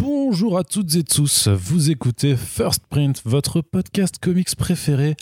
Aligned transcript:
Bonjour 0.00 0.56
à 0.56 0.62
toutes 0.62 0.94
et 0.94 1.02
tous, 1.02 1.48
vous 1.48 1.90
écoutez 1.90 2.36
First 2.36 2.86
Print, 2.88 3.20
votre 3.24 3.62
podcast 3.62 4.18
comics 4.20 4.54
préféré. 4.54 5.16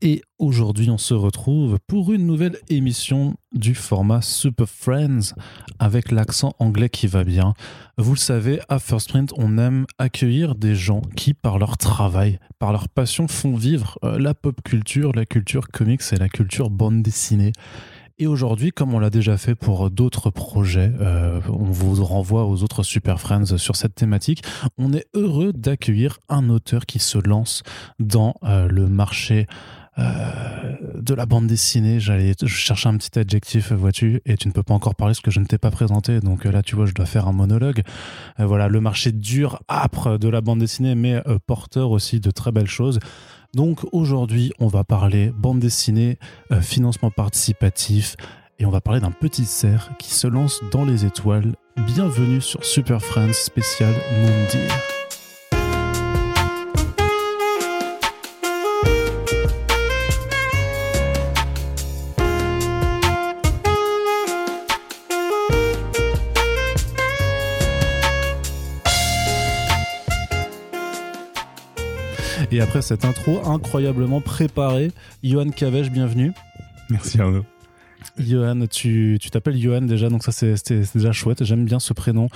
Et 0.00 0.22
aujourd'hui, 0.38 0.88
on 0.88 0.96
se 0.96 1.12
retrouve 1.12 1.78
pour 1.86 2.10
une 2.10 2.26
nouvelle 2.26 2.56
émission 2.70 3.34
du 3.52 3.74
format 3.74 4.22
Super 4.22 4.66
Friends 4.66 5.34
avec 5.78 6.10
l'accent 6.10 6.54
anglais 6.58 6.88
qui 6.88 7.06
va 7.06 7.22
bien. 7.22 7.52
Vous 7.98 8.14
le 8.14 8.18
savez, 8.18 8.60
à 8.70 8.78
First 8.78 9.10
Print, 9.10 9.34
on 9.36 9.58
aime 9.58 9.84
accueillir 9.98 10.54
des 10.54 10.74
gens 10.74 11.02
qui, 11.16 11.34
par 11.34 11.58
leur 11.58 11.76
travail, 11.76 12.38
par 12.58 12.72
leur 12.72 12.88
passion, 12.88 13.28
font 13.28 13.54
vivre 13.54 13.98
euh, 14.04 14.18
la 14.18 14.32
pop 14.32 14.58
culture, 14.62 15.12
la 15.12 15.26
culture 15.26 15.68
comics 15.68 16.02
et 16.12 16.16
la 16.16 16.30
culture 16.30 16.70
bande 16.70 17.02
dessinée. 17.02 17.52
Et 18.16 18.28
aujourd'hui, 18.28 18.70
comme 18.70 18.94
on 18.94 19.00
l'a 19.00 19.10
déjà 19.10 19.36
fait 19.36 19.56
pour 19.56 19.90
d'autres 19.90 20.30
projets, 20.30 20.92
euh, 21.00 21.40
on 21.48 21.64
vous 21.64 22.04
renvoie 22.04 22.44
aux 22.44 22.62
autres 22.62 22.84
Super 22.84 23.20
Friends 23.20 23.58
sur 23.58 23.74
cette 23.74 23.96
thématique. 23.96 24.44
On 24.78 24.92
est 24.92 25.06
heureux 25.14 25.52
d'accueillir 25.52 26.20
un 26.28 26.48
auteur 26.48 26.86
qui 26.86 27.00
se 27.00 27.18
lance 27.18 27.64
dans 27.98 28.34
euh, 28.44 28.68
le 28.68 28.86
marché 28.86 29.48
euh, 29.98 30.76
de 30.94 31.12
la 31.12 31.26
bande 31.26 31.48
dessinée. 31.48 31.98
J'allais 31.98 32.34
chercher 32.46 32.88
un 32.88 32.96
petit 32.98 33.18
adjectif, 33.18 33.72
vois-tu, 33.72 34.20
et 34.26 34.36
tu 34.36 34.46
ne 34.46 34.52
peux 34.52 34.62
pas 34.62 34.74
encore 34.74 34.94
parler 34.94 35.14
parce 35.14 35.20
que 35.20 35.32
je 35.32 35.40
ne 35.40 35.46
t'ai 35.46 35.58
pas 35.58 35.72
présenté. 35.72 36.20
Donc 36.20 36.44
là, 36.44 36.62
tu 36.62 36.76
vois, 36.76 36.86
je 36.86 36.94
dois 36.94 37.06
faire 37.06 37.26
un 37.26 37.32
monologue. 37.32 37.82
voilà, 38.38 38.68
le 38.68 38.80
marché 38.80 39.10
dur, 39.10 39.58
âpre 39.68 40.18
de 40.18 40.28
la 40.28 40.40
bande 40.40 40.60
dessinée, 40.60 40.94
mais 40.94 41.20
porteur 41.48 41.90
aussi 41.90 42.20
de 42.20 42.30
très 42.30 42.52
belles 42.52 42.68
choses. 42.70 43.00
Donc 43.54 43.80
aujourd'hui, 43.92 44.52
on 44.58 44.66
va 44.66 44.82
parler 44.82 45.30
bande 45.30 45.60
dessinée, 45.60 46.18
euh, 46.50 46.60
financement 46.60 47.10
participatif, 47.10 48.16
et 48.58 48.66
on 48.66 48.70
va 48.70 48.80
parler 48.80 49.00
d'un 49.00 49.12
petit 49.12 49.44
cerf 49.44 49.90
qui 49.98 50.12
se 50.12 50.26
lance 50.26 50.60
dans 50.72 50.84
les 50.84 51.04
étoiles. 51.04 51.54
Bienvenue 51.86 52.40
sur 52.40 52.64
Super 52.64 53.00
Friends 53.00 53.32
spécial 53.32 53.92
Moondeer. 54.20 54.93
Et 72.54 72.60
après 72.60 72.82
cette 72.82 73.04
intro 73.04 73.40
incroyablement 73.44 74.20
préparée, 74.20 74.92
Johan 75.24 75.50
Cavège, 75.50 75.90
bienvenue. 75.90 76.30
Merci 76.88 77.20
Arnaud. 77.20 77.44
Johan, 78.16 78.68
tu 78.70 79.18
t'appelles 79.32 79.60
Johan 79.60 79.80
déjà, 79.82 80.08
donc 80.08 80.22
ça 80.22 80.30
c'est 80.30 80.54
déjà 80.94 81.10
chouette. 81.10 81.42
J'aime 81.42 81.64
bien 81.64 81.80
ce 81.80 81.92
prénom. 81.92 82.28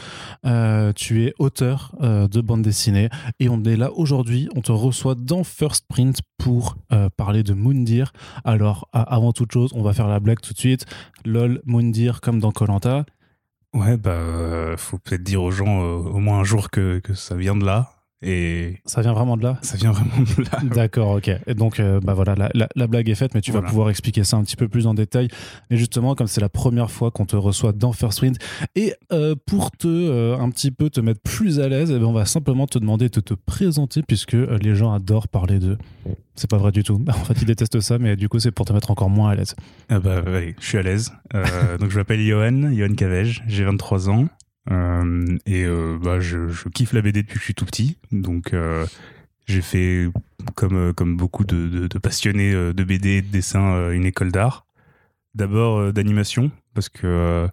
Euh, 0.44 0.92
tu 0.92 1.24
es 1.24 1.34
auteur 1.38 1.94
euh, 2.02 2.26
de 2.26 2.40
bande 2.40 2.62
dessinée 2.62 3.10
et 3.38 3.48
on 3.48 3.62
est 3.62 3.76
là 3.76 3.92
aujourd'hui. 3.92 4.48
On 4.56 4.60
te 4.60 4.72
reçoit 4.72 5.14
dans 5.14 5.44
First 5.44 5.86
Print 5.88 6.18
pour 6.36 6.76
euh, 6.90 7.08
parler 7.16 7.44
de 7.44 7.54
Moondir. 7.54 8.12
Alors, 8.42 8.88
avant 8.92 9.32
toute 9.32 9.52
chose, 9.52 9.70
on 9.72 9.82
va 9.82 9.92
faire 9.92 10.08
la 10.08 10.18
blague 10.18 10.40
tout 10.40 10.52
de 10.52 10.58
suite. 10.58 10.84
Lol, 11.24 11.62
Moondir 11.64 12.20
comme 12.20 12.40
dans 12.40 12.50
Colanta. 12.50 13.06
Ouais, 13.72 13.96
bah, 13.96 14.74
faut 14.78 14.98
peut-être 14.98 15.22
dire 15.22 15.44
aux 15.44 15.52
gens 15.52 15.80
au 15.80 16.18
moins 16.18 16.40
un 16.40 16.44
jour 16.44 16.70
que, 16.70 16.98
que 16.98 17.14
ça 17.14 17.36
vient 17.36 17.54
de 17.54 17.64
là. 17.64 17.92
Et 18.20 18.78
ça 18.84 19.00
vient 19.00 19.12
vraiment 19.12 19.36
de 19.36 19.44
là? 19.44 19.58
Ça 19.62 19.76
vient 19.76 19.92
vraiment 19.92 20.22
de 20.22 20.42
là. 20.42 20.74
D'accord, 20.74 21.16
ok. 21.16 21.30
Et 21.46 21.54
donc, 21.54 21.78
euh, 21.78 22.00
bah 22.00 22.14
voilà, 22.14 22.34
la, 22.52 22.86
blague 22.88 23.08
est 23.08 23.14
faite, 23.14 23.32
mais 23.34 23.40
tu 23.40 23.52
vas 23.52 23.62
pouvoir 23.62 23.90
expliquer 23.90 24.24
ça 24.24 24.36
un 24.36 24.42
petit 24.42 24.56
peu 24.56 24.66
plus 24.66 24.88
en 24.88 24.94
détail. 24.94 25.28
Mais 25.70 25.76
justement, 25.76 26.16
comme 26.16 26.26
c'est 26.26 26.40
la 26.40 26.48
première 26.48 26.90
fois 26.90 27.12
qu'on 27.12 27.26
te 27.26 27.36
reçoit 27.36 27.72
dans 27.72 27.92
First 27.92 28.22
Wind, 28.22 28.36
et 28.74 28.94
euh, 29.12 29.36
pour 29.46 29.70
te 29.70 29.86
euh, 29.86 30.36
un 30.36 30.50
petit 30.50 30.72
peu 30.72 30.90
te 30.90 31.00
mettre 31.00 31.20
plus 31.20 31.60
à 31.60 31.68
l'aise, 31.68 31.92
eh 31.94 31.98
ben, 31.98 32.06
on 32.06 32.12
va 32.12 32.24
simplement 32.24 32.66
te 32.66 32.78
demander 32.78 33.08
de 33.08 33.20
te 33.20 33.34
présenter, 33.34 34.02
puisque 34.02 34.32
les 34.32 34.74
gens 34.74 34.92
adorent 34.92 35.28
parler 35.28 35.60
d'eux. 35.60 35.78
C'est 36.34 36.50
pas 36.50 36.58
vrai 36.58 36.72
du 36.72 36.82
tout. 36.82 37.00
En 37.08 37.24
fait, 37.24 37.40
ils 37.42 37.46
détestent 37.46 37.80
ça, 37.80 37.98
mais 37.98 38.16
du 38.16 38.28
coup, 38.28 38.40
c'est 38.40 38.52
pour 38.52 38.64
te 38.64 38.72
mettre 38.72 38.90
encore 38.90 39.10
moins 39.10 39.30
à 39.30 39.34
l'aise. 39.34 39.54
Ah 39.88 40.00
bah, 40.00 40.22
je 40.58 40.66
suis 40.66 40.78
à 40.78 40.82
l'aise. 40.82 41.12
donc, 41.78 41.90
je 41.90 41.98
m'appelle 41.98 42.20
Johan, 42.20 42.72
Johan 42.72 42.94
Cavège, 42.94 43.44
j'ai 43.46 43.64
23 43.64 44.10
ans. 44.10 44.26
Euh, 44.70 45.38
et 45.46 45.64
euh, 45.64 45.98
bah, 46.02 46.20
je, 46.20 46.48
je, 46.48 46.68
kiffe 46.68 46.92
la 46.92 47.00
BD 47.00 47.22
depuis 47.22 47.34
que 47.34 47.40
je 47.40 47.44
suis 47.44 47.54
tout 47.54 47.64
petit. 47.64 47.98
Donc, 48.12 48.52
euh, 48.52 48.86
j'ai 49.46 49.62
fait, 49.62 50.08
comme, 50.54 50.92
comme 50.94 51.16
beaucoup 51.16 51.44
de, 51.44 51.86
de, 51.86 51.98
passionnés 51.98 52.52
de 52.52 52.84
BD 52.84 53.10
et 53.10 53.22
de 53.22 53.28
dessin, 53.28 53.90
une 53.90 54.04
école 54.04 54.30
d'art. 54.30 54.66
D'abord 55.34 55.92
d'animation, 55.92 56.50
parce 56.74 56.88
que 56.88 57.48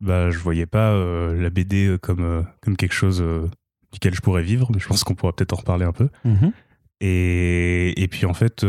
bah, 0.00 0.30
je 0.30 0.38
voyais 0.38 0.66
pas 0.66 0.94
la 1.34 1.50
BD 1.50 1.96
comme, 2.00 2.46
comme 2.62 2.76
quelque 2.76 2.94
chose 2.94 3.22
duquel 3.92 4.14
je 4.14 4.20
pourrais 4.20 4.42
vivre, 4.42 4.70
mais 4.72 4.78
je 4.78 4.86
pense 4.86 5.04
qu'on 5.04 5.14
pourra 5.14 5.34
peut-être 5.34 5.52
en 5.52 5.56
reparler 5.56 5.84
un 5.84 5.92
peu. 5.92 6.08
Mhm. 6.24 6.52
Et, 7.00 8.02
et, 8.02 8.08
puis 8.08 8.24
en 8.24 8.34
fait, 8.34 8.64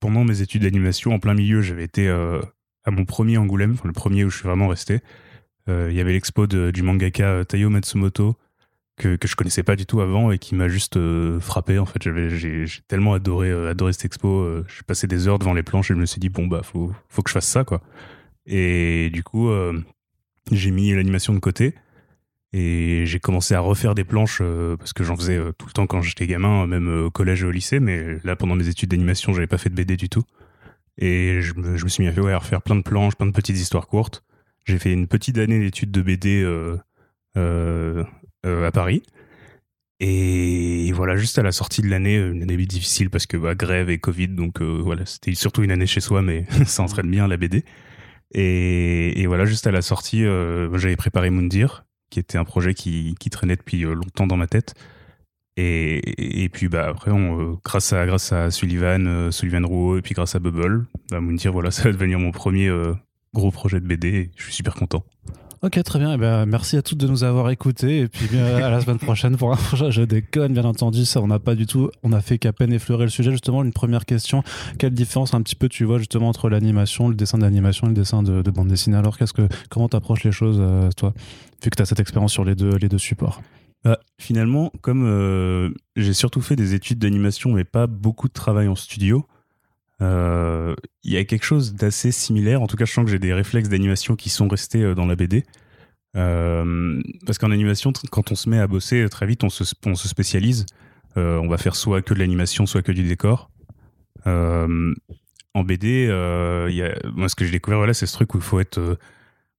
pendant 0.00 0.24
mes 0.24 0.42
études 0.42 0.62
d'animation, 0.62 1.14
en 1.14 1.18
plein 1.18 1.34
milieu, 1.34 1.62
j'avais 1.62 1.84
été 1.84 2.08
à 2.08 2.90
mon 2.90 3.04
premier 3.06 3.38
Angoulême, 3.38 3.76
le 3.84 3.92
premier 3.92 4.24
où 4.24 4.30
je 4.30 4.36
suis 4.36 4.46
vraiment 4.46 4.68
resté. 4.68 5.00
Euh, 5.68 5.88
il 5.90 5.96
y 5.96 6.00
avait 6.00 6.12
l'expo 6.12 6.46
du 6.46 6.82
mangaka 6.82 7.24
euh, 7.24 7.44
Taiyo 7.44 7.70
Matsumoto 7.70 8.36
que, 8.96 9.16
que 9.16 9.28
je 9.28 9.36
connaissais 9.36 9.62
pas 9.62 9.76
du 9.76 9.86
tout 9.86 10.00
avant 10.00 10.32
et 10.32 10.38
qui 10.38 10.54
m'a 10.54 10.68
juste 10.68 10.96
euh, 10.96 11.40
frappé. 11.40 11.78
En 11.78 11.86
fait, 11.86 12.02
j'ai 12.02 12.66
tellement 12.88 13.14
adoré, 13.14 13.50
adoré 13.68 13.92
cette 13.92 14.06
expo. 14.06 14.64
j'ai 14.68 14.82
passé 14.86 15.06
des 15.06 15.28
heures 15.28 15.38
devant 15.38 15.54
les 15.54 15.62
planches 15.62 15.90
et 15.90 15.94
je 15.94 15.98
me 15.98 16.06
suis 16.06 16.20
dit, 16.20 16.28
bon, 16.28 16.46
bah, 16.46 16.62
faut, 16.62 16.92
faut 17.08 17.22
que 17.22 17.30
je 17.30 17.34
fasse 17.34 17.46
ça, 17.46 17.64
quoi. 17.64 17.80
Et 18.46 19.10
du 19.10 19.22
coup, 19.22 19.50
j'ai 20.50 20.70
mis 20.72 20.92
l'animation 20.92 21.32
de 21.32 21.38
côté 21.38 21.74
et 22.52 23.06
j'ai 23.06 23.20
commencé 23.20 23.54
à 23.54 23.60
refaire 23.60 23.94
des 23.94 24.04
planches 24.04 24.42
parce 24.78 24.92
que 24.92 25.04
j'en 25.04 25.16
faisais 25.16 25.38
tout 25.56 25.66
le 25.66 25.72
temps 25.72 25.86
quand 25.86 26.02
j'étais 26.02 26.26
gamin, 26.26 26.66
même 26.66 27.06
au 27.06 27.10
collège 27.10 27.44
et 27.44 27.46
au 27.46 27.50
lycée. 27.50 27.80
Mais 27.80 28.18
là, 28.24 28.36
pendant 28.36 28.56
mes 28.56 28.68
études 28.68 28.90
d'animation, 28.90 29.32
j'avais 29.32 29.46
pas 29.46 29.58
fait 29.58 29.70
de 29.70 29.74
BD 29.74 29.96
du 29.96 30.08
tout. 30.10 30.24
Et 30.98 31.40
je 31.40 31.54
me, 31.54 31.76
je 31.76 31.86
suis 31.86 32.02
mis 32.02 32.08
à 32.08 32.12
faire, 32.12 32.26
à 32.26 32.38
refaire 32.38 32.62
plein 32.62 32.76
de 32.76 32.82
planches, 32.82 33.14
plein 33.16 33.26
de 33.26 33.32
petites 33.32 33.56
histoires 33.56 33.86
courtes. 33.86 34.22
J'ai 34.64 34.78
fait 34.78 34.92
une 34.92 35.08
petite 35.08 35.38
année 35.38 35.58
d'études 35.58 35.90
de 35.90 36.02
BD 36.02 36.42
euh, 36.42 36.78
euh, 37.36 38.04
euh, 38.46 38.66
à 38.66 38.72
Paris. 38.72 39.02
Et 40.04 40.90
voilà, 40.92 41.16
juste 41.16 41.38
à 41.38 41.42
la 41.42 41.52
sortie 41.52 41.80
de 41.80 41.88
l'année, 41.88 42.16
une 42.16 42.42
année 42.42 42.56
difficile 42.56 43.08
parce 43.08 43.26
que 43.26 43.36
bah, 43.36 43.54
grève 43.54 43.88
et 43.88 43.98
Covid, 43.98 44.28
donc 44.28 44.60
voilà, 44.60 45.06
c'était 45.06 45.32
surtout 45.34 45.62
une 45.62 45.70
année 45.70 45.86
chez 45.86 46.00
soi, 46.00 46.22
mais 46.22 46.44
ça 46.66 46.82
entraîne 46.82 47.08
bien 47.08 47.28
la 47.28 47.36
BD. 47.36 47.64
Et, 48.34 49.26
voilà, 49.26 49.44
juste 49.44 49.66
à 49.68 49.70
la 49.70 49.82
sortie, 49.82 50.24
j'avais 50.24 50.96
préparé 50.96 51.30
Moundir, 51.30 51.84
qui 52.10 52.18
était 52.18 52.36
un 52.36 52.44
projet 52.44 52.74
qui, 52.74 53.14
traînait 53.30 53.54
depuis 53.54 53.82
longtemps 53.82 54.26
dans 54.26 54.36
ma 54.36 54.48
tête. 54.48 54.74
Et, 55.56 56.48
puis 56.52 56.66
bah 56.66 56.88
après, 56.88 57.12
grâce 57.64 57.92
à 57.92 58.04
grâce 58.04 58.32
à 58.32 58.50
Sullivan, 58.50 59.30
Sullivan 59.30 59.64
Rouault, 59.64 59.98
et 59.98 60.02
puis 60.02 60.14
grâce 60.14 60.34
à 60.34 60.40
Bubble, 60.40 60.86
bah, 61.10 61.20
Moundir, 61.20 61.52
voilà, 61.52 61.70
ça 61.70 61.84
va 61.84 61.92
devenir 61.92 62.18
mon 62.18 62.32
premier 62.32 62.68
gros 63.34 63.50
projet 63.50 63.80
de 63.80 63.86
BD 63.86 64.08
et 64.08 64.30
je 64.36 64.44
suis 64.44 64.54
super 64.54 64.74
content. 64.74 65.04
Ok, 65.64 65.80
très 65.84 66.00
bien. 66.00 66.14
Eh 66.14 66.16
ben, 66.16 66.44
merci 66.44 66.76
à 66.76 66.82
toutes 66.82 66.98
de 66.98 67.06
nous 67.06 67.22
avoir 67.22 67.48
écoutés. 67.50 68.00
Et 68.00 68.08
puis, 68.08 68.36
à 68.36 68.68
la 68.68 68.80
semaine 68.80 68.98
prochaine 68.98 69.36
pour 69.36 69.52
un 69.52 69.56
projet. 69.68 69.92
Je 69.92 70.02
déconne, 70.02 70.54
bien 70.54 70.64
entendu. 70.64 71.04
Ça, 71.04 71.20
on 71.20 71.28
n'a 71.28 71.38
pas 71.38 71.54
du 71.54 71.66
tout, 71.66 71.88
on 72.02 72.12
a 72.12 72.20
fait 72.20 72.38
qu'à 72.38 72.52
peine 72.52 72.72
effleurer 72.72 73.04
le 73.04 73.10
sujet. 73.10 73.30
Justement, 73.30 73.62
une 73.62 73.72
première 73.72 74.04
question. 74.04 74.42
Quelle 74.78 74.92
différence, 74.92 75.34
un 75.34 75.42
petit 75.42 75.54
peu, 75.54 75.68
tu 75.68 75.84
vois, 75.84 75.98
justement, 75.98 76.28
entre 76.28 76.48
l'animation, 76.48 77.08
le 77.08 77.14
dessin 77.14 77.38
d'animation 77.38 77.86
et 77.86 77.90
le 77.90 77.94
dessin 77.94 78.24
de, 78.24 78.42
bande 78.50 78.66
dessinée? 78.66 78.96
Alors, 78.96 79.16
qu'est-ce 79.16 79.32
que, 79.32 79.46
comment 79.70 79.88
t'approches 79.88 80.24
les 80.24 80.32
choses, 80.32 80.58
euh, 80.58 80.90
toi, 80.96 81.14
vu 81.62 81.70
que 81.70 81.76
tu 81.76 81.82
as 81.82 81.86
cette 81.86 82.00
expérience 82.00 82.32
sur 82.32 82.44
les 82.44 82.56
deux, 82.56 82.74
les 82.76 82.88
deux 82.88 82.98
supports? 82.98 83.40
Bah, 83.84 84.00
Finalement, 84.18 84.72
comme 84.80 85.04
euh, 85.04 85.70
j'ai 85.94 86.12
surtout 86.12 86.40
fait 86.40 86.56
des 86.56 86.74
études 86.74 86.98
d'animation, 86.98 87.52
mais 87.52 87.62
pas 87.62 87.86
beaucoup 87.86 88.26
de 88.26 88.32
travail 88.32 88.66
en 88.66 88.74
studio, 88.74 89.26
euh, 90.02 90.74
il 91.04 91.12
y 91.12 91.16
a 91.16 91.24
quelque 91.24 91.44
chose 91.44 91.74
d'assez 91.74 92.12
similaire. 92.12 92.60
En 92.60 92.66
tout 92.66 92.76
cas, 92.76 92.84
je 92.84 92.92
sens 92.92 93.04
que 93.04 93.10
j'ai 93.10 93.18
des 93.18 93.32
réflexes 93.32 93.68
d'animation 93.68 94.16
qui 94.16 94.30
sont 94.30 94.48
restés 94.48 94.82
euh, 94.82 94.94
dans 94.94 95.06
la 95.06 95.16
BD. 95.16 95.44
Euh, 96.16 97.00
parce 97.24 97.38
qu'en 97.38 97.50
animation, 97.50 97.92
quand 98.10 98.32
on 98.32 98.34
se 98.34 98.48
met 98.48 98.58
à 98.58 98.66
bosser 98.66 99.08
très 99.08 99.26
vite, 99.26 99.44
on 99.44 99.48
se, 99.48 99.64
on 99.86 99.94
se 99.94 100.08
spécialise. 100.08 100.66
on 101.16 101.48
va 101.48 101.56
faire 101.56 101.76
soit 101.76 102.02
que 102.02 102.14
de 102.14 102.18
l'animation, 102.18 102.66
soit 102.66 102.82
que 102.82 102.92
du 102.92 103.04
décor. 103.04 103.50
en 104.26 105.64
BD, 105.64 106.06
y 106.06 106.82
a, 106.82 107.28
ce 107.28 107.34
que 107.34 107.44
j'ai 107.44 107.52
découvert, 107.52 107.78
voilà, 107.78 107.94
c'est 107.94 108.06
ce 108.06 108.14
truc 108.14 108.34
où 108.34 108.38
il 108.38 108.42
faut 108.42 108.60
être 108.60 108.98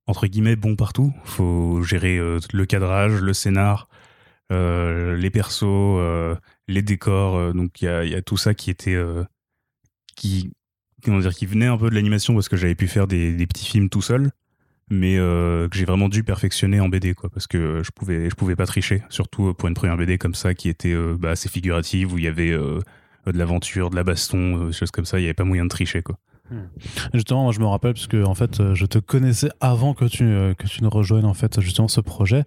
entre 0.06 0.28
guillemets 0.28 0.56
bon 0.56 0.76
partout. 0.76 1.14
Il 1.26 1.30
faut 1.30 1.82
gérer 1.82 2.20
le 2.20 2.66
cadrage, 2.66 3.22
le 3.22 3.34
scénar, 3.34 3.88
les 4.52 5.30
persos, 5.32 6.38
les 6.68 6.82
décors. 6.84 7.54
donc 7.54 7.82
il 7.82 7.86
y 7.86 8.10
y 8.10 8.16
a, 8.16 8.22
tout 8.22 8.38
ça 8.38 8.54
qui 8.54 8.70
était 8.70 8.98
qui 10.16 10.52
qui 11.02 11.46
venait 11.46 11.66
un 11.66 11.78
peu 11.78 11.90
de 11.90 11.96
l'animation 11.96 12.34
parce 12.34 12.48
que 12.48 12.56
j'avais 12.56 12.76
pu 12.76 12.88
faire 12.88 13.08
des, 13.08 13.46
petits 13.46 13.66
films 13.66 13.90
tout 13.90 14.02
seul 14.02 14.32
mais 14.90 15.18
euh, 15.18 15.68
que 15.70 15.78
j'ai 15.78 15.86
vraiment 15.86 16.10
dû 16.10 16.24
perfectionner 16.24 16.80
en 16.80 16.88
BD 16.88 17.14
quoi 17.14 17.30
parce 17.30 17.48
que 17.48 17.82
je 17.84 17.92
pouvais 17.92 18.30
je 18.30 18.36
pouvais 18.36 18.56
pas 18.56 18.66
tricher 18.66 19.04
surtout 19.10 19.54
pour 19.54 19.68
une 19.68 19.74
première 19.74 19.98
BD 19.98 20.18
comme 20.18 20.36
ça 20.36 20.54
qui 20.54 20.70
était 20.70 20.94
euh, 20.94 21.16
bah, 21.18 21.32
assez 21.32 21.50
figurative 21.50 22.14
où 22.14 22.18
il 22.18 22.24
y 22.24 22.28
avait 22.28 22.52
euh, 22.52 22.80
de 23.26 23.38
l'aventure 23.38 23.90
de 23.90 23.96
la 23.96 24.04
baston 24.04 24.68
des 24.68 24.74
choses 24.74 24.92
comme 24.92 25.06
ça 25.06 25.20
il 25.20 25.24
y 25.24 25.26
avait 25.26 25.34
pas 25.34 25.46
moyen 25.46 25.66
de 25.66 25.70
tricher 25.70 26.04
quoi 26.04 26.18
Justement, 27.14 27.44
moi, 27.44 27.52
je 27.52 27.60
me 27.60 27.66
rappelle 27.66 27.94
parce 27.94 28.08
que 28.08 28.24
en 28.24 28.36
fait, 28.36 28.60
euh, 28.60 28.76
je 28.76 28.86
te 28.86 29.00
connaissais 29.00 29.50
avant 29.62 29.94
que 29.94 30.06
tu 30.06 30.24
euh, 30.24 30.54
que 30.54 30.68
tu 30.68 30.84
ne 30.84 30.88
rejoignes 30.88 31.26
en 31.26 31.34
fait 31.34 31.60
justement 31.62 31.88
ce 31.88 32.02
projet, 32.02 32.44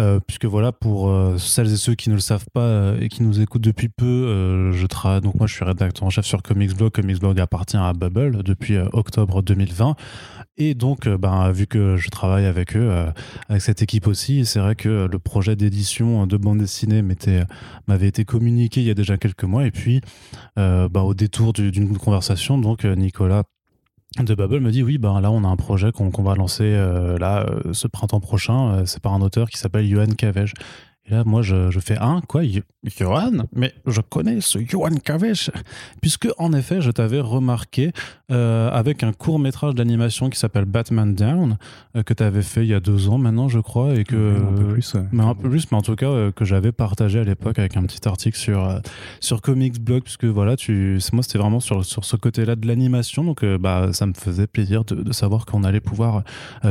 euh, 0.00 0.18
puisque 0.26 0.46
voilà 0.46 0.72
pour 0.72 1.12
celles 1.38 1.72
et 1.72 1.76
ceux 1.76 1.94
qui 1.94 2.08
ne 2.10 2.14
le 2.14 2.20
savent 2.20 2.46
pas 2.52 2.94
et 3.00 3.08
qui 3.08 3.22
nous 3.22 3.40
écoutent 3.40 3.62
depuis 3.62 3.88
peu, 3.88 4.72
je 4.72 4.86
travaille 4.86 5.20
donc 5.20 5.34
moi 5.34 5.46
je 5.46 5.54
suis 5.54 5.64
rédacteur 5.64 6.04
en 6.04 6.10
chef 6.10 6.24
sur 6.24 6.42
Comics 6.42 6.74
Blog. 6.76 6.92
Comics 6.92 7.20
Blog 7.20 7.38
appartient 7.38 7.76
à 7.76 7.92
Bubble 7.92 8.42
depuis 8.42 8.76
octobre 8.92 9.42
2020. 9.42 9.94
Et 10.56 10.74
donc, 10.74 11.08
ben, 11.08 11.50
vu 11.50 11.66
que 11.66 11.96
je 11.96 12.08
travaille 12.10 12.46
avec 12.46 12.76
eux, 12.76 12.92
avec 13.48 13.60
cette 13.60 13.82
équipe 13.82 14.06
aussi, 14.06 14.46
c'est 14.46 14.60
vrai 14.60 14.76
que 14.76 15.08
le 15.10 15.18
projet 15.18 15.56
d'édition 15.56 16.28
de 16.28 16.36
bande 16.36 16.58
dessinée 16.58 17.02
m'avait 17.88 18.06
été 18.06 18.24
communiqué 18.24 18.80
il 18.80 18.86
y 18.86 18.90
a 18.90 18.94
déjà 18.94 19.16
quelques 19.16 19.44
mois. 19.44 19.66
Et 19.66 19.72
puis, 19.72 20.00
ben, 20.56 20.88
au 20.94 21.14
détour 21.14 21.52
du- 21.52 21.72
d'une 21.72 21.96
conversation, 21.98 22.56
donc 22.58 22.84
Nicolas 22.84 23.42
de 24.22 24.34
Bubble 24.34 24.60
me 24.60 24.70
dit 24.70 24.82
oui, 24.84 24.98
ben 24.98 25.20
là 25.20 25.32
on 25.32 25.42
a 25.42 25.48
un 25.48 25.56
projet 25.56 25.90
qu'on 25.90 26.10
va 26.22 26.36
lancer 26.36 26.62
euh, 26.64 27.18
là 27.18 27.46
euh, 27.48 27.72
ce 27.72 27.88
printemps 27.88 28.20
prochain. 28.20 28.74
Euh, 28.74 28.86
c'est 28.86 29.02
par 29.02 29.12
un 29.12 29.20
auteur 29.22 29.50
qui 29.50 29.58
s'appelle 29.58 29.86
Johan 29.86 30.06
Cavege. 30.16 30.54
Et 31.06 31.10
là, 31.10 31.22
moi, 31.26 31.42
je, 31.42 31.70
je 31.70 31.80
fais 31.80 31.98
un 31.98 32.22
quoi, 32.22 32.44
Yo- 32.44 32.62
Johan? 32.84 33.44
Mais 33.54 33.74
je 33.86 34.00
connais 34.00 34.40
ce 34.40 34.58
Johan 34.66 34.94
Cavege 35.04 35.50
puisque 36.00 36.28
en 36.38 36.52
effet, 36.54 36.80
je 36.80 36.90
t'avais 36.90 37.20
remarqué 37.20 37.92
euh, 38.30 38.70
avec 38.70 39.02
un 39.02 39.12
court 39.12 39.38
métrage 39.38 39.74
d'animation 39.74 40.30
qui 40.30 40.38
s'appelle 40.38 40.64
Batman 40.64 41.14
Down 41.14 41.58
euh, 41.94 42.02
que 42.02 42.14
tu 42.14 42.22
avais 42.22 42.40
fait 42.42 42.62
il 42.64 42.68
y 42.68 42.74
a 42.74 42.80
deux 42.80 43.08
ans 43.10 43.18
maintenant, 43.18 43.48
je 43.48 43.58
crois, 43.58 43.94
et 43.96 44.04
que 44.04 44.36
un 44.38 44.52
peu 44.56 44.64
plus. 44.72 44.94
ouais. 44.94 45.04
mais 45.12 45.22
un 45.24 45.34
peu 45.34 45.50
plus, 45.50 45.70
mais 45.70 45.76
en 45.76 45.82
tout 45.82 45.94
cas 45.94 46.06
euh, 46.08 46.32
que 46.32 46.46
j'avais 46.46 46.72
partagé 46.72 47.18
à 47.20 47.24
l'époque 47.24 47.58
avec 47.58 47.76
un 47.76 47.82
petit 47.82 48.06
article 48.08 48.38
sur 48.38 48.80
sur 49.20 49.42
Comics 49.42 49.78
Blog, 49.82 50.04
puisque 50.04 50.24
voilà, 50.24 50.56
tu, 50.56 50.98
moi 51.12 51.22
c'était 51.22 51.38
vraiment 51.38 51.60
sur 51.60 51.84
sur 51.84 52.04
ce 52.06 52.16
côté-là 52.16 52.56
de 52.56 52.66
l'animation, 52.66 53.24
donc 53.24 53.44
bah 53.44 53.90
ça 53.92 54.06
me 54.06 54.14
faisait 54.14 54.46
plaisir 54.46 54.84
de, 54.84 54.94
de 54.96 55.12
savoir 55.12 55.44
qu'on 55.44 55.64
allait 55.64 55.80
pouvoir 55.80 56.22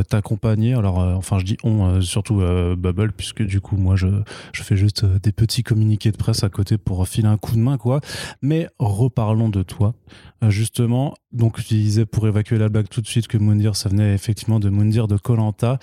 t'accompagner. 0.10 0.74
Alors 0.74 0.98
enfin 0.98 1.38
je 1.40 1.46
dis 1.46 1.58
on, 1.64 2.02
surtout 2.02 2.42
Bubble, 2.78 3.12
puisque 3.16 3.44
du 3.44 3.62
coup 3.62 3.78
moi 3.78 3.96
je 3.96 4.08
je 4.54 4.64
fais 4.64 4.76
juste 4.76 5.04
euh, 5.04 5.20
des 5.20 5.32
petits 5.32 5.64
communiqués 5.64 6.12
de 6.12 6.18
presse 6.18 6.44
à 6.44 6.50
côté 6.50 6.78
pour 6.78 7.08
filer 7.08 7.28
un 7.28 7.38
coup 7.38 7.56
de 7.56 7.62
main 7.62 7.78
quoi. 7.78 8.02
Mais 8.42 8.68
reparlons 8.80 9.50
de 9.50 9.64
toi. 9.64 9.94
Euh, 10.44 10.50
justement, 10.50 11.14
donc 11.32 11.60
je 11.60 11.68
disais 11.68 12.06
pour 12.06 12.28
évacuer 12.28 12.58
la 12.58 12.70
blague 12.70 12.90
tout 12.90 13.02
de 13.02 13.08
suite 13.08 13.28
que 13.28 13.38
Moundir, 13.38 13.76
ça 13.76 13.90
venait 13.90 14.14
effectivement 14.14 14.60
de 14.60 14.70
Moundir 14.70 15.08
de 15.08 15.18
Colanta. 15.18 15.80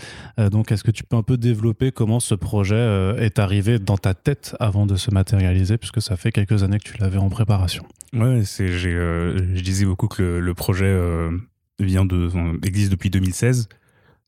donc 0.50 0.72
est-ce 0.72 0.84
que 0.84 0.90
tu 0.90 1.04
peux 1.04 1.16
un 1.16 1.22
peu 1.22 1.36
développer 1.36 1.92
comment 1.92 2.20
ce 2.20 2.34
projet 2.34 2.74
euh, 2.74 3.16
est 3.18 3.38
arrivé 3.38 3.78
dans 3.78 3.96
ta 3.96 4.14
tête 4.14 4.56
avant 4.60 4.86
de 4.86 4.96
se 4.96 5.10
matérialiser, 5.10 5.78
puisque 5.78 6.02
ça 6.02 6.16
fait 6.16 6.32
quelques 6.32 6.62
années 6.62 6.78
que 6.78 6.88
tu 6.90 6.98
l'avais 6.98 7.18
en 7.18 7.28
préparation? 7.28 7.84
Ouais, 8.12 8.42
j'ai, 8.44 8.94
euh, 8.94 9.36
je 9.54 9.62
disais 9.62 9.84
beaucoup 9.84 10.08
que 10.08 10.22
le, 10.22 10.54
projet 10.54 10.86
euh, 10.86 11.30
vient 11.78 12.04
de, 12.04 12.28
existe 12.66 12.90
depuis 12.90 13.10
2016. 13.10 13.68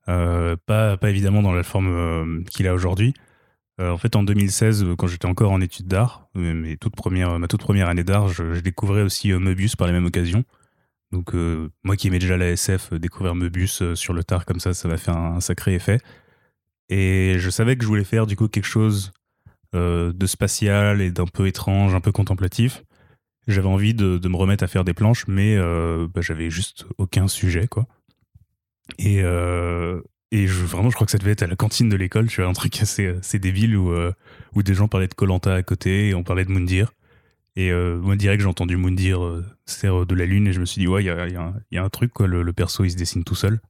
Euh, 0.08 0.56
pas, 0.66 0.96
pas 0.96 1.10
évidemment 1.10 1.42
dans 1.42 1.52
la 1.52 1.62
forme 1.62 1.88
euh, 1.88 2.42
qu'il 2.50 2.66
a 2.66 2.74
aujourd'hui. 2.74 3.14
Euh, 3.82 3.90
en 3.90 3.98
fait, 3.98 4.14
en 4.14 4.22
2016, 4.22 4.84
euh, 4.84 4.96
quand 4.96 5.08
j'étais 5.08 5.26
encore 5.26 5.50
en 5.50 5.60
études 5.60 5.88
d'art, 5.88 6.28
euh, 6.36 6.54
mes 6.54 6.76
toutes 6.76 6.94
premières, 6.94 7.38
ma 7.38 7.48
toute 7.48 7.60
première 7.60 7.88
année 7.88 8.04
d'art, 8.04 8.28
je, 8.28 8.60
découvrais 8.60 9.02
aussi 9.02 9.32
Möbius 9.32 9.74
par 9.74 9.88
la 9.88 9.92
même 9.92 10.06
occasion. 10.06 10.44
Donc, 11.10 11.34
moi 11.84 11.94
qui 11.96 12.06
aimais 12.06 12.20
déjà 12.20 12.38
la 12.38 12.48
SF, 12.48 12.94
découvrir 12.94 13.34
Möbius 13.34 13.82
sur 13.92 14.14
le 14.14 14.24
tard 14.24 14.46
comme 14.46 14.60
ça, 14.60 14.72
ça 14.72 14.88
m'a 14.88 14.96
fait 14.96 15.10
un, 15.10 15.40
sacré 15.40 15.74
effet. 15.74 16.00
Et 16.88 17.34
je 17.36 17.50
savais 17.50 17.76
que 17.76 17.82
je 17.82 17.88
voulais 17.88 18.04
faire 18.04 18.26
du 18.26 18.34
coup 18.34 18.48
quelque 18.48 18.66
chose 18.66 19.12
de 19.74 20.26
spatial 20.26 21.02
et 21.02 21.10
d'un 21.10 21.26
peu 21.26 21.46
étrange, 21.46 21.94
un 21.94 22.00
peu 22.00 22.12
contemplatif. 22.12 22.82
J'avais 23.46 23.68
envie 23.68 23.92
de, 23.92 24.26
me 24.26 24.36
remettre 24.36 24.64
à 24.64 24.68
faire 24.68 24.84
des 24.84 24.94
planches, 24.94 25.26
mais 25.28 25.58
bah, 25.58 26.22
j'avais 26.22 26.48
juste 26.48 26.86
aucun 26.96 27.28
sujet, 27.28 27.68
quoi. 27.68 27.86
Et, 28.98 29.22
et 30.34 30.46
vraiment, 30.46 30.88
je 30.88 30.94
crois 30.94 31.04
que 31.04 31.10
ça 31.10 31.18
devait 31.18 31.32
être 31.32 31.42
à 31.42 31.46
la 31.46 31.56
cantine 31.56 31.90
de 31.90 31.96
l'école, 31.96 32.26
tu 32.28 32.40
vois, 32.40 32.48
un 32.48 32.54
truc 32.54 32.80
assez, 32.80 33.08
assez 33.08 33.38
débile 33.38 33.76
où, 33.76 33.92
euh, 33.92 34.12
où 34.54 34.62
des 34.62 34.72
gens 34.72 34.88
parlaient 34.88 35.06
de 35.06 35.12
Colanta 35.12 35.54
à 35.54 35.62
côté 35.62 36.08
et 36.08 36.14
on 36.14 36.22
parlait 36.22 36.46
de 36.46 36.50
Moundir. 36.50 36.94
Et 37.54 37.70
euh, 37.70 37.98
moi, 38.00 38.16
direct, 38.16 38.40
j'ai 38.40 38.48
entendu 38.48 38.78
Moundir, 38.78 39.22
euh, 39.22 39.44
c'est 39.66 39.88
de 39.88 40.14
la 40.14 40.24
lune, 40.24 40.46
et 40.48 40.54
je 40.54 40.60
me 40.60 40.64
suis 40.64 40.80
dit, 40.80 40.88
ouais, 40.88 41.04
il 41.04 41.06
y 41.06 41.10
a, 41.78 41.84
un- 41.84 41.88
truc, 41.90 42.14
quoi, 42.14 42.26
le, 42.26 42.50
perso, 42.54 42.82
il 42.82 42.90
se 42.90 42.96
dessine 42.96 43.24
tout 43.24 43.34
seul. 43.34 43.60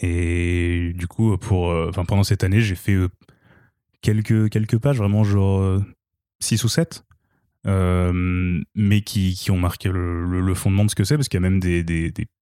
Et 0.00 0.94
du 0.94 1.06
coup, 1.06 1.36
pour, 1.36 1.70
euh, 1.70 1.90
enfin, 1.90 2.06
pendant 2.06 2.24
cette 2.24 2.44
année, 2.44 2.62
j'ai 2.62 2.76
fait 2.76 2.94
euh, 2.94 3.10
quelques, 4.00 4.48
quelques 4.48 4.78
pages, 4.78 4.96
vraiment 4.96 5.22
genre 5.22 5.82
6 6.40 6.64
ou 6.64 6.68
7, 6.68 7.04
mais 7.66 9.02
qui, 9.02 9.34
qui 9.34 9.50
ont 9.50 9.58
marqué 9.58 9.90
le, 9.90 10.54
fondement 10.54 10.86
de 10.86 10.90
ce 10.90 10.94
que 10.94 11.04
c'est, 11.04 11.16
parce 11.16 11.28
qu'il 11.28 11.36
y 11.36 11.44
a 11.44 11.48
même 11.48 11.60
des- 11.60 11.84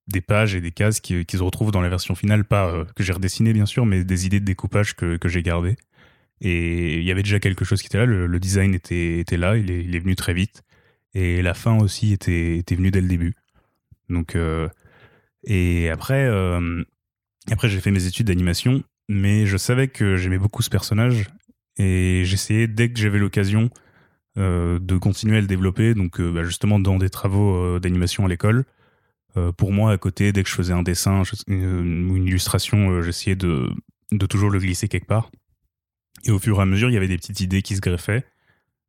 des 0.08 0.20
pages 0.20 0.54
et 0.54 0.60
des 0.60 0.72
cases 0.72 1.00
qui, 1.00 1.24
qui 1.24 1.36
se 1.36 1.42
retrouvent 1.42 1.70
dans 1.70 1.80
la 1.80 1.88
version 1.88 2.14
finale, 2.14 2.44
pas 2.44 2.68
euh, 2.68 2.84
que 2.96 3.02
j'ai 3.02 3.12
redessiné 3.12 3.52
bien 3.52 3.66
sûr, 3.66 3.86
mais 3.86 4.04
des 4.04 4.26
idées 4.26 4.40
de 4.40 4.44
découpage 4.44 4.94
que, 4.94 5.18
j'ai 5.24 5.42
gardées. 5.42 5.76
Et 6.40 6.98
il 6.98 7.04
y 7.04 7.10
avait 7.10 7.22
déjà 7.22 7.38
quelque 7.38 7.64
chose 7.64 7.80
qui 7.80 7.86
était 7.86 7.98
là, 7.98 8.06
le, 8.06 8.40
design 8.40 8.74
était, 8.74 9.24
là, 9.32 9.56
il 9.56 9.70
est, 9.70 9.98
venu 10.00 10.16
très 10.16 10.34
vite. 10.34 10.62
Et 11.14 11.40
la 11.40 11.54
fin 11.54 11.78
aussi 11.78 12.12
était, 12.12 12.64
venue 12.70 12.90
dès 12.90 13.00
le 13.00 13.08
début. 13.08 13.34
Donc, 14.08 14.34
euh, 14.34 14.68
et 15.44 15.88
après, 15.88 16.26
euh, 16.26 16.82
après 17.50 17.68
j'ai 17.68 17.80
fait 17.80 17.92
mes 17.92 18.06
études 18.06 18.26
d'animation, 18.26 18.82
mais 19.08 19.46
je 19.46 19.56
savais 19.56 19.88
que 19.88 20.16
j'aimais 20.16 20.38
beaucoup 20.38 20.62
ce 20.62 20.70
personnage 20.70 21.26
et 21.78 22.22
j'essayais 22.24 22.66
dès 22.66 22.92
que 22.92 22.98
j'avais 22.98 23.18
l'occasion 23.18 23.70
euh, 24.38 24.78
de 24.78 24.96
continuer 24.96 25.36
à 25.36 25.40
le 25.42 25.46
développer, 25.46 25.92
donc 25.92 26.18
euh, 26.18 26.32
bah, 26.32 26.42
justement 26.42 26.78
dans 26.78 26.96
des 26.96 27.10
travaux 27.10 27.54
euh, 27.54 27.80
d'animation 27.80 28.24
à 28.24 28.28
l'école. 28.28 28.64
Euh, 29.36 29.52
pour 29.52 29.72
moi, 29.72 29.92
à 29.92 29.98
côté, 29.98 30.32
dès 30.32 30.42
que 30.42 30.48
je 30.48 30.54
faisais 30.54 30.72
un 30.72 30.82
dessin 30.82 31.22
ou 31.48 31.52
une 31.52 32.26
illustration, 32.26 32.90
euh, 32.90 33.02
j'essayais 33.02 33.36
de, 33.36 33.70
de 34.10 34.26
toujours 34.26 34.50
le 34.50 34.58
glisser 34.58 34.88
quelque 34.88 35.06
part. 35.06 35.30
Et 36.24 36.30
au 36.30 36.38
fur 36.38 36.58
et 36.58 36.62
à 36.62 36.66
mesure, 36.66 36.90
il 36.90 36.94
y 36.94 36.96
avait 36.96 37.08
des 37.08 37.16
petites 37.16 37.40
idées 37.40 37.62
qui 37.62 37.76
se 37.76 37.80
greffaient. 37.80 38.24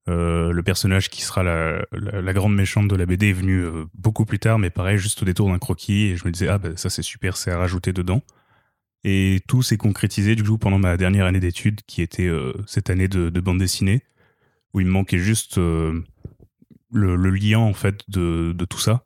Euh, 0.10 0.52
le 0.52 0.64
personnage 0.64 1.10
qui 1.10 1.22
sera 1.22 1.44
la, 1.44 1.86
la, 1.94 2.34
grande 2.34 2.54
méchante 2.54 2.90
de 2.90 2.96
la 2.96 3.06
BD 3.06 3.30
est 3.30 3.34
venu 3.34 3.60
euh, 3.60 3.86
beaucoup 3.94 4.26
plus 4.26 4.40
tard, 4.40 4.60
mais 4.60 4.70
pareil, 4.70 4.98
juste 4.98 5.22
au 5.22 5.26
détour 5.26 5.50
d'un 5.50 5.60
croquis, 5.60 6.08
et 6.08 6.18
je 6.18 6.26
me 6.26 6.32
disais, 6.32 6.50
ah 6.50 6.58
bah, 6.58 6.72
ça 6.76 6.90
c'est 6.90 7.02
super, 7.02 7.38
c'est 7.38 7.52
à 7.52 7.58
rajouter 7.58 7.94
dedans. 7.94 8.22
Et 9.06 9.40
tout 9.48 9.62
s'est 9.62 9.78
concrétisé 9.78 10.36
du 10.36 10.44
coup 10.44 10.58
pendant 10.58 10.80
ma 10.80 10.98
dernière 10.98 11.26
année 11.26 11.40
d'études, 11.40 11.82
qui 11.88 12.02
était 12.02 12.28
euh, 12.28 12.54
cette 12.68 12.90
année 12.90 13.08
de, 13.08 13.30
de 13.30 13.40
bande 13.40 13.60
dessinée, 13.60 14.02
où 14.74 14.82
il 14.82 14.88
me 14.88 14.92
manquait 14.92 15.20
juste 15.20 15.58
euh, 15.58 16.04
le, 16.92 17.16
le 17.16 17.30
lien 17.30 17.60
en 17.60 17.74
fait 17.74 18.04
de, 18.10 18.54
de 18.54 18.66
tout 18.66 18.80
ça. 18.80 19.06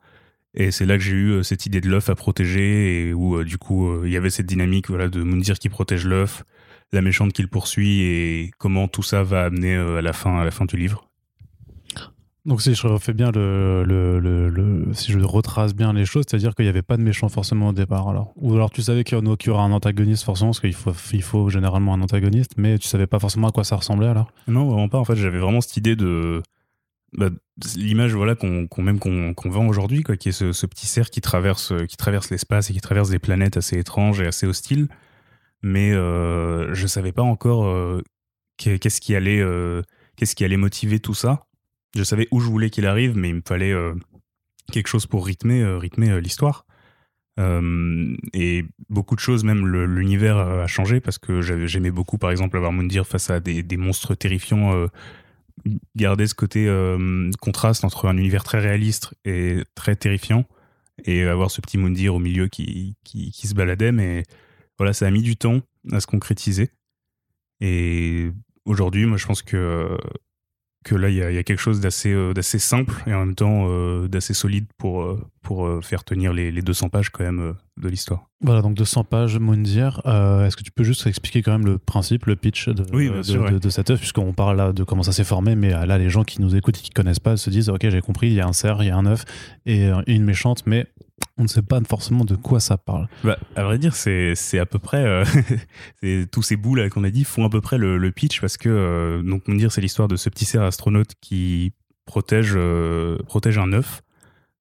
Et 0.59 0.71
c'est 0.71 0.87
là 0.87 0.97
que 0.97 1.03
j'ai 1.03 1.13
eu 1.15 1.29
euh, 1.29 1.43
cette 1.43 1.67
idée 1.67 1.81
de 1.81 1.87
l'œuf 1.87 2.09
à 2.09 2.15
protéger, 2.15 3.09
et 3.09 3.13
où 3.13 3.35
euh, 3.37 3.43
du 3.45 3.59
coup 3.59 3.87
euh, 3.87 4.01
il 4.05 4.11
y 4.11 4.17
avait 4.17 4.31
cette 4.31 4.47
dynamique 4.47 4.89
voilà, 4.89 5.07
de 5.07 5.21
Moundir 5.21 5.59
qui 5.59 5.69
protège 5.69 6.05
l'œuf, 6.05 6.43
la 6.91 7.01
méchante 7.03 7.31
qui 7.31 7.43
le 7.43 7.47
poursuit, 7.47 8.01
et 8.01 8.51
comment 8.57 8.87
tout 8.87 9.03
ça 9.03 9.21
va 9.21 9.45
amener 9.45 9.75
à, 9.75 10.01
la 10.01 10.13
fin, 10.13 10.39
à 10.39 10.43
la 10.43 10.49
fin 10.51 10.65
du 10.65 10.75
livre. 10.75 11.07
Donc 12.45 12.61
si 12.61 12.73
je 12.73 12.87
refais 12.87 13.11
bien 13.13 13.29
le, 13.31 13.83
le, 13.85 14.19
le, 14.19 14.49
le- 14.49 14.93
si 14.93 15.11
je 15.11 15.19
retrace 15.19 15.75
bien 15.75 15.91
les 15.91 16.05
choses, 16.05 16.23
c'est-à-dire 16.27 16.55
qu'il 16.55 16.63
n'y 16.63 16.69
avait 16.69 16.81
pas 16.81 16.95
de 16.95 17.01
méchant 17.03 17.27
forcément 17.27 17.67
au 17.67 17.73
départ 17.73 18.07
alors. 18.07 18.31
Ou 18.37 18.55
alors 18.55 18.71
tu 18.71 18.81
savais 18.81 19.03
qu'il 19.03 19.17
y 19.17 19.49
aura 19.49 19.63
un 19.63 19.71
antagoniste 19.73 20.23
forcément, 20.23 20.51
parce 20.51 20.61
qu'il 20.61 20.73
faut, 20.73 20.93
il 21.11 21.21
faut 21.23 21.49
généralement 21.49 21.93
un 21.93 22.01
antagoniste, 22.01 22.53
mais 22.57 22.79
tu 22.79 22.87
savais 22.87 23.05
pas 23.05 23.19
forcément 23.19 23.49
à 23.49 23.51
quoi 23.51 23.65
ça 23.65 23.75
ressemblait 23.75 24.07
alors. 24.07 24.31
Non, 24.47 24.65
vraiment 24.69 24.87
pas. 24.87 24.97
En 24.97 25.03
fait, 25.05 25.17
j'avais 25.17 25.39
vraiment 25.39 25.59
cette 25.61 25.75
idée 25.75 25.97
de 25.97 26.41
bah, 27.13 27.29
l'image 27.75 28.13
voilà 28.13 28.35
qu'on 28.35 28.67
même 28.77 28.99
qu'on 28.99 29.49
vend 29.49 29.67
aujourd'hui, 29.67 30.03
quoi, 30.03 30.17
qui 30.17 30.29
est 30.29 30.31
ce, 30.31 30.65
petit 30.65 30.87
cerf 30.87 31.09
qui 31.09 31.21
traverse 31.21 31.73
qui 31.87 31.97
traverse 31.97 32.29
l'espace 32.29 32.69
et 32.69 32.73
qui 32.73 32.81
traverse 32.81 33.09
des 33.09 33.19
planètes 33.19 33.57
assez 33.57 33.77
étranges 33.77 34.21
et 34.21 34.27
assez 34.27 34.45
hostiles. 34.47 34.87
Mais 35.63 35.91
euh, 35.93 36.73
je 36.73 36.85
savais 36.87 37.11
pas 37.11 37.23
encore 37.23 37.65
euh, 37.65 38.01
qu'est- 38.57 38.77
qu'est-ce 38.79 39.01
qui 39.01 39.15
allait 39.15 39.41
euh, 39.41 39.81
qu'est-ce 40.15 40.35
qui 40.35 40.45
allait 40.45 40.57
motiver 40.57 40.99
tout 40.99 41.15
ça. 41.15 41.47
Je 41.95 42.03
savais 42.03 42.27
où 42.31 42.39
je 42.39 42.47
voulais 42.47 42.69
qu'il 42.69 42.85
arrive, 42.85 43.17
mais 43.17 43.29
il 43.29 43.35
me 43.35 43.41
fallait 43.45 43.71
euh, 43.71 43.93
quelque 44.71 44.87
chose 44.87 45.05
pour 45.07 45.25
rythmer 45.25 45.61
euh, 45.61 45.77
rythmer 45.77 46.09
euh, 46.11 46.19
l'histoire. 46.19 46.65
Euh, 47.39 48.15
et 48.33 48.65
beaucoup 48.89 49.15
de 49.15 49.19
choses, 49.19 49.43
même 49.43 49.65
l'univers 49.67 50.37
euh, 50.37 50.63
a 50.63 50.67
changé 50.67 50.99
parce 50.99 51.17
que 51.19 51.41
j'aimais 51.41 51.91
beaucoup, 51.91 52.17
par 52.17 52.31
exemple, 52.31 52.57
avoir 52.57 52.71
Moundir 52.71 53.05
face 53.05 53.29
à 53.29 53.39
des, 53.39 53.77
monstres 53.77 54.15
terrifiants, 54.15 54.73
euh, 54.75 54.87
garder 55.95 56.27
ce 56.27 56.35
côté 56.35 56.67
euh, 56.67 57.31
contraste 57.41 57.83
entre 57.83 58.07
un 58.07 58.17
univers 58.17 58.43
très 58.43 58.59
réaliste 58.59 59.13
et 59.25 59.63
très 59.75 59.95
terrifiant, 59.95 60.45
et 61.05 61.23
avoir 61.23 61.51
ce 61.51 61.61
petit 61.61 61.77
Moundir 61.77 62.15
au 62.15 62.19
milieu 62.19 62.47
qui, 62.47 62.95
qui, 63.03 63.31
qui 63.31 63.47
se 63.47 63.53
baladait. 63.53 63.91
Mais 63.91 64.23
voilà, 64.77 64.93
ça 64.93 65.07
a 65.07 65.11
mis 65.11 65.21
du 65.21 65.35
temps 65.35 65.61
à 65.91 65.99
se 65.99 66.07
concrétiser. 66.07 66.69
Et 67.61 68.29
aujourd'hui, 68.65 69.05
moi, 69.05 69.17
je 69.17 69.25
pense 69.25 69.41
que 69.41 69.97
que 70.83 70.95
là, 70.95 71.09
il 71.09 71.15
y, 71.15 71.21
a- 71.21 71.29
il 71.31 71.35
y 71.35 71.37
a 71.39 71.43
quelque 71.43 71.59
chose 71.59 71.81
d'assez 71.81 72.13
euh, 72.13 72.33
d'assez 72.33 72.59
simple 72.59 72.93
et 73.07 73.13
en 73.13 73.19
même 73.25 73.35
temps 73.35 73.65
euh, 73.67 74.07
d'assez 74.07 74.33
solide 74.33 74.65
pour, 74.77 75.01
euh, 75.01 75.19
pour 75.41 75.65
euh, 75.65 75.81
faire 75.81 76.03
tenir 76.05 76.31
les, 76.33 76.49
les 76.51 76.61
200 76.61 76.89
pages 76.89 77.09
quand 77.09 77.23
même 77.25 77.39
euh, 77.41 77.53
de 77.81 77.89
l'histoire. 77.89 78.25
Voilà, 78.41 78.61
donc 78.61 78.75
200 78.75 79.03
pages, 79.03 79.37
Moundir. 79.37 80.01
Euh, 80.05 80.45
Est-ce 80.45 80.55
que 80.55 80.63
tu 80.63 80.71
peux 80.71 80.83
juste 80.83 81.05
expliquer 81.07 81.41
quand 81.41 81.51
même 81.51 81.65
le 81.65 81.77
principe, 81.77 82.25
le 82.25 82.35
pitch 82.35 82.69
de, 82.69 82.85
Oui, 82.95 83.09
de, 83.09 83.21
sûr, 83.23 83.43
de- 83.43 83.53
ouais. 83.55 83.59
de 83.59 83.69
cette 83.69 83.89
œuvre, 83.89 83.99
puisqu'on 83.99 84.31
parle 84.33 84.55
là 84.57 84.71
de 84.71 84.83
comment 84.83 85.03
ça 85.03 85.11
s'est 85.11 85.23
formé, 85.23 85.55
mais 85.55 85.71
là, 85.71 85.97
les 85.97 86.09
gens 86.09 86.23
qui 86.23 86.41
nous 86.41 86.55
écoutent 86.55 86.77
et 86.77 86.81
qui 86.81 86.91
connaissent 86.91 87.19
pas 87.19 87.35
se 87.35 87.49
disent, 87.49 87.69
ok, 87.69 87.89
j'ai 87.89 88.01
compris, 88.01 88.27
il 88.27 88.33
y 88.33 88.39
a 88.41 88.47
un 88.47 88.53
cerf, 88.53 88.77
il 88.81 88.87
y 88.87 88.91
a 88.91 88.95
un 88.95 89.05
œuf 89.07 89.25
et 89.65 89.89
une 90.07 90.23
méchante, 90.23 90.63
mais 90.65 90.87
on 91.37 91.43
ne 91.43 91.47
sait 91.47 91.61
pas 91.61 91.79
forcément 91.87 92.25
de 92.25 92.35
quoi 92.35 92.59
ça 92.59 92.77
parle. 92.77 93.07
Bah, 93.23 93.37
à 93.55 93.63
vrai 93.63 93.77
dire, 93.77 93.95
c'est 93.95 94.59
à 94.59 94.65
peu 94.65 94.79
près. 94.79 95.03
euh, 96.03 96.25
tous 96.31 96.41
ces 96.41 96.55
bouts 96.55 96.75
là 96.75 96.89
qu'on 96.89 97.03
a 97.03 97.09
dit 97.09 97.23
font 97.23 97.45
à 97.45 97.49
peu 97.49 97.61
près 97.61 97.77
le, 97.77 98.11
pitch 98.11 98.41
parce 98.41 98.57
que, 98.57 98.69
euh, 98.69 99.21
donc, 99.21 99.43
on 99.47 99.55
dire, 99.55 99.71
c'est 99.71 99.81
l'histoire 99.81 100.07
de 100.07 100.15
ce 100.15 100.29
petit 100.29 100.45
cerf 100.45 100.63
astronaute 100.63 101.13
qui 101.21 101.73
protège, 102.05 102.53
euh, 102.55 103.17
protège 103.27 103.57
un 103.57 103.73
œuf 103.73 104.01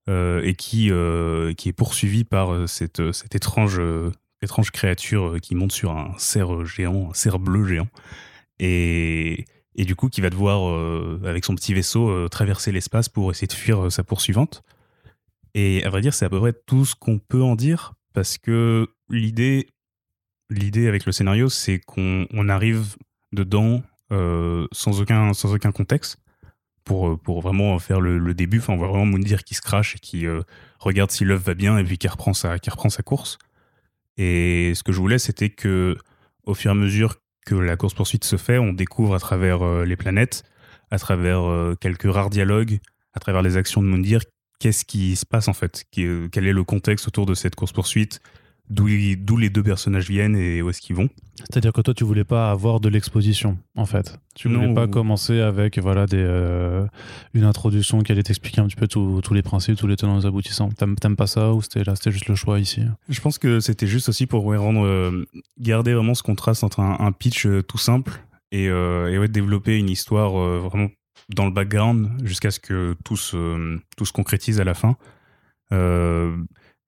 euh, 0.08 0.42
et 0.44 0.54
qui, 0.54 0.90
euh, 0.90 1.54
qui 1.54 1.68
est 1.68 1.72
poursuivi 1.72 2.24
par 2.24 2.52
euh, 2.52 2.66
cette, 2.66 3.12
cette 3.12 3.34
étrange, 3.34 3.78
euh, 3.78 4.12
étrange 4.42 4.70
créature 4.70 5.28
euh, 5.28 5.38
qui 5.38 5.54
monte 5.54 5.72
sur 5.72 5.92
un 5.92 6.12
cerf 6.18 6.64
géant, 6.64 7.08
un 7.10 7.14
cerf 7.14 7.38
bleu 7.38 7.64
géant. 7.64 7.88
Et, 8.58 9.44
et 9.76 9.84
du 9.84 9.94
coup, 9.94 10.08
qui 10.08 10.20
va 10.20 10.30
devoir, 10.30 10.68
euh, 10.68 11.20
avec 11.24 11.44
son 11.44 11.54
petit 11.54 11.74
vaisseau, 11.74 12.08
euh, 12.08 12.28
traverser 12.28 12.72
l'espace 12.72 13.08
pour 13.08 13.30
essayer 13.30 13.46
de 13.46 13.52
fuir 13.52 13.86
euh, 13.86 13.90
sa 13.90 14.04
poursuivante. 14.04 14.62
Et 15.58 15.82
à 15.84 15.88
vrai 15.88 16.02
dire, 16.02 16.12
c'est 16.12 16.26
à 16.26 16.28
peu 16.28 16.38
près 16.38 16.52
tout 16.52 16.84
ce 16.84 16.94
qu'on 16.94 17.18
peut 17.18 17.42
en 17.42 17.56
dire, 17.56 17.94
parce 18.12 18.36
que 18.36 18.88
l'idée, 19.08 19.70
l'idée 20.50 20.86
avec 20.86 21.06
le 21.06 21.12
scénario, 21.12 21.48
c'est 21.48 21.78
qu'on 21.78 22.26
on 22.30 22.50
arrive 22.50 22.96
dedans 23.32 23.82
euh, 24.12 24.66
sans, 24.70 25.00
aucun, 25.00 25.32
sans 25.32 25.54
aucun 25.54 25.72
contexte, 25.72 26.18
pour, 26.84 27.08
euh, 27.08 27.16
pour 27.16 27.40
vraiment 27.40 27.78
faire 27.78 28.02
le, 28.02 28.34
début. 28.34 28.58
Enfin, 28.58 28.74
on 28.74 28.76
voit 28.76 28.88
vraiment 28.88 29.06
Moundir 29.06 29.44
qui 29.44 29.54
se 29.54 29.62
crache 29.62 29.96
et 29.96 29.98
qui 29.98 30.26
euh, 30.26 30.42
regarde 30.78 31.10
si 31.10 31.24
l'œuf 31.24 31.40
va 31.40 31.54
bien, 31.54 31.78
et 31.78 31.84
puis 31.84 31.96
qui 31.96 32.06
reprend 32.06 32.34
sa, 32.34 32.58
qui 32.58 32.68
reprend 32.68 32.90
sa 32.90 33.02
course. 33.02 33.38
Et 34.18 34.74
ce 34.74 34.82
que 34.82 34.92
je 34.92 35.00
voulais, 35.00 35.18
c'était 35.18 35.48
que, 35.48 35.96
au 36.44 36.52
fur 36.52 36.70
et 36.70 36.72
à 36.72 36.74
mesure 36.74 37.16
que 37.46 37.54
la 37.54 37.78
course-poursuite 37.78 38.24
se 38.24 38.36
fait, 38.36 38.58
on 38.58 38.74
découvre 38.74 39.14
à 39.14 39.20
travers 39.20 39.64
les 39.86 39.96
planètes, 39.96 40.42
à 40.90 40.98
travers 40.98 41.74
quelques 41.80 42.12
rares 42.12 42.28
dialogues, 42.28 42.78
à 43.14 43.20
travers 43.20 43.40
les 43.40 43.56
actions 43.56 43.82
de 43.82 43.86
Moundir, 43.86 44.20
qu'est-ce 44.58 44.84
qui 44.84 45.16
se 45.16 45.26
passe 45.26 45.48
en 45.48 45.52
fait? 45.54 45.84
Euh, 45.98 46.28
Quel 46.30 46.46
est 46.46 46.52
le 46.52 46.64
contexte 46.64 47.06
autour 47.08 47.26
de 47.26 47.34
cette 47.34 47.54
course-poursuite? 47.54 48.20
D'où 48.68 48.86
les 48.88 49.14
deux 49.48 49.62
personnages 49.62 50.08
viennent 50.10 50.34
et 50.34 50.60
où 50.60 50.68
est-ce 50.70 50.80
qu'ils 50.80 50.96
vont? 50.96 51.08
C'est-à-dire 51.38 51.72
que 51.72 51.80
toi, 51.82 51.94
tu 51.94 52.02
voulais 52.02 52.24
pas 52.24 52.50
avoir 52.50 52.80
de 52.80 52.88
l'exposition, 52.88 53.58
en 53.76 53.86
fait. 53.86 54.18
Tu 54.34 54.48
voulais 54.48 54.66
Non, 54.66 54.74
pas 54.74 54.86
ou- 54.86 54.90
commencer 54.90 55.38
avec 55.38 55.78
voilà 55.78 56.06
des 56.06 56.16
euh, 56.18 56.84
une 57.32 57.44
introduction 57.44 58.00
qui 58.02 58.10
allait 58.10 58.24
t'expliquer 58.24 58.60
un 58.60 58.66
petit 58.66 58.74
peu 58.74 58.88
tous 58.88 59.34
les 59.34 59.42
principes, 59.42 59.76
tous 59.78 59.86
les 59.86 59.94
tenants 59.94 60.16
et 60.18 60.22
les 60.22 60.26
aboutissants. 60.26 60.70
T'aimes 60.70 61.14
pas 61.14 61.28
ça 61.28 61.52
ou 61.52 61.62
c'était 61.62 61.84
là, 61.84 61.94
c'était 61.94 62.10
juste 62.10 62.26
le 62.26 62.34
choix 62.34 62.58
ici? 62.58 62.80
Je 63.08 63.20
pense 63.20 63.38
que 63.38 63.60
c'était 63.60 63.86
juste 63.86 64.08
aussi 64.08 64.26
pour 64.26 64.42
rendre, 64.42 64.84
euh, 64.84 65.24
garder 65.60 65.94
vraiment 65.94 66.14
ce 66.14 66.24
contraste 66.24 66.64
entre 66.64 66.80
un, 66.80 66.96
un 66.98 67.12
pitch 67.12 67.46
tout 67.68 67.78
simple 67.78 68.20
et, 68.50 68.68
euh, 68.68 69.12
et 69.12 69.18
ouais, 69.20 69.28
développer 69.28 69.78
une 69.78 69.90
histoire 69.90 70.32
vraiment 70.32 70.88
dans 71.34 71.44
le 71.46 71.50
background 71.50 72.10
jusqu'à 72.24 72.50
ce 72.50 72.60
que 72.60 72.94
tout 73.04 73.16
se, 73.16 73.78
tout 73.96 74.04
se 74.04 74.12
concrétise 74.12 74.60
à 74.60 74.64
la 74.64 74.74
fin. 74.74 74.96
Euh, 75.72 76.36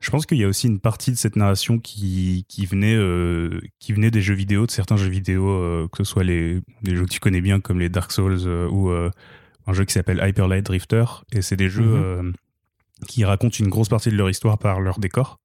je 0.00 0.10
pense 0.10 0.26
qu'il 0.26 0.38
y 0.38 0.44
a 0.44 0.48
aussi 0.48 0.68
une 0.68 0.78
partie 0.78 1.10
de 1.10 1.16
cette 1.16 1.34
narration 1.34 1.78
qui, 1.80 2.44
qui, 2.48 2.66
venait, 2.66 2.94
euh, 2.94 3.60
qui 3.80 3.92
venait 3.92 4.12
des 4.12 4.20
jeux 4.22 4.34
vidéo, 4.34 4.66
de 4.66 4.70
certains 4.70 4.96
jeux 4.96 5.08
vidéo, 5.08 5.48
euh, 5.48 5.88
que 5.90 6.04
ce 6.04 6.10
soit 6.12 6.22
les, 6.22 6.60
les 6.82 6.94
jeux 6.94 7.04
que 7.04 7.10
tu 7.10 7.18
connais 7.20 7.40
bien 7.40 7.58
comme 7.60 7.80
les 7.80 7.88
Dark 7.88 8.12
Souls 8.12 8.46
ou 8.70 8.90
un 8.90 9.72
jeu 9.72 9.84
qui 9.84 9.92
s'appelle 9.92 10.22
Hyper 10.24 10.46
Light 10.46 10.64
Drifter. 10.64 11.04
Et 11.32 11.42
c'est 11.42 11.56
des 11.56 11.68
jeux 11.68 12.22
Mhm. 12.22 12.32
qui 13.08 13.24
racontent 13.24 13.56
une 13.58 13.68
grosse 13.68 13.88
partie 13.88 14.10
de 14.10 14.16
leur 14.16 14.30
histoire 14.30 14.58
par 14.58 14.80
leur 14.80 15.00
décor. 15.00 15.40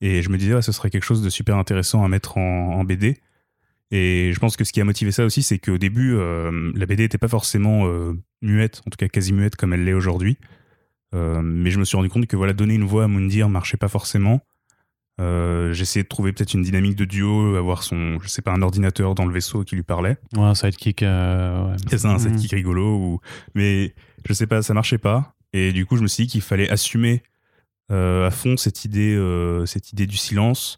Et 0.00 0.20
je 0.22 0.28
me 0.30 0.36
disais, 0.36 0.54
ouais, 0.54 0.62
ce 0.62 0.72
serait 0.72 0.90
quelque 0.90 1.04
chose 1.04 1.22
de 1.22 1.30
super 1.30 1.56
intéressant 1.56 2.04
à 2.04 2.08
mettre 2.08 2.36
en, 2.38 2.74
en 2.74 2.84
BD. 2.84 3.18
Et 3.92 4.32
je 4.32 4.38
pense 4.40 4.56
que 4.56 4.64
ce 4.64 4.72
qui 4.72 4.80
a 4.80 4.84
motivé 4.84 5.12
ça 5.12 5.24
aussi, 5.24 5.42
c'est 5.42 5.58
qu'au 5.58 5.78
début, 5.78 6.14
euh, 6.14 6.72
la 6.74 6.86
BD 6.86 7.04
n'était 7.04 7.18
pas 7.18 7.28
forcément 7.28 7.86
euh, 7.86 8.14
muette, 8.42 8.82
en 8.86 8.90
tout 8.90 8.96
cas 8.98 9.08
quasi 9.08 9.32
muette 9.32 9.54
comme 9.56 9.72
elle 9.72 9.84
l'est 9.84 9.92
aujourd'hui. 9.92 10.38
Euh, 11.14 11.40
mais 11.42 11.70
je 11.70 11.78
me 11.78 11.84
suis 11.84 11.96
rendu 11.96 12.08
compte 12.08 12.26
que 12.26 12.36
voilà, 12.36 12.52
donner 12.52 12.74
une 12.74 12.84
voix 12.84 13.04
à 13.04 13.08
Moundir 13.08 13.48
marchait 13.48 13.76
pas 13.76 13.88
forcément. 13.88 14.40
Euh, 15.20 15.72
J'ai 15.72 15.82
essayé 15.82 16.02
de 16.02 16.08
trouver 16.08 16.32
peut-être 16.32 16.52
une 16.54 16.62
dynamique 16.62 16.96
de 16.96 17.04
duo, 17.04 17.54
avoir 17.54 17.82
son, 17.84 18.18
je 18.20 18.28
sais 18.28 18.42
pas, 18.42 18.52
un 18.52 18.60
ordinateur 18.60 19.14
dans 19.14 19.24
le 19.24 19.32
vaisseau 19.32 19.62
qui 19.64 19.76
lui 19.76 19.82
parlait. 19.84 20.18
Ouais, 20.36 20.42
un 20.42 20.54
sidekick. 20.54 21.02
euh, 21.02 21.70
ouais. 21.70 21.76
C'est 21.88 21.98
ça, 21.98 22.08
un 22.10 22.14
Mhm. 22.14 22.18
sidekick 22.18 22.50
rigolo. 22.52 22.96
Ou... 22.98 23.20
Mais 23.54 23.94
je 24.28 24.32
sais 24.34 24.46
pas, 24.46 24.62
ça 24.62 24.74
marchait 24.74 24.98
pas. 24.98 25.34
Et 25.52 25.72
du 25.72 25.86
coup, 25.86 25.96
je 25.96 26.02
me 26.02 26.08
suis 26.08 26.24
dit 26.26 26.32
qu'il 26.32 26.42
fallait 26.42 26.68
assumer 26.68 27.22
euh, 27.92 28.26
à 28.26 28.30
fond 28.32 28.56
cette 28.56 28.84
idée, 28.84 29.14
euh, 29.14 29.64
cette 29.64 29.92
idée 29.92 30.06
du 30.08 30.16
silence, 30.16 30.76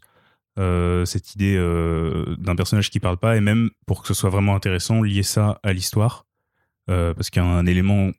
euh, 0.59 1.05
cette 1.05 1.35
idée 1.35 1.55
euh, 1.57 2.35
d'un 2.37 2.55
personnage 2.55 2.89
qui 2.89 2.99
parle 2.99 3.17
pas, 3.17 3.37
et 3.37 3.41
même 3.41 3.69
pour 3.85 4.01
que 4.01 4.07
ce 4.09 4.13
soit 4.13 4.29
vraiment 4.29 4.55
intéressant, 4.55 5.01
lier 5.01 5.23
ça 5.23 5.59
à 5.63 5.71
l'histoire. 5.71 6.25
Euh, 6.89 7.13
parce 7.13 7.29
qu'il 7.29 7.41
y 7.41 7.45
a 7.45 7.47
un 7.47 7.65
élément 7.65 8.11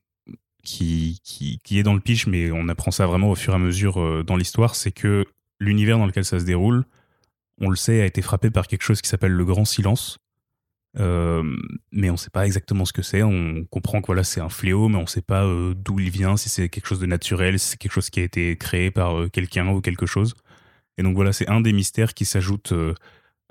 qui, 0.62 1.20
qui, 1.22 1.58
qui 1.62 1.78
est 1.78 1.82
dans 1.82 1.92
le 1.92 2.00
pitch, 2.00 2.26
mais 2.26 2.50
on 2.50 2.68
apprend 2.68 2.90
ça 2.90 3.06
vraiment 3.06 3.30
au 3.30 3.34
fur 3.34 3.52
et 3.52 3.56
à 3.56 3.58
mesure 3.58 4.24
dans 4.24 4.36
l'histoire, 4.36 4.74
c'est 4.74 4.92
que 4.92 5.26
l'univers 5.58 5.98
dans 5.98 6.06
lequel 6.06 6.24
ça 6.24 6.38
se 6.38 6.44
déroule, 6.44 6.84
on 7.60 7.68
le 7.68 7.76
sait, 7.76 8.00
a 8.00 8.06
été 8.06 8.22
frappé 8.22 8.50
par 8.50 8.68
quelque 8.68 8.82
chose 8.82 9.02
qui 9.02 9.08
s'appelle 9.08 9.32
le 9.32 9.44
grand 9.44 9.64
silence. 9.64 10.18
Mais 10.94 12.08
on 12.10 12.12
ne 12.12 12.16
sait 12.16 12.30
pas 12.30 12.46
exactement 12.46 12.84
ce 12.84 12.92
que 12.92 13.02
c'est. 13.02 13.22
On 13.22 13.64
comprend 13.70 14.00
que 14.00 14.06
voilà, 14.06 14.24
c'est 14.24 14.40
un 14.40 14.48
fléau, 14.48 14.88
mais 14.88 14.96
on 14.96 15.02
ne 15.02 15.06
sait 15.06 15.22
pas 15.22 15.44
d'où 15.74 15.98
il 15.98 16.10
vient, 16.10 16.36
si 16.36 16.48
c'est 16.48 16.68
quelque 16.68 16.86
chose 16.86 17.00
de 17.00 17.06
naturel, 17.06 17.58
si 17.58 17.70
c'est 17.70 17.76
quelque 17.76 17.92
chose 17.92 18.08
qui 18.08 18.20
a 18.20 18.22
été 18.22 18.56
créé 18.56 18.90
par 18.90 19.30
quelqu'un 19.30 19.68
ou 19.68 19.80
quelque 19.80 20.06
chose. 20.06 20.34
Et 21.00 21.02
donc 21.02 21.14
voilà, 21.14 21.32
c'est 21.32 21.48
un 21.48 21.62
des 21.62 21.72
mystères 21.72 22.12
qui 22.12 22.26
s'ajoute 22.26 22.72
euh, 22.72 22.92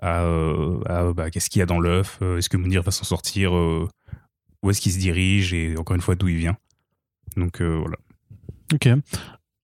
à, 0.04 0.22
euh, 0.22 1.14
bah, 1.16 1.32
qu'est-ce 1.32 1.50
qu'il 1.50 1.62
y 1.62 1.64
a 1.64 1.66
dans 1.66 1.80
l'œuf, 1.80 2.20
euh, 2.22 2.38
est-ce 2.38 2.48
que 2.48 2.58
Mounir 2.58 2.84
va 2.84 2.92
s'en 2.92 3.06
sortir, 3.06 3.54
où 3.54 4.70
est-ce 4.70 4.80
qu'il 4.80 4.92
se 4.92 5.00
dirige, 5.00 5.52
et 5.52 5.76
encore 5.76 5.96
une 5.96 6.02
fois, 6.04 6.14
d'où 6.14 6.28
il 6.28 6.38
vient. 6.38 6.58
Donc 7.38 7.60
voilà. 7.60 7.98
Ok. 8.72 8.88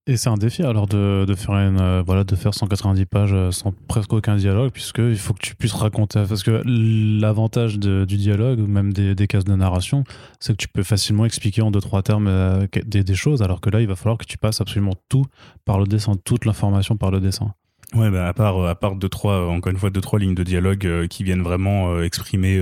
Et 0.08 0.18
c'est 0.18 0.30
un 0.30 0.38
défi 0.38 0.63
alors 0.63 0.88
de, 0.88 1.25
faire 1.36 1.56
une 1.56 2.01
voilà 2.06 2.24
de 2.24 2.36
faire 2.36 2.54
190 2.54 3.06
pages 3.06 3.50
sans 3.50 3.72
presque 3.88 4.13
aucun 4.13 4.36
dialogue 4.36 4.72
puisque 4.72 5.00
il 5.00 5.18
faut 5.18 5.34
que 5.34 5.42
tu 5.42 5.56
puisses 5.56 5.74
raconter 5.74 6.24
parce 6.30 6.44
que 6.44 6.62
l'avantage 6.63 7.80
du 7.80 8.06
dialogue 8.06 8.60
même 8.60 8.94
des, 8.94 9.27
cases 9.27 9.46
de 9.46 9.56
narration 9.56 10.04
c'est 10.39 10.54
que 10.54 10.58
tu 10.58 10.68
peux 10.68 10.84
facilement 10.84 11.25
expliquer 11.25 11.63
en 11.63 11.72
deux 11.72 11.82
trois 11.82 12.04
termes 12.04 12.68
des 12.72 13.15
choses 13.15 13.42
alors 13.42 13.62
que 13.62 13.72
là 13.72 13.82
il 13.82 13.88
va 13.88 13.96
falloir 13.96 14.20
que 14.20 14.25
tu 14.25 14.38
passes 14.38 14.62
absolument 14.62 14.94
tout 15.10 15.25
par 15.65 15.80
le 15.80 15.88
dessin 15.88 16.13
toute 16.24 16.46
l'information 16.46 16.98
par 16.98 17.10
le 17.10 17.20
dessin. 17.20 17.56
Ouais, 17.94 18.10
bah, 18.10 18.27
à 18.27 18.34
part, 18.34 18.58
euh, 18.58 18.70
à 18.70 18.75
part 18.75 18.96
deux, 18.96 19.10
trois, 19.10 19.42
euh, 19.42 19.48
encore 19.48 19.72
une 19.72 19.77
fois, 19.77 19.89
deux, 19.89 20.01
trois 20.01 20.20
lignes 20.20 20.36
de 20.36 20.44
dialogue 20.44 20.86
euh, 20.86 21.08
qui 21.08 21.24
viennent 21.24 21.44
vraiment 21.44 22.01
exprimer 22.01 22.60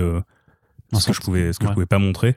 ce 0.93 1.07
que 1.07 1.13
je 1.13 1.21
pouvais, 1.21 1.53
ce 1.53 1.59
que 1.59 1.65
ouais. 1.65 1.69
je 1.69 1.73
pouvais 1.73 1.85
pas 1.85 1.99
montrer. 1.99 2.35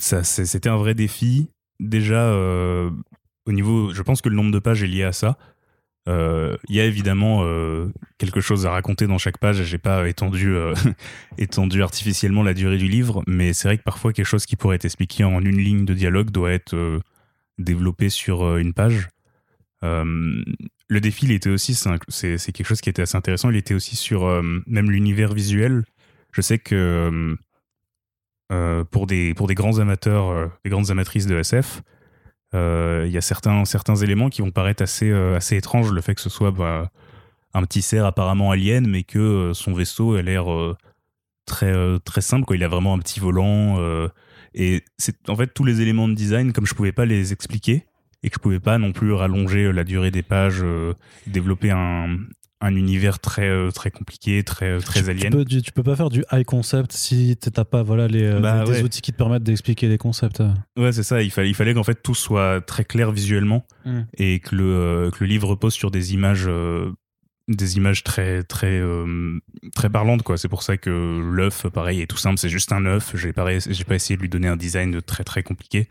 Ça, 0.00 0.22
c'était 0.22 0.68
un 0.68 0.76
vrai 0.76 0.94
défi. 0.94 1.48
Déjà, 1.80 2.32
au 2.32 3.52
niveau, 3.52 3.92
je 3.92 4.02
pense 4.02 4.20
que 4.20 4.28
le 4.28 4.36
nombre 4.36 4.52
de 4.52 4.58
pages 4.58 4.82
est 4.82 4.88
lié 4.88 5.04
à 5.04 5.12
ça. 5.12 5.36
Euh, 6.08 6.56
Il 6.68 6.76
y 6.76 6.80
a 6.80 6.84
évidemment 6.84 7.40
euh, 7.42 7.88
quelque 8.18 8.40
chose 8.40 8.66
à 8.66 8.70
raconter 8.70 9.06
dans 9.06 9.18
chaque 9.18 9.38
page. 9.38 9.62
J'ai 9.64 9.78
pas 9.78 10.08
étendu, 10.08 10.54
euh, 10.54 10.74
étendu 11.38 11.82
artificiellement 11.82 12.42
la 12.42 12.54
durée 12.54 12.78
du 12.78 12.88
livre, 12.88 13.22
mais 13.26 13.52
c'est 13.52 13.68
vrai 13.68 13.78
que 13.78 13.82
parfois 13.82 14.12
quelque 14.12 14.26
chose 14.26 14.46
qui 14.46 14.56
pourrait 14.56 14.76
être 14.76 14.84
expliqué 14.84 15.24
en 15.24 15.40
une 15.40 15.58
ligne 15.58 15.84
de 15.84 15.94
dialogue 15.94 16.30
doit 16.30 16.52
être 16.52 17.00
développé 17.58 18.08
sur 18.08 18.56
une 18.56 18.72
page. 18.72 19.08
Euh, 19.86 20.42
le 20.88 21.00
défi, 21.00 21.32
était 21.32 21.50
aussi, 21.50 21.74
c'est 21.74 22.52
quelque 22.52 22.66
chose 22.66 22.80
qui 22.80 22.90
était 22.90 23.02
assez 23.02 23.16
intéressant. 23.16 23.50
Il 23.50 23.56
était 23.56 23.74
aussi 23.74 23.96
sur 23.96 24.24
euh, 24.24 24.42
même 24.66 24.90
l'univers 24.90 25.32
visuel. 25.32 25.84
Je 26.32 26.40
sais 26.40 26.58
que 26.58 27.36
euh, 28.52 28.84
pour 28.84 29.06
des 29.06 29.34
pour 29.34 29.48
des 29.48 29.54
grands 29.54 29.78
amateurs, 29.78 30.50
des 30.64 30.70
grandes 30.70 30.90
amatrices 30.90 31.26
de 31.26 31.36
SF, 31.36 31.82
il 32.52 33.10
y 33.10 33.16
a 33.16 33.20
certains 33.20 33.64
certains 33.64 33.96
éléments 33.96 34.30
qui 34.30 34.42
vont 34.42 34.50
paraître 34.50 34.82
assez 34.82 35.10
assez 35.10 35.56
étranges. 35.56 35.90
Le 35.90 36.00
fait 36.00 36.14
que 36.14 36.20
ce 36.20 36.30
soit 36.30 36.52
bah, 36.52 36.90
un 37.54 37.62
petit 37.62 37.82
cerf 37.82 38.04
apparemment 38.04 38.50
alien, 38.52 38.86
mais 38.86 39.02
que 39.02 39.52
son 39.54 39.72
vaisseau 39.72 40.14
a 40.14 40.22
l'air 40.22 40.46
très 41.46 41.74
très 42.04 42.20
simple. 42.20 42.44
Quoi. 42.44 42.56
Il 42.56 42.64
a 42.64 42.68
vraiment 42.68 42.94
un 42.94 42.98
petit 42.98 43.18
volant. 43.18 43.80
et 44.54 44.84
c'est 44.98 45.28
en 45.28 45.36
fait 45.36 45.48
tous 45.48 45.64
les 45.64 45.80
éléments 45.80 46.06
de 46.06 46.14
design, 46.14 46.52
comme 46.52 46.66
je 46.66 46.74
pouvais 46.74 46.92
pas 46.92 47.06
les 47.06 47.32
expliquer 47.32 47.86
et 48.22 48.30
que 48.30 48.34
je 48.36 48.40
pouvais 48.40 48.60
pas 48.60 48.78
non 48.78 48.92
plus 48.92 49.12
rallonger 49.12 49.72
la 49.72 49.84
durée 49.84 50.10
des 50.10 50.22
pages, 50.22 50.60
euh, 50.62 50.94
développer 51.26 51.70
un, 51.70 52.16
un 52.60 52.74
univers 52.74 53.18
très 53.18 53.48
euh, 53.48 53.70
très 53.70 53.90
compliqué, 53.90 54.42
très 54.42 54.78
très 54.78 55.02
tu, 55.02 55.10
alien. 55.10 55.30
peux, 55.30 55.44
tu, 55.44 55.60
tu 55.62 55.72
peux 55.72 55.82
pas 55.82 55.94
faire 55.94 56.08
du 56.08 56.24
high 56.32 56.44
concept 56.44 56.92
si 56.92 57.36
t'as 57.36 57.64
pas 57.64 57.82
voilà 57.82 58.08
les 58.08 58.24
euh, 58.24 58.40
Bah 58.40 58.64
des 58.64 58.82
outils 58.82 59.02
qui 59.02 59.12
te 59.12 59.16
permettent 59.18 59.42
d'expliquer 59.42 59.88
les 59.88 59.98
concepts. 59.98 60.42
Ouais, 60.78 60.92
c'est 60.92 61.02
ça. 61.02 61.22
Il 61.22 61.30
fallait, 61.30 61.48
il 61.50 61.54
fallait 61.54 61.74
qu'en 61.74 61.84
fait 61.84 62.02
tout 62.02 62.14
soit 62.14 62.60
très 62.62 62.84
clair 62.84 63.12
visuellement 63.12 63.66
Mm. 63.84 64.00
et 64.18 64.40
que 64.40 64.56
le, 64.56 64.64
euh, 64.64 65.10
que 65.10 65.18
le 65.22 65.26
livre 65.26 65.48
repose 65.48 65.74
sur 65.74 65.90
des 65.92 66.12
images, 66.14 66.46
euh, 66.48 66.90
des 67.46 67.76
images 67.76 68.02
très 68.02 68.42
très 68.42 68.80
euh, 68.80 69.38
très 69.74 69.88
parlantes 69.90 70.22
quoi. 70.22 70.36
C'est 70.38 70.48
pour 70.48 70.62
ça 70.64 70.76
que 70.76 70.90
l'œuf, 71.30 71.66
pareil, 71.68 72.00
est 72.00 72.06
tout 72.08 72.16
simple. 72.16 72.38
C'est 72.38 72.48
juste 72.48 72.72
un 72.72 72.84
œuf. 72.86 73.12
J'ai 73.14 73.32
pas, 73.32 73.46
j'ai 73.58 73.84
pas 73.84 73.94
essayé 73.94 74.16
de 74.16 74.22
lui 74.22 74.28
donner 74.28 74.48
un 74.48 74.56
design 74.56 74.90
de 74.90 74.98
très 75.00 75.22
très 75.22 75.42
compliqué 75.44 75.88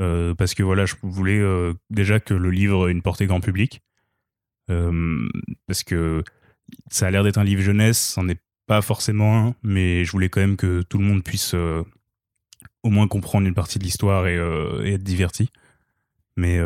euh, 0.00 0.34
parce 0.34 0.54
que 0.54 0.62
voilà, 0.62 0.86
je 0.86 0.94
voulais 1.02 1.38
euh, 1.38 1.72
déjà 1.90 2.20
que 2.20 2.34
le 2.34 2.50
livre 2.50 2.88
ait 2.88 2.92
une 2.92 3.02
portée 3.02 3.26
grand 3.26 3.40
public 3.40 3.82
Euh, 4.70 5.28
parce 5.66 5.84
que 5.84 6.24
ça 6.90 7.06
a 7.06 7.10
l'air 7.10 7.22
d'être 7.22 7.36
un 7.36 7.44
livre 7.44 7.60
jeunesse, 7.60 7.98
c'en 7.98 8.28
est 8.28 8.40
pas 8.66 8.80
forcément 8.80 9.36
un, 9.48 9.54
mais 9.62 10.06
je 10.06 10.12
voulais 10.12 10.30
quand 10.30 10.40
même 10.40 10.56
que 10.56 10.80
tout 10.82 10.96
le 10.96 11.04
monde 11.04 11.22
puisse 11.22 11.54
au 12.82 12.90
moins 12.90 13.06
comprendre 13.06 13.46
une 13.46 13.54
partie 13.54 13.78
de 13.78 13.84
l'histoire 13.84 14.26
et, 14.26 14.36
être 14.90 15.02
diverti. 15.02 15.50
Mais, 16.36 16.58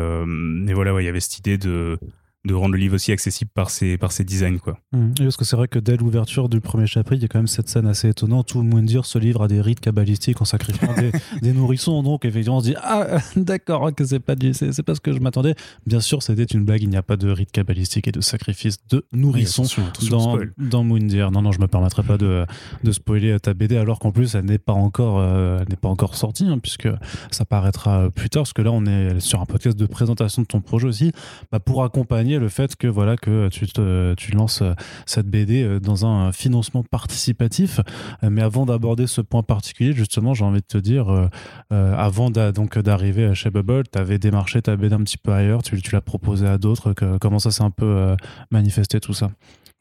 voilà, 0.73 1.01
il 1.01 1.05
y 1.05 1.09
avait 1.09 1.19
cette 1.19 1.39
idée 1.39 1.57
de, 1.57 1.99
de 2.45 2.53
rendre 2.53 2.73
le 2.73 2.79
livre 2.79 2.95
aussi 2.95 3.11
accessible 3.11 3.51
par 3.53 3.69
ses, 3.69 3.97
par 3.97 4.13
ses 4.13 4.23
designs. 4.23 4.59
Quoi. 4.59 4.79
Mmh. 4.93 5.13
Parce 5.17 5.35
que 5.35 5.43
c'est 5.43 5.57
vrai 5.57 5.67
que 5.67 5.77
dès 5.77 5.97
l'ouverture 5.97 6.47
du 6.47 6.61
premier 6.61 6.87
chapitre, 6.87 7.15
il 7.15 7.21
y 7.21 7.25
a 7.25 7.27
quand 7.27 7.39
même 7.39 7.47
cette 7.47 7.67
scène 7.67 7.85
assez 7.85 8.07
étonnante. 8.09 8.55
Monde 8.55 8.85
dire 8.85 9.05
ce 9.05 9.19
livre 9.19 9.43
a 9.43 9.47
des 9.47 9.59
rites 9.59 9.81
cabalistiques 9.81 10.41
en 10.41 10.45
sacrifiant 10.45 10.93
des, 10.93 11.11
des, 11.41 11.51
nourrissons. 11.51 12.01
Donc, 12.01 12.23
effectivement, 12.23 12.57
on 12.57 12.61
se 12.61 12.67
dit 12.67 12.75
Ah, 12.81 13.17
d'accord, 13.35 13.93
que 13.93 14.05
c'est 14.05 14.19
pas, 14.19 14.35
c'est, 14.53 14.83
pas 14.83 14.95
ce 14.95 15.01
que 15.01 15.11
je 15.11 15.19
m'attendais. 15.19 15.53
Bien 15.85 15.99
sûr, 15.99 16.23
c'était 16.23 16.45
une 16.45 16.63
blague. 16.63 16.81
Il 16.81 16.89
n'y 16.89 16.97
a 16.97 17.03
pas 17.03 17.17
de 17.17 17.29
rite 17.29 17.51
cabalistique 17.51 18.07
et 18.07 18.11
de 18.11 18.21
sacrifice 18.21 18.77
de 18.89 19.05
nourrissons 19.11 19.65
Oui, 19.77 20.09
dans, 20.09 20.37
dans 20.57 20.83
Moondir. 20.83 21.31
Non, 21.31 21.41
non, 21.41 21.51
je 21.51 21.59
me 21.59 21.67
permettrai 21.67 22.03
pas 22.03 22.17
de, 22.17 22.45
de 22.83 22.91
spoiler 22.91 23.37
ta 23.41 23.53
BD, 23.53 23.75
alors 23.75 23.99
qu'en 23.99 24.11
plus, 24.11 24.35
elle 24.35 24.45
n'est 24.45 24.59
pas 24.59 24.73
encore, 24.73 25.19
euh, 25.19 25.59
elle 25.61 25.69
n'est 25.69 25.75
pas 25.75 25.89
encore 25.89 26.15
sortie, 26.15 26.45
hein, 26.45 26.59
puisque 26.59 26.89
ça 27.31 27.43
paraîtra 27.43 28.09
plus 28.11 28.29
tard. 28.29 28.43
Parce 28.43 28.53
que 28.53 28.61
là, 28.61 28.71
on 28.71 28.85
est 28.85 29.19
sur 29.19 29.41
un 29.41 29.45
podcast 29.45 29.77
de 29.77 29.85
présentation 29.85 30.41
de 30.41 30.47
ton 30.47 30.61
projet 30.61 30.87
aussi, 30.87 31.11
bah, 31.51 31.59
pour 31.59 31.83
accompagner 31.83 32.28
le 32.37 32.49
fait 32.49 32.75
que 32.75 32.87
voilà 32.87 33.17
que 33.17 33.49
tu, 33.49 33.65
tu 33.67 34.31
lances 34.31 34.61
euh, 34.61 34.73
cette 35.05 35.27
BD 35.27 35.63
euh, 35.63 35.79
dans 35.79 36.05
un 36.05 36.31
financement 36.31 36.83
participatif. 36.83 37.79
Euh, 38.23 38.29
Mais 38.29 38.41
avant 38.41 38.65
d'aborder 38.65 39.07
ce 39.07 39.21
point 39.21 39.43
particulier, 39.43 39.93
justement, 39.93 40.33
j'ai 40.33 40.43
envie 40.43 40.61
de 40.61 40.65
te 40.65 40.77
dire, 40.77 41.29
avant 41.71 42.29
donc 42.29 42.77
d'arriver 42.77 43.33
chez 43.33 43.49
Bubble, 43.49 43.83
tu 43.91 43.97
avais 43.97 44.19
démarché 44.19 44.61
ta 44.61 44.75
BD 44.75 44.93
un 44.93 45.03
petit 45.03 45.17
peu 45.17 45.31
ailleurs, 45.31 45.63
tu, 45.63 45.77
l'as 45.91 46.01
proposé 46.01 46.47
à 46.47 46.57
d'autres. 46.57 46.93
Comment 47.19 47.39
ça 47.39 47.51
s'est 47.51 47.63
un 47.63 47.71
peu 47.71 48.15
manifesté 48.51 48.99
tout 48.99 49.13
ça? 49.13 49.31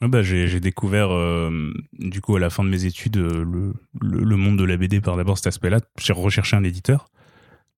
Bah, 0.01 0.23
j'ai, 0.23 0.61
découvert, 0.61 1.11
du 1.99 2.21
coup, 2.21 2.37
à 2.37 2.41
la 2.41 2.51
fin 2.51 2.65
de 2.65 2.69
mes 2.69 2.85
études, 2.85 3.17
le, 3.17 3.75
le, 4.01 4.25
le 4.25 4.37
monde 4.37 4.59
de 4.59 4.65
la 4.65 4.77
BD 4.77 5.01
par 5.01 5.17
d'abord 5.17 5.37
cet 5.37 5.49
aspect-là. 5.49 5.81
J'ai 6.01 6.13
recherché 6.13 6.57
un 6.57 6.65
éditeur. 6.65 7.09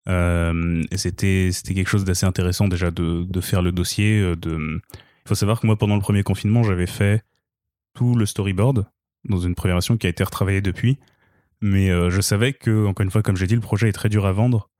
Euh, 0.09 0.83
c'était, 0.97 1.50
c'était 1.52 1.75
quelque 1.75 1.88
chose 1.88 2.04
d'assez 2.04 2.26
intéressant 2.26 2.69
déjà 2.69 2.90
de, 2.90 3.25
de 3.25 3.40
faire 3.40 3.62
le 3.62 3.73
dossier. 3.73 4.21
euh. 4.21 4.37
Il 4.45 5.28
faut 5.28 5.35
savoir 5.35 5.61
que 5.61 5.66
moi, 5.66 5.76
pendant 5.76 5.95
le 5.97 6.00
premier 6.00 6.23
confinement, 6.23 6.62
j'avais 6.62 6.87
fait 6.87 7.23
tout 7.95 8.14
le 8.14 8.26
storyboard 8.26 8.87
dans 9.25 9.38
une 9.38 9.54
première 9.54 9.76
version 9.76 9.97
qui 9.97 10.07
a 10.07 10.11
été 10.11 10.25
retravaillée 10.25 10.62
depuis. 10.62 10.99
Mais 11.61 11.90
euh, 11.90 12.11
je 12.11 12.21
savais 12.21 12.54
que, 12.54 12.87
encore 12.87 13.04
une 13.04 13.11
fois, 13.11 13.23
comme 13.23 13.37
j'ai 13.37 13.47
dit, 13.47 13.54
le 13.54 13.61
projet 13.61 13.88
est 13.88 13.92
très 13.92 14.09
dur 14.09 14.25
à 14.25 14.33
vendre. 14.33 14.71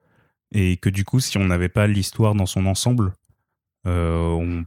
Et 0.53 0.79
que 0.79 0.89
du 0.89 1.05
coup, 1.05 1.21
si 1.21 1.37
on 1.39 1.45
n'avait 1.45 1.69
pas 1.69 1.87
l'histoire 1.87 2.35
dans 2.35 2.47
son 2.47 2.67
ensemble, 2.67 3.13
euh, 3.87 4.63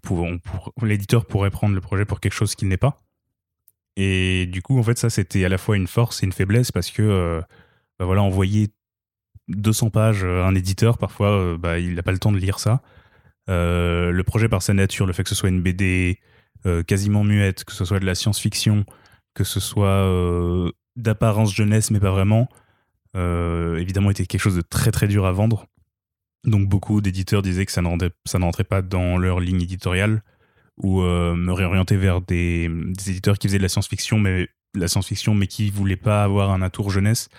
l'éditeur 0.81 1.25
pourrait 1.25 1.51
prendre 1.51 1.75
le 1.75 1.81
projet 1.81 2.05
pour 2.05 2.19
quelque 2.19 2.33
chose 2.33 2.55
qu'il 2.55 2.67
n'est 2.67 2.77
pas. 2.77 2.97
Et 3.97 4.45
du 4.45 4.61
coup, 4.61 4.79
en 4.79 4.83
fait, 4.83 4.97
ça, 4.97 5.09
c'était 5.09 5.43
à 5.43 5.49
la 5.49 5.57
fois 5.57 5.75
une 5.75 5.87
force 5.87 6.23
et 6.23 6.25
une 6.25 6.31
faiblesse 6.31 6.71
parce 6.71 6.89
que, 6.91 7.41
bah 7.99 8.05
voilà, 8.05 8.21
envoyer 8.21 8.69
200 9.49 9.89
pages 9.89 10.23
à 10.23 10.45
un 10.45 10.55
éditeur, 10.55 10.97
parfois, 10.97 11.31
euh, 11.31 11.57
bah, 11.57 11.79
il 11.79 11.95
n'a 11.95 12.03
pas 12.03 12.11
le 12.11 12.19
temps 12.19 12.31
de 12.31 12.37
lire 12.37 12.59
ça. 12.59 12.81
Euh, 13.49 14.11
le 14.11 14.23
projet 14.23 14.47
par 14.47 14.61
sa 14.61 14.73
nature, 14.73 15.05
le 15.05 15.13
fait 15.13 15.23
que 15.23 15.29
ce 15.29 15.35
soit 15.35 15.49
une 15.49 15.61
BD 15.61 16.19
euh, 16.65 16.83
quasiment 16.83 17.23
muette, 17.23 17.65
que 17.65 17.73
ce 17.73 17.83
soit 17.85 17.99
de 17.99 18.05
la 18.05 18.15
science-fiction, 18.15 18.85
que 19.33 19.43
ce 19.43 19.59
soit 19.59 19.87
euh, 19.87 20.71
d'apparence 20.95 21.53
jeunesse, 21.53 21.91
mais 21.91 21.99
pas 21.99 22.11
vraiment, 22.11 22.47
euh, 23.15 23.77
évidemment, 23.77 24.11
était 24.11 24.25
quelque 24.25 24.41
chose 24.41 24.55
de 24.55 24.61
très 24.61 24.91
très 24.91 25.07
dur 25.07 25.25
à 25.25 25.31
vendre. 25.31 25.65
Donc 26.45 26.67
beaucoup 26.67 27.01
d'éditeurs 27.01 27.41
disaient 27.41 27.65
que 27.65 27.71
ça 27.71 27.81
ne 27.81 28.43
rentrait 28.43 28.63
pas 28.63 28.81
dans 28.81 29.17
leur 29.17 29.39
ligne 29.39 29.61
éditoriale 29.61 30.23
ou 30.77 31.01
euh, 31.01 31.35
me 31.35 31.53
réorienter 31.53 31.95
vers 31.95 32.21
des, 32.21 32.65
éditeurs 33.07 33.37
qui 33.37 33.47
faisaient 33.47 33.59
de 33.59 33.63
la 33.63 33.69
science-fiction, 33.69 34.19
mais 34.19 34.49
la 34.75 34.87
science-fiction, 34.87 35.37
voulaient 35.71 35.95
pas 35.95 36.23
avoir 36.23 36.51
un 36.51 36.61
atour 36.61 36.89
jeunesse. 36.89 37.29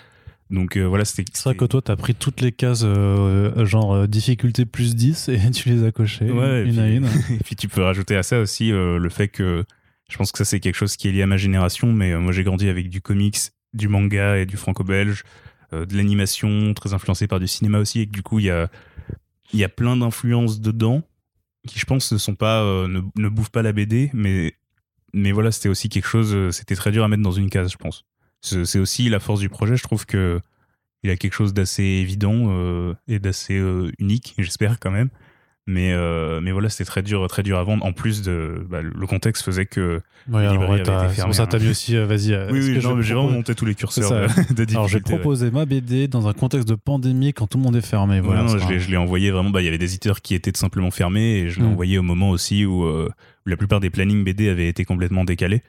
Donc 0.51 0.77
euh, 0.77 0.83
voilà, 0.83 1.05
c'était. 1.05 1.25
C'est 1.33 1.43
vrai 1.49 1.55
que 1.55 1.65
toi, 1.65 1.81
tu 1.81 1.91
as 1.91 1.95
pris 1.95 2.13
toutes 2.13 2.41
les 2.41 2.51
cases, 2.51 2.83
euh, 2.83 3.65
genre 3.65 3.93
euh, 3.93 4.07
difficulté 4.07 4.65
plus 4.65 4.95
10, 4.95 5.29
et 5.29 5.39
tu 5.51 5.69
les 5.69 5.83
as 5.83 5.91
cochées 5.91 6.29
Ouais, 6.29 6.63
une 6.65 6.79
à 6.79 6.87
une. 6.87 7.05
Et 7.31 7.43
puis 7.43 7.55
tu 7.55 7.67
peux 7.67 7.81
rajouter 7.81 8.15
à 8.15 8.23
ça 8.23 8.39
aussi 8.39 8.69
le 8.69 9.09
fait 9.09 9.27
que 9.27 9.63
je 10.09 10.17
pense 10.17 10.31
que 10.31 10.37
ça 10.37 10.45
c'est 10.45 10.59
quelque 10.59 10.75
chose 10.75 10.97
qui 10.97 11.07
est 11.07 11.11
lié 11.11 11.23
à 11.23 11.27
ma 11.27 11.37
génération, 11.37 11.91
mais 11.91 12.15
moi 12.19 12.31
j'ai 12.31 12.43
grandi 12.43 12.69
avec 12.69 12.89
du 12.89 13.01
comics, 13.01 13.37
du 13.73 13.87
manga 13.87 14.37
et 14.37 14.45
du 14.45 14.55
franco-belge, 14.55 15.23
de 15.71 15.97
l'animation 15.97 16.73
très 16.75 16.93
influencée 16.93 17.27
par 17.27 17.39
du 17.39 17.47
cinéma 17.47 17.79
aussi, 17.79 18.01
et 18.01 18.05
que 18.05 18.11
du 18.11 18.21
coup 18.21 18.37
il 18.37 18.45
y 18.45 18.51
a, 18.51 18.69
y 19.51 19.63
a 19.63 19.69
plein 19.69 19.97
d'influences 19.97 20.61
dedans 20.61 21.01
qui 21.67 21.79
je 21.79 21.85
pense 21.85 22.11
ne 22.11 22.19
sont 22.19 22.35
pas 22.35 22.63
ne, 22.87 23.01
ne 23.15 23.29
bouffent 23.29 23.49
pas 23.49 23.63
la 23.63 23.71
BD, 23.71 24.11
mais 24.13 24.53
mais 25.11 25.31
voilà 25.31 25.51
c'était 25.51 25.69
aussi 25.69 25.89
quelque 25.89 26.07
chose, 26.07 26.51
c'était 26.51 26.75
très 26.75 26.91
dur 26.91 27.03
à 27.03 27.07
mettre 27.07 27.23
dans 27.23 27.31
une 27.31 27.49
case 27.49 27.71
je 27.71 27.77
pense. 27.77 28.05
C'est 28.41 28.77
aussi 28.79 29.09
la 29.09 29.19
force 29.19 29.39
du 29.39 29.49
projet, 29.49 29.75
je 29.75 29.83
trouve 29.83 30.05
que 30.05 30.39
il 31.03 31.09
a 31.09 31.15
quelque 31.17 31.33
chose 31.33 31.53
d'assez 31.53 31.83
évident 31.83 32.47
euh, 32.49 32.93
et 33.07 33.19
d'assez 33.19 33.57
euh, 33.57 33.91
unique, 33.99 34.33
j'espère 34.39 34.79
quand 34.79 34.91
même. 34.91 35.09
Mais, 35.67 35.93
euh, 35.93 36.41
mais 36.41 36.51
voilà, 36.51 36.69
c'était 36.69 36.85
très 36.85 37.01
dur, 37.01 37.27
très 37.27 37.41
dur 37.41 37.57
à 37.57 37.63
vendre. 37.63 37.83
En 37.85 37.91
plus, 37.91 38.21
de, 38.21 38.63
bah, 38.69 38.83
le 38.83 39.07
contexte 39.07 39.43
faisait 39.43 39.65
que. 39.65 39.99
Ouais, 40.31 40.47
c'est 40.47 41.23
pour 41.23 41.33
ça 41.33 41.47
t'as 41.47 41.57
hein. 41.57 41.59
mis 41.59 41.69
aussi, 41.69 41.95
vas-y. 41.97 42.35
oui, 42.51 42.79
non, 42.83 43.01
j'ai 43.01 43.15
vraiment 43.15 43.31
monté 43.31 43.55
tous 43.55 43.65
les 43.65 43.73
curseurs 43.73 44.27
de, 44.55 44.63
de 44.63 44.71
Alors, 44.73 44.87
j'ai 44.87 44.97
ouais. 44.97 45.01
proposé 45.01 45.49
ma 45.49 45.65
BD 45.65 46.07
dans 46.07 46.27
un 46.27 46.33
contexte 46.33 46.67
de 46.67 46.75
pandémie 46.75 47.33
quand 47.33 47.47
tout 47.47 47.57
le 47.57 47.63
monde 47.63 47.75
est 47.75 47.85
fermé. 47.85 48.19
Voilà, 48.19 48.43
non, 48.43 48.59
c'est 48.59 48.79
je 48.79 48.91
l'ai- 48.91 48.97
envoyé 48.97 49.31
vraiment. 49.31 49.49
Bah, 49.49 49.61
il 49.63 49.65
y 49.65 49.67
avait 49.67 49.79
des 49.79 49.85
éditeurs 49.89 50.21
qui 50.21 50.35
étaient 50.35 50.51
tout 50.51 50.59
simplement 50.59 50.91
fermés 50.91 51.39
et 51.39 51.49
je 51.49 51.59
l'ai 51.59 51.65
Mm. 51.65 51.71
envoyé 51.71 51.97
au 51.97 52.03
moment 52.03 52.29
aussi 52.29 52.63
où, 52.65 52.85
où 52.87 53.09
la 53.47 53.57
plupart 53.57 53.79
des 53.79 53.89
plannings 53.89 54.23
BD 54.23 54.49
avaient 54.49 54.67
été 54.69 54.85
complètement 54.85 55.23
décalés. 55.25 55.63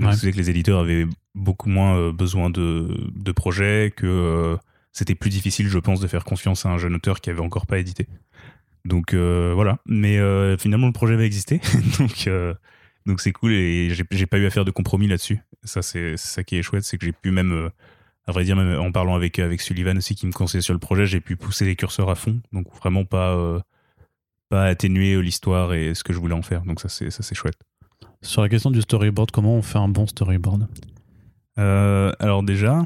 Ouais. 0.00 0.12
c'est 0.14 0.32
que 0.32 0.36
les 0.36 0.50
éditeurs 0.50 0.80
avaient 0.80 1.06
beaucoup 1.34 1.68
moins 1.68 1.96
euh, 1.96 2.12
besoin 2.12 2.50
de, 2.50 2.88
de 3.14 3.32
projets, 3.32 3.92
que 3.96 4.06
euh, 4.06 4.56
c'était 4.92 5.14
plus 5.14 5.30
difficile, 5.30 5.68
je 5.68 5.78
pense, 5.78 6.00
de 6.00 6.06
faire 6.06 6.24
confiance 6.24 6.66
à 6.66 6.70
un 6.70 6.78
jeune 6.78 6.94
auteur 6.94 7.20
qui 7.20 7.30
avait 7.30 7.40
encore 7.40 7.66
pas 7.66 7.78
édité. 7.78 8.06
Donc 8.84 9.14
euh, 9.14 9.52
voilà. 9.54 9.78
Mais 9.86 10.18
euh, 10.18 10.56
finalement, 10.56 10.86
le 10.86 10.92
projet 10.92 11.16
va 11.16 11.24
exister. 11.24 11.60
donc 11.98 12.28
donc 13.06 13.20
c'est 13.22 13.32
cool 13.32 13.52
et 13.52 13.90
j'ai 13.90 14.26
pas 14.26 14.38
eu 14.38 14.46
à 14.46 14.50
faire 14.50 14.66
de 14.66 14.70
compromis 14.70 15.06
là-dessus. 15.06 15.40
Ça, 15.64 15.80
c'est 15.80 16.16
ça 16.16 16.44
qui 16.44 16.58
est 16.58 16.62
chouette, 16.62 16.84
c'est 16.84 16.98
que 16.98 17.06
j'ai 17.06 17.12
pu 17.12 17.30
même, 17.30 17.70
à 18.26 18.32
vrai 18.32 18.44
dire, 18.44 18.54
même 18.54 18.78
en 18.78 18.92
parlant 18.92 19.14
avec, 19.14 19.38
avec 19.38 19.62
Sullivan 19.62 19.96
aussi, 19.96 20.14
qui 20.14 20.26
me 20.26 20.32
conseillait 20.32 20.60
sur 20.60 20.74
le 20.74 20.78
projet, 20.78 21.06
j'ai 21.06 21.20
pu 21.20 21.34
pousser 21.36 21.64
les 21.64 21.74
curseurs 21.74 22.10
à 22.10 22.14
fond. 22.14 22.38
Donc 22.52 22.66
vraiment 22.76 23.06
pas, 23.06 23.62
pas 24.50 24.66
atténuer 24.66 25.22
l'histoire 25.22 25.72
et 25.72 25.94
ce 25.94 26.04
que 26.04 26.12
je 26.12 26.18
voulais 26.18 26.34
en 26.34 26.42
faire. 26.42 26.62
Donc 26.62 26.80
ça, 26.80 26.88
c'est 26.90 27.34
chouette. 27.34 27.58
Sur 28.22 28.42
la 28.42 28.48
question 28.48 28.70
du 28.70 28.80
storyboard, 28.80 29.30
comment 29.30 29.54
on 29.54 29.62
fait 29.62 29.78
un 29.78 29.88
bon 29.88 30.06
storyboard? 30.06 30.66
Euh, 31.58 32.12
alors 32.18 32.42
déjà, 32.42 32.84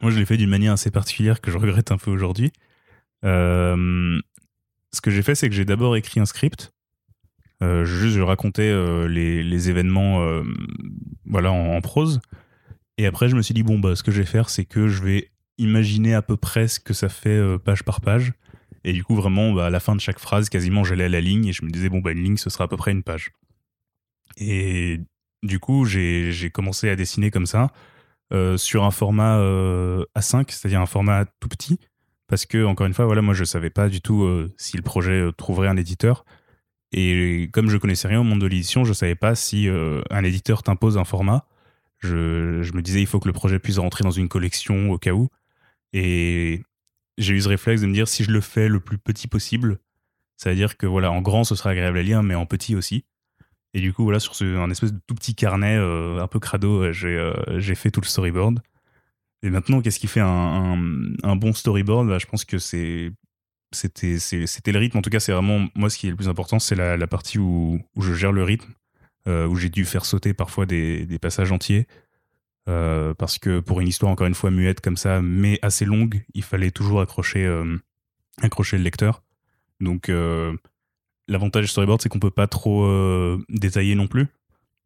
moi 0.00 0.10
je 0.10 0.18
l'ai 0.18 0.24
fait 0.24 0.36
d'une 0.36 0.48
manière 0.48 0.72
assez 0.72 0.90
particulière 0.90 1.40
que 1.40 1.50
je 1.50 1.58
regrette 1.58 1.92
un 1.92 1.98
peu 1.98 2.10
aujourd'hui. 2.10 2.52
Euh, 3.24 4.18
ce 4.92 5.00
que 5.00 5.10
j'ai 5.10 5.22
fait, 5.22 5.34
c'est 5.34 5.48
que 5.48 5.54
j'ai 5.54 5.66
d'abord 5.66 5.96
écrit 5.96 6.20
un 6.20 6.24
script. 6.24 6.72
Euh, 7.62 7.84
juste, 7.84 8.16
je 8.16 8.22
racontais 8.22 8.72
les, 9.08 9.70
événements 9.70 10.42
voilà, 11.26 11.52
en, 11.52 11.80
prose. 11.82 12.20
Et 12.96 13.06
après, 13.06 13.28
je 13.28 13.36
me 13.36 13.42
suis 13.42 13.54
dit, 13.54 13.62
bon, 13.62 13.78
bah, 13.78 13.96
ce 13.96 14.02
que 14.02 14.10
je 14.10 14.20
vais 14.20 14.26
faire, 14.26 14.48
c'est 14.48 14.64
que 14.64 14.88
je 14.88 15.02
vais 15.02 15.30
imaginer 15.58 16.14
à 16.14 16.22
peu 16.22 16.36
près 16.36 16.68
ce 16.68 16.80
que 16.80 16.94
ça 16.94 17.08
fait 17.08 17.58
page 17.58 17.82
par 17.82 18.00
page. 18.00 18.32
Et 18.84 18.92
du 18.92 19.04
coup, 19.04 19.14
vraiment, 19.14 19.52
bah, 19.52 19.66
à 19.66 19.70
la 19.70 19.80
fin 19.80 19.94
de 19.94 20.00
chaque 20.00 20.18
phrase, 20.18 20.48
quasiment, 20.48 20.84
j'allais 20.84 21.04
à 21.04 21.08
la 21.08 21.20
ligne 21.20 21.46
et 21.46 21.52
je 21.52 21.64
me 21.64 21.70
disais, 21.70 21.90
bon, 21.90 21.98
bah, 21.98 22.12
une 22.12 22.22
ligne, 22.22 22.36
ce 22.38 22.48
sera 22.48 22.64
à 22.64 22.68
peu 22.68 22.76
près 22.76 22.92
une 22.92 23.02
page. 23.02 23.32
Et 24.38 25.00
du 25.42 25.58
coup, 25.58 25.84
j'ai 25.84 26.50
commencé 26.52 26.88
à 26.88 26.96
dessiner 26.96 27.30
comme 27.30 27.46
ça, 27.46 27.68
euh, 28.32 28.56
sur 28.56 28.84
un 28.84 28.90
format 28.90 29.38
euh, 29.38 30.04
A5, 30.16 30.50
c'est-à-dire 30.50 30.80
un 30.80 30.86
format 30.86 31.24
tout 31.40 31.48
petit, 31.48 31.78
parce 32.28 32.46
que, 32.46 32.64
encore 32.64 32.86
une 32.86 32.94
fois, 32.94 33.06
voilà, 33.06 33.22
moi, 33.22 33.34
je 33.34 33.44
savais 33.44 33.70
pas 33.70 33.88
du 33.88 34.00
tout 34.00 34.22
euh, 34.24 34.52
si 34.56 34.76
le 34.76 34.82
projet 34.82 35.28
trouverait 35.36 35.68
un 35.68 35.76
éditeur. 35.76 36.24
Et 36.92 37.50
comme 37.52 37.68
je 37.68 37.76
connaissais 37.76 38.08
rien 38.08 38.20
au 38.20 38.24
monde 38.24 38.40
de 38.40 38.46
l'édition, 38.46 38.84
je 38.84 38.92
savais 38.92 39.14
pas 39.14 39.34
si 39.34 39.68
un 39.68 40.24
éditeur 40.24 40.62
t'impose 40.62 40.96
un 40.96 41.04
format. 41.04 41.46
Je, 41.98 42.62
je 42.62 42.72
me 42.72 42.80
disais, 42.80 43.00
il 43.00 43.06
faut 43.06 43.20
que 43.20 43.28
le 43.28 43.34
projet 43.34 43.58
puisse 43.58 43.78
rentrer 43.78 44.04
dans 44.04 44.10
une 44.10 44.28
collection 44.28 44.90
au 44.90 44.98
cas 44.98 45.12
où. 45.12 45.28
Et 45.92 46.62
j'ai 47.18 47.34
eu 47.34 47.40
ce 47.42 47.48
réflexe 47.48 47.82
de 47.82 47.86
me 47.86 47.92
dire, 47.92 48.08
si 48.08 48.24
je 48.24 48.30
le 48.30 48.40
fais 48.40 48.68
le 48.68 48.80
plus 48.80 48.96
petit 48.96 49.28
possible, 49.28 49.80
ça 50.38 50.50
veut 50.50 50.56
dire 50.56 50.78
que, 50.78 50.86
voilà, 50.86 51.10
en 51.12 51.20
grand, 51.20 51.44
ce 51.44 51.54
sera 51.54 51.70
agréable 51.70 51.98
à 51.98 52.02
lire, 52.02 52.22
mais 52.22 52.34
en 52.34 52.46
petit 52.46 52.74
aussi. 52.74 53.04
Et 53.74 53.80
du 53.80 53.92
coup, 53.92 54.04
voilà, 54.04 54.18
sur 54.20 54.34
ce, 54.34 54.56
un 54.56 54.70
espèce 54.70 54.92
de 54.92 55.00
tout 55.06 55.14
petit 55.14 55.34
carnet 55.34 55.76
euh, 55.76 56.22
un 56.22 56.26
peu 56.26 56.40
crado, 56.40 56.84
euh, 56.84 56.92
j'ai 56.92 57.16
euh, 57.16 57.74
fait 57.74 57.90
tout 57.90 58.00
le 58.00 58.06
storyboard. 58.06 58.60
Et 59.42 59.50
maintenant, 59.50 59.80
qu'est-ce 59.80 60.00
qui 60.00 60.06
fait 60.08 60.20
un, 60.20 60.74
un- 61.22 61.36
bon 61.36 61.52
storyboard? 61.52 62.08
Bah, 62.08 62.18
Je 62.18 62.26
pense 62.26 62.44
que 62.44 62.58
c'était 62.58 63.12
le 64.72 64.78
rythme. 64.78 64.98
En 64.98 65.02
tout 65.02 65.10
cas, 65.10 65.20
c'est 65.20 65.32
vraiment 65.32 65.68
moi 65.76 65.90
ce 65.90 65.98
qui 65.98 66.08
est 66.08 66.10
le 66.10 66.16
plus 66.16 66.28
important, 66.28 66.58
c'est 66.58 66.74
la, 66.74 67.06
partie 67.06 67.38
où, 67.38 67.80
je 68.00 68.14
gère 68.14 68.32
le 68.32 68.42
rythme, 68.42 68.72
euh, 69.28 69.46
où 69.46 69.54
j'ai 69.54 69.68
dû 69.68 69.84
faire 69.84 70.06
sauter 70.06 70.34
parfois 70.34 70.66
des, 70.66 71.06
des 71.06 71.18
passages 71.18 71.52
entiers. 71.52 71.86
Parce 72.66 73.38
que 73.38 73.60
pour 73.60 73.80
une 73.80 73.88
histoire, 73.88 74.12
encore 74.12 74.26
une 74.26 74.34
fois, 74.34 74.50
muette 74.50 74.80
comme 74.82 74.98
ça, 74.98 75.22
mais 75.22 75.58
assez 75.62 75.86
longue, 75.86 76.24
il 76.34 76.42
fallait 76.42 76.70
toujours 76.70 77.00
accrocher, 77.00 77.48
accrocher 78.42 78.76
le 78.76 78.82
lecteur. 78.82 79.22
Donc, 79.80 80.10
l'avantage 81.28 81.64
du 81.64 81.68
storyboard, 81.68 82.02
c'est 82.02 82.08
qu'on 82.08 82.18
peut 82.18 82.30
pas 82.30 82.46
trop 82.46 82.84
euh, 82.84 83.38
détailler 83.48 83.94
non 83.94 84.06
plus. 84.06 84.26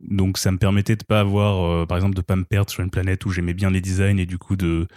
Donc, 0.00 0.38
ça 0.38 0.50
me 0.50 0.58
permettait 0.58 0.96
de 0.96 1.04
pas 1.04 1.20
avoir, 1.20 1.64
euh, 1.64 1.86
par 1.86 1.96
exemple, 1.96 2.14
de 2.14 2.22
pas 2.22 2.36
me 2.36 2.44
perdre 2.44 2.70
sur 2.70 2.82
une 2.82 2.90
planète 2.90 3.24
où 3.24 3.30
j'aimais 3.30 3.54
bien 3.54 3.70
les 3.70 3.80
designs 3.80 4.18
et 4.18 4.26
du 4.26 4.38
coup 4.38 4.56
de, 4.56 4.88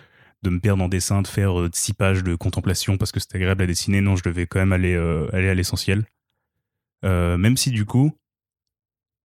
de 0.42 0.50
me 0.50 0.60
perdre 0.60 0.84
en 0.84 0.88
dessin, 0.88 1.22
de 1.22 1.28
faire 1.28 1.60
euh, 1.60 1.70
six 1.74 1.94
pages 1.94 2.24
de 2.24 2.36
contemplation 2.36 2.98
parce 2.98 3.12
que 3.12 3.20
c'était 3.20 3.36
agréable 3.36 3.64
à 3.64 3.68
dessiner. 3.68 4.02
Non, 4.02 4.16
je 4.16 4.24
devais 4.24 4.48
quand 4.48 4.60
même 4.60 4.74
aller, 4.74 4.96
euh, 4.96 5.28
aller 5.34 5.50
à 5.50 5.54
l'essentiel. 5.54 6.06
Euh, 7.04 7.38
même 7.38 7.58
si 7.58 7.72
du 7.72 7.86
coup, 7.86 8.14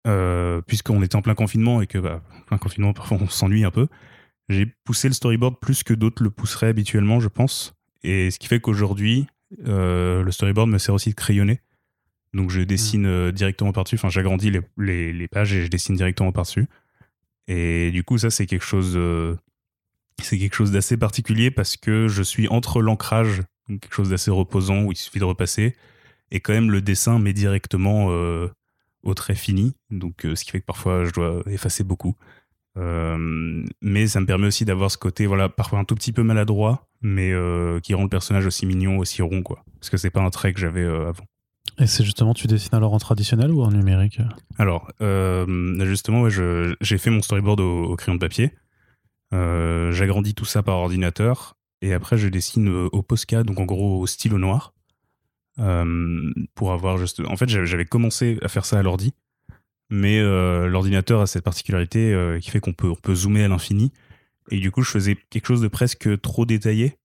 euh, 0.07 0.63
puisqu'on 0.63 1.03
était 1.03 1.17
en 1.17 1.23
plein 1.23 1.35
confinement 1.35 1.83
et 1.83 1.87
que, 1.87 1.99
bah, 1.99 2.23
plein 2.47 2.59
confinement, 2.59 2.93
parfois 2.95 3.19
on 3.21 3.29
s'ennuie 3.29 3.65
un 3.65 3.71
peu, 3.71 3.89
j'ai 4.49 4.67
poussé 4.85 5.09
le 5.09 5.15
storyboard 5.15 5.59
plus 5.61 5.83
que 5.83 5.95
d'autres 5.95 6.23
le 6.23 6.31
pousseraient 6.31 6.69
habituellement, 6.69 7.19
je 7.21 7.29
pense. 7.29 7.75
Et 8.03 8.31
ce 8.31 8.39
qui 8.39 8.47
fait 8.47 8.61
qu'aujourd'hui, 8.61 9.27
euh, 9.67 10.23
le 10.23 10.31
storyboard 10.31 10.69
me 10.69 10.79
sert 10.79 10.95
aussi 10.95 11.11
de 11.11 11.15
crayonner. 11.15 11.61
Donc 12.37 12.51
je 12.51 12.61
dessine 12.61 13.07
euh, 13.07 13.33
directement 13.33 13.73
par-dessus, 13.73 13.95
enfin 13.97 14.11
j'agrandis 14.11 14.51
les, 14.51 14.61
les, 14.77 15.13
les 15.13 15.27
pages 15.27 15.55
et 15.55 15.65
je 15.65 15.69
dessine 15.69 15.97
directement 15.97 16.33
par-dessus. 16.33 16.67
Et 17.49 17.91
du 17.93 18.05
coup, 18.05 18.19
ça, 18.19 18.29
c'est 18.29 18.47
quelque 18.47 18.65
chose, 18.65 18.93
euh, 18.97 19.37
c'est 20.21 20.39
quelque 20.39 20.55
chose 20.55 20.71
d'assez 20.71 20.99
particulier 20.99 21.51
parce 21.51 21.77
que 21.79 22.09
je 22.09 22.23
suis 22.23 22.47
entre 22.49 22.83
l'ancrage, 22.83 23.43
quelque 23.69 23.95
chose 23.95 24.11
d'assez 24.11 24.31
reposant 24.31 24.83
où 24.83 24.93
il 24.93 24.97
suffit 24.97 25.19
de 25.19 25.25
repasser, 25.25 25.77
et 26.31 26.41
quand 26.41 26.53
même 26.53 26.71
le 26.71 26.83
dessin 26.83 27.19
met 27.19 27.33
directement 27.33 28.09
euh, 28.11 28.49
au 29.03 29.15
trait 29.15 29.35
fini. 29.35 29.75
Donc, 29.91 30.27
euh, 30.27 30.35
ce 30.35 30.45
qui 30.45 30.51
fait 30.51 30.61
que 30.61 30.67
parfois 30.67 31.05
je 31.05 31.13
dois 31.13 31.43
effacer 31.47 31.85
beaucoup. 31.85 32.17
Euh, 32.77 33.65
mais 33.81 34.07
ça 34.09 34.21
me 34.21 34.27
permet 34.27 34.49
aussi 34.49 34.67
d'avoir 34.67 34.91
ce 34.91 34.99
côté, 34.99 35.25
voilà, 35.25 35.49
parfois 35.49 35.79
un 35.79 35.85
tout 35.85 35.95
petit 35.95 36.13
peu 36.13 36.23
maladroit, 36.23 36.87
mais 37.01 37.33
qui 37.83 37.95
rend 37.95 38.03
le 38.03 38.11
personnage 38.11 38.45
aussi 38.45 38.67
mignon, 38.67 38.99
aussi 38.99 39.23
rond, 39.23 39.43
quoi. 39.43 39.65
Parce 39.81 39.89
que 39.89 39.97
c'est 39.97 40.11
pas 40.11 40.21
un 40.21 40.29
trait 40.29 40.53
que 40.53 40.61
j'avais 40.61 40.85
avant. 40.85 41.25
Et 41.79 41.87
c'est 41.87 42.05
justement, 42.05 42.33
tu 42.33 42.47
dessines 42.47 42.75
alors 42.75 42.95
en 42.95 42.99
traditionnel 42.99 43.51
ou 43.51 43.63
en 43.63 43.71
numérique? 43.71 44.21
Alors, 44.59 44.91
euh, 45.03 45.85
justement, 45.85 46.23
ouais, 46.23 46.31
j'ai 46.81 46.99
fait 46.99 47.11
mon 47.11 47.21
storyboard 47.21 47.61
au, 47.61 47.95
crayon 47.97 48.15
de 48.15 48.21
papier. 48.21 48.53
Euh, 49.35 49.93
J'agrandis 49.93 50.35
tout 50.35 50.47
ça 50.47 50.63
par 50.63 50.77
ordinateur. 50.77 51.57
Et 51.83 51.93
après, 51.93 52.17
je 52.17 52.29
dessine 52.29 52.69
euh, 52.69 52.89
au 52.93 53.03
Posca, 53.03 53.43
donc 53.43 53.61
en 53.61 53.67
gros 53.67 54.01
au 54.01 54.07
stylo 54.07 54.39
noir. 54.39 54.73
Pour 56.55 56.73
avoir 56.73 56.99
juste. 56.99 57.21
En 57.27 57.37
fait, 57.37 57.49
j'avais 57.49 57.87
commencé 57.87 58.39
à 58.43 58.49
faire 58.49 58.67
ça 58.67 58.79
à 58.79 58.83
l'ordi. 58.83 59.15
Mais 59.89 60.21
l'ordinateur 60.21 61.23
a 61.23 61.27
cette 61.27 61.45
particularité 61.45 62.39
qui 62.43 62.51
fait 62.51 62.61
qu'on 62.61 62.75
peut, 62.75 62.91
on 62.91 62.95
peut 62.95 63.15
zoomer 63.15 63.45
à 63.45 63.49
l'infini. 63.49 63.91
Et 64.51 64.59
du 64.59 64.71
coup, 64.71 64.83
je 64.83 64.91
faisais 64.91 65.17
quelque 65.31 65.47
chose 65.47 65.63
de 65.63 65.69
presque 65.69 66.21
trop 66.21 66.45
détaillé. 66.45 66.99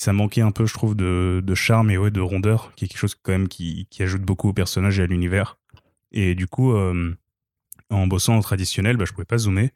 Ça 0.00 0.14
manquait 0.14 0.40
un 0.40 0.50
peu, 0.50 0.64
je 0.64 0.72
trouve, 0.72 0.96
de, 0.96 1.42
de 1.44 1.54
charme 1.54 1.90
et 1.90 1.98
ouais, 1.98 2.10
de 2.10 2.22
rondeur, 2.22 2.72
qui 2.74 2.86
est 2.86 2.88
quelque 2.88 3.00
chose 3.00 3.14
quand 3.14 3.32
même 3.32 3.48
qui, 3.48 3.86
qui 3.90 4.02
ajoute 4.02 4.22
beaucoup 4.22 4.48
au 4.48 4.54
personnage 4.54 4.98
et 4.98 5.02
à 5.02 5.06
l'univers. 5.06 5.58
Et 6.10 6.34
du 6.34 6.46
coup, 6.46 6.72
euh, 6.72 7.14
en 7.90 8.06
bossant 8.06 8.34
en 8.34 8.40
traditionnel, 8.40 8.96
bah, 8.96 9.04
je 9.04 9.12
pouvais 9.12 9.26
pas 9.26 9.36
zoomer. 9.36 9.72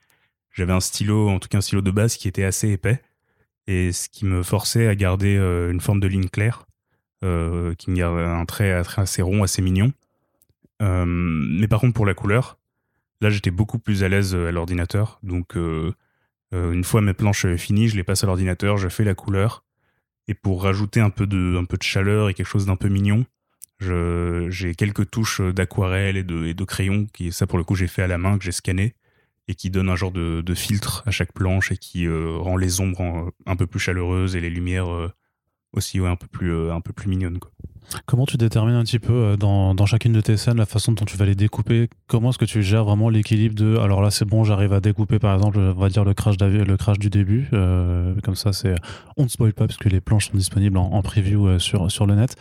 J'avais 0.50 0.72
un 0.72 0.80
stylo, 0.80 1.28
en 1.28 1.38
tout 1.40 1.48
cas 1.48 1.58
un 1.58 1.60
stylo 1.60 1.82
de 1.82 1.90
base 1.90 2.16
qui 2.16 2.26
était 2.26 2.44
assez 2.44 2.70
épais, 2.70 3.02
et 3.66 3.92
ce 3.92 4.08
qui 4.08 4.24
me 4.24 4.42
forçait 4.42 4.86
à 4.86 4.94
garder 4.94 5.36
euh, 5.36 5.70
une 5.70 5.82
forme 5.82 6.00
de 6.00 6.08
ligne 6.08 6.30
claire, 6.30 6.64
euh, 7.22 7.74
qui 7.74 7.90
me 7.90 7.96
garde 7.96 8.18
un 8.18 8.46
trait, 8.46 8.72
un 8.72 8.82
trait 8.82 9.02
assez 9.02 9.20
rond, 9.20 9.42
assez 9.42 9.60
mignon. 9.60 9.92
Mais 10.80 11.68
par 11.68 11.80
contre, 11.80 11.92
pour 11.92 12.06
la 12.06 12.14
couleur, 12.14 12.56
là, 13.20 13.28
j'étais 13.28 13.50
beaucoup 13.50 13.78
plus 13.78 14.02
à 14.02 14.08
l'aise 14.08 14.34
à 14.34 14.50
l'ordinateur. 14.52 15.18
Donc, 15.22 15.54
une 15.54 16.84
fois 16.84 17.02
mes 17.02 17.12
planches 17.12 17.56
finies, 17.56 17.88
je 17.88 17.96
les 17.96 18.04
passe 18.04 18.24
à 18.24 18.26
l'ordinateur, 18.26 18.78
je 18.78 18.88
fais 18.88 19.04
la 19.04 19.14
couleur. 19.14 19.64
Et 20.28 20.34
pour 20.34 20.62
rajouter 20.62 21.00
un 21.00 21.10
peu 21.10 21.26
de, 21.26 21.60
chaleur 21.82 22.28
et 22.28 22.34
quelque 22.34 22.46
chose 22.46 22.66
d'un 22.66 22.76
peu 22.76 22.88
mignon, 22.88 23.26
j'ai 23.80 24.74
quelques 24.74 25.10
touches 25.10 25.40
d'aquarelle 25.40 26.16
et 26.16 26.24
de, 26.24 26.64
crayon, 26.64 27.06
qui, 27.12 27.32
ça 27.32 27.46
pour 27.46 27.58
le 27.58 27.64
coup 27.64 27.74
j'ai 27.74 27.88
fait 27.88 28.02
à 28.02 28.06
la 28.06 28.18
main, 28.18 28.38
que 28.38 28.44
j'ai 28.44 28.52
scanné, 28.52 28.94
et 29.48 29.54
qui 29.54 29.70
donne 29.70 29.88
un 29.88 29.96
genre 29.96 30.12
de, 30.12 30.54
filtre 30.54 31.02
à 31.06 31.10
chaque 31.10 31.32
planche 31.32 31.72
et 31.72 31.76
qui 31.76 32.06
euh, 32.06 32.36
rend 32.36 32.56
les 32.56 32.80
ombres 32.80 33.32
un 33.46 33.56
peu 33.56 33.66
plus 33.66 33.80
chaleureuses 33.80 34.36
et 34.36 34.40
les 34.40 34.50
lumières 34.50 34.92
euh, 34.92 35.12
aussi 35.72 36.00
ouais, 36.00 36.08
un, 36.08 36.16
peu 36.16 36.26
plus, 36.26 36.52
euh, 36.52 36.72
un 36.72 36.80
peu 36.80 36.92
plus 36.92 37.08
mignonnes. 37.08 37.38
Comment 38.06 38.26
tu 38.26 38.36
détermines 38.36 38.74
un 38.74 38.82
petit 38.84 38.98
peu 38.98 39.12
euh, 39.12 39.36
dans, 39.36 39.74
dans 39.74 39.86
chacune 39.86 40.12
de 40.12 40.20
tes 40.20 40.36
scènes 40.36 40.56
la 40.56 40.66
façon 40.66 40.92
dont 40.92 41.04
tu 41.04 41.16
vas 41.16 41.24
les 41.26 41.34
découper? 41.34 41.88
Comment 42.06 42.30
est-ce 42.30 42.38
que 42.38 42.44
tu 42.44 42.62
gères 42.62 42.84
vraiment 42.84 43.08
l'équilibre 43.08 43.54
de 43.54 43.76
alors 43.78 44.02
là 44.02 44.10
c'est 44.10 44.24
bon 44.24 44.44
j'arrive 44.44 44.72
à 44.72 44.80
découper 44.80 45.18
par 45.18 45.34
exemple 45.34 45.58
on 45.58 45.72
va 45.72 45.88
dire 45.88 46.04
le 46.04 46.14
crash, 46.14 46.36
le 46.38 46.76
crash 46.76 46.98
du 46.98 47.10
début 47.10 47.48
euh, 47.52 48.14
comme 48.22 48.34
ça 48.36 48.52
c'est 48.52 48.74
on 49.16 49.24
ne 49.24 49.28
spoil 49.28 49.52
pas 49.52 49.66
parce 49.66 49.78
que 49.78 49.88
les 49.88 50.00
planches 50.00 50.30
sont 50.30 50.36
disponibles 50.36 50.76
en, 50.76 50.90
en 50.92 51.02
preview 51.02 51.46
euh, 51.46 51.58
sur, 51.58 51.90
sur 51.90 52.06
le 52.06 52.14
net. 52.14 52.36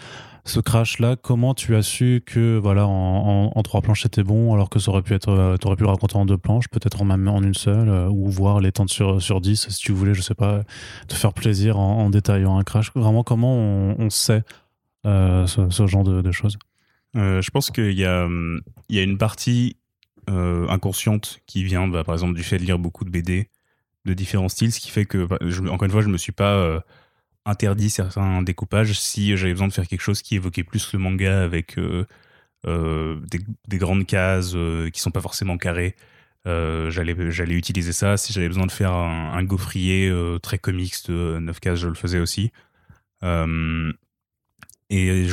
Ce 0.45 0.59
crash 0.59 0.99
là 0.99 1.15
comment 1.15 1.53
tu 1.53 1.73
as 1.75 1.83
su 1.83 2.21
que 2.25 2.57
voilà 2.57 2.85
en, 2.85 3.51
en- 3.55 3.63
trois 3.63 3.81
planches 3.81 4.01
c'était 4.03 4.23
bon 4.23 4.53
alors 4.53 4.69
que 4.69 4.77
ça 4.77 4.91
aurait 4.91 5.01
pu 5.01 5.13
être 5.13 5.29
euh, 5.29 5.55
t'aurais 5.55 5.77
pu 5.77 5.83
le 5.83 5.89
raconter 5.89 6.17
en 6.17 6.25
deux 6.25 6.37
planches 6.37 6.67
peut-être 6.67 7.01
en 7.01 7.05
même 7.05 7.29
en 7.29 7.41
une 7.41 7.53
seule 7.53 7.87
euh, 7.87 8.09
ou 8.09 8.29
voir 8.29 8.59
les 8.59 8.73
temps 8.73 8.85
sur, 8.87 9.21
sur 9.21 9.39
10 9.39 9.69
si 9.69 9.79
tu 9.79 9.93
voulais 9.93 10.13
je 10.13 10.21
sais 10.21 10.35
pas 10.35 10.63
te 11.07 11.13
faire 11.15 11.31
plaisir 11.31 11.79
en, 11.79 12.09
détaillant 12.09 12.57
un 12.57 12.63
crash? 12.63 12.91
Vraiment 12.93 13.23
comment 13.23 13.55
on, 13.55 14.09
sait 14.09 14.33
euh, 14.33 14.41
ce, 15.05 15.69
ce 15.69 15.87
genre 15.87 16.03
de, 16.03 16.31
choses. 16.31 16.57
Euh, 17.15 17.41
je 17.41 17.51
pense 17.51 17.69
qu'il 17.71 17.91
y 17.93 18.05
a, 18.05 18.25
hum, 18.25 18.61
y 18.89 18.99
a 18.99 19.03
une 19.03 19.17
partie 19.17 19.77
euh, 20.29 20.67
inconsciente 20.69 21.39
qui 21.45 21.63
vient, 21.63 21.87
bah, 21.87 22.03
par 22.03 22.15
exemple, 22.15 22.33
du 22.35 22.43
fait 22.43 22.57
de 22.57 22.63
lire 22.63 22.79
beaucoup 22.79 23.05
de 23.05 23.09
BD 23.09 23.49
de 24.05 24.13
différents 24.13 24.49
styles, 24.49 24.71
ce 24.73 24.79
qui 24.79 24.89
fait 24.91 25.05
que, 25.05 25.25
bah, 25.25 25.37
encore 25.71 25.85
une 25.85 25.91
fois, 25.91 26.01
je 26.01 26.09
me 26.09 26.17
suis 26.17 26.31
pas 26.33 26.55
euh, 26.55 26.79
interdit 27.45 27.89
certains 27.89 28.41
découpages 28.41 28.99
si 28.99 29.35
j'avais 29.37 29.53
besoin 29.53 29.67
de 29.67 29.73
faire 29.73 29.87
quelque 29.87 30.01
chose 30.01 30.21
qui 30.21 30.35
évoquait 30.35 30.63
plus 30.63 30.91
le 30.93 30.99
manga 30.99 31.43
avec 31.43 31.77
euh, 31.77 32.05
euh, 32.65 33.19
des, 33.31 33.39
des 33.67 33.77
grandes 33.77 34.05
cases 34.05 34.53
euh, 34.55 34.89
qui 34.89 35.01
sont 35.01 35.11
pas 35.11 35.21
forcément 35.21 35.57
carrées. 35.57 35.95
Euh, 36.45 36.89
j'allais 36.91 37.15
j'allais 37.31 37.55
utiliser 37.55 37.93
ça 37.93 38.17
si 38.17 38.33
j'avais 38.33 38.49
besoin 38.49 38.65
de 38.65 38.71
faire 38.71 38.91
un, 38.91 39.31
un 39.33 39.43
gaufrier 39.45 40.09
euh, 40.09 40.39
très 40.39 40.57
comics 40.57 40.93
de 41.07 41.39
9 41.39 41.59
cases 41.61 41.79
je 41.79 41.87
le 41.87 41.93
faisais 41.95 42.19
aussi 42.19 42.51
Euh, 43.23 43.93
et 44.93 45.25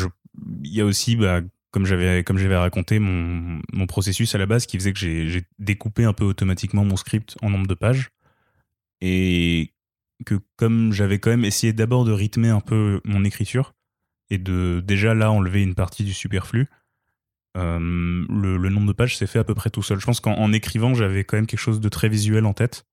il 0.63 0.75
y 0.75 0.81
a 0.81 0.85
aussi 0.85 1.17
bah, 1.17 1.43
comme 1.71 1.87
j'avais 1.87 2.57
raconté 2.57 2.99
mon, 2.99 3.61
processus 3.87 4.35
à 4.35 4.39
la 4.39 4.47
base 4.47 4.67
qui 4.67 4.79
faisait 4.79 4.93
que 4.93 4.99
j'ai 4.99 5.43
découpé 5.59 6.05
un 6.05 6.13
peu 6.13 6.25
automatiquement 6.25 6.85
mon 6.85 6.97
script 6.97 7.37
en 7.43 7.51
nombre 7.51 7.67
de 7.67 7.75
pages. 7.75 8.11
Et 9.01 9.73
que 10.27 10.39
comme 10.57 10.93
j'avais 10.93 11.19
quand 11.19 11.31
même 11.31 11.45
essayé 11.45 11.73
d'abord 11.73 12.05
de 12.05 12.13
rythmer 12.13 12.49
un 12.49 12.61
peu 12.61 13.01
mon 13.05 13.25
écriture 13.25 13.75
et 14.29 14.39
de 14.39 14.83
déjà 14.85 15.15
là 15.15 15.31
enlever 15.31 15.63
une 15.63 15.75
partie 15.75 16.05
du 16.05 16.13
superflu 16.13 16.69
euh, 17.57 17.79
le, 17.79 18.69
nombre 18.69 18.87
de 18.87 18.93
pages 18.93 19.17
s'est 19.17 19.27
fait 19.27 19.39
à 19.39 19.45
peu 19.45 19.55
près 19.55 19.71
tout 19.71 19.83
seul. 19.83 19.99
Je 19.99 20.07
pense 20.07 20.21
qu'en 20.21 20.35
en 20.35 20.53
écrivant 20.53 20.95
j'avais 20.95 21.25
quand 21.25 21.37
même 21.37 21.47
quelque 21.47 21.59
chose 21.59 21.81
de 21.81 21.89
très 21.89 22.09
visuel 22.09 22.47
en 22.47 22.53
tête. 22.53 22.87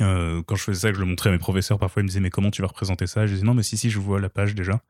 Euh, 0.00 0.42
quand 0.42 0.56
je 0.56 0.64
faisais 0.64 0.80
ça 0.80 0.88
que 0.90 0.96
je 0.96 1.00
le 1.00 1.06
montrais 1.06 1.30
à 1.30 1.32
mes 1.32 1.38
professeurs 1.38 1.78
parfois 1.78 2.02
ils 2.02 2.04
me 2.04 2.08
disaient 2.08 2.20
mais 2.20 2.30
comment 2.30 2.50
tu 2.50 2.62
vas 2.62 2.68
représenter 2.68 3.06
ça? 3.06 3.26
Je 3.26 3.34
disais 3.34 3.46
non 3.46 3.54
mais 3.54 3.62
si 3.62 3.76
si 3.76 3.88
je 3.88 3.98
vois 3.98 4.20
la 4.20 4.28
page 4.28 4.54
déjà 4.54 4.82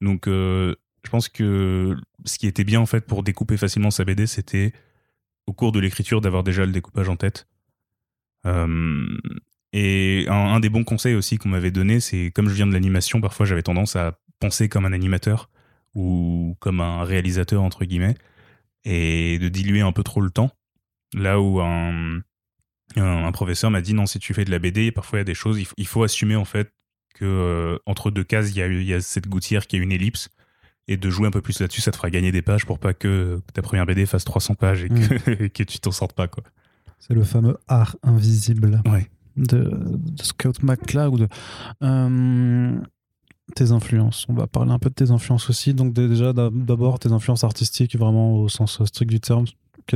donc 0.00 0.26
euh, 0.26 0.74
je 1.04 1.10
pense 1.10 1.28
que 1.28 1.96
ce 2.24 2.38
qui 2.38 2.46
était 2.46 2.64
bien 2.64 2.80
en 2.80 2.86
fait 2.86 3.06
pour 3.06 3.22
découper 3.22 3.56
facilement 3.56 3.90
sa 3.90 4.04
BD, 4.04 4.26
c'était 4.26 4.72
au 5.46 5.52
cours 5.52 5.72
de 5.72 5.80
l'écriture 5.80 6.20
d'avoir 6.20 6.42
déjà 6.42 6.64
le 6.66 6.72
découpage 6.72 7.08
en 7.08 7.16
tête. 7.16 7.48
Euh, 8.46 9.06
et 9.72 10.26
un, 10.28 10.60
des 10.60 10.68
bons 10.68 10.84
conseils 10.84 11.14
aussi 11.14 11.38
qu'on 11.38 11.48
m'avait 11.48 11.70
donné, 11.70 12.00
c'est 12.00 12.30
comme 12.30 12.48
je 12.48 12.54
viens 12.54 12.66
de 12.66 12.72
l'animation, 12.72 13.20
parfois 13.20 13.46
j'avais 13.46 13.62
tendance 13.62 13.96
à 13.96 14.18
penser 14.40 14.68
comme 14.68 14.84
un 14.84 14.92
animateur 14.92 15.50
ou 15.94 16.56
comme 16.60 16.80
un 16.80 17.04
réalisateur 17.04 17.62
entre 17.62 17.84
guillemets 17.84 18.16
et 18.84 19.38
de 19.38 19.48
diluer 19.48 19.80
un 19.80 19.92
peu 19.92 20.02
trop 20.02 20.20
le 20.20 20.30
temps. 20.30 20.50
Là 21.14 21.40
où 21.40 21.60
un, 21.60 22.20
un, 22.96 23.32
professeur 23.32 23.70
m'a 23.70 23.80
dit 23.80 23.94
non, 23.94 24.06
si 24.06 24.18
tu 24.18 24.34
fais 24.34 24.44
de 24.44 24.50
la 24.50 24.58
BD, 24.58 24.92
parfois 24.92 25.18
il 25.18 25.20
y 25.20 25.22
a 25.22 25.24
des 25.24 25.34
choses, 25.34 25.62
il 25.76 25.86
faut 25.86 26.02
assumer 26.02 26.36
en 26.36 26.44
fait 26.44 26.72
que 27.14 27.24
euh, 27.24 27.78
entre 27.86 28.10
deux 28.10 28.24
cases, 28.24 28.50
il 28.50 28.56
y, 28.58 28.62
a, 28.62 28.66
il 28.68 28.82
y 28.84 28.94
a 28.94 29.00
cette 29.00 29.28
gouttière 29.28 29.66
qui 29.66 29.76
a 29.76 29.78
une 29.80 29.92
ellipse 29.92 30.28
et 30.88 30.96
de 30.96 31.10
jouer 31.10 31.26
un 31.28 31.30
peu 31.30 31.40
plus 31.40 31.60
là-dessus, 31.60 31.80
ça 31.82 31.90
te 31.92 31.96
fera 31.96 32.10
gagner 32.10 32.32
des 32.32 32.42
pages 32.42 32.66
pour 32.66 32.78
pas 32.78 32.94
que 32.94 33.40
ta 33.54 33.62
première 33.62 33.86
BD 33.86 34.06
fasse 34.06 34.24
300 34.24 34.54
pages 34.54 34.84
et 34.84 34.88
que, 34.88 35.30
et 35.44 35.50
que 35.50 35.62
tu 35.62 35.78
t'en 35.78 35.92
sortes 35.92 36.14
pas. 36.14 36.26
Quoi. 36.28 36.42
C'est 36.98 37.14
le 37.14 37.22
fameux 37.22 37.56
art 37.68 37.96
invisible 38.02 38.82
Ouais. 38.90 39.08
de, 39.36 39.58
de 39.86 40.22
Scout 40.22 40.62
McCloud. 40.62 41.28
Euh, 41.82 42.80
tes 43.54 43.72
influences, 43.72 44.26
on 44.28 44.34
va 44.34 44.46
parler 44.46 44.70
un 44.72 44.78
peu 44.78 44.90
de 44.90 44.94
tes 44.94 45.10
influences 45.10 45.50
aussi. 45.50 45.74
Donc 45.74 45.92
dé- 45.92 46.08
déjà 46.08 46.32
d'ab- 46.32 46.64
d'abord 46.64 46.98
tes 46.98 47.10
influences 47.12 47.44
artistiques 47.44 47.96
vraiment 47.96 48.34
au 48.36 48.48
sens 48.48 48.82
strict 48.84 49.10
du 49.10 49.20
terme. 49.20 49.44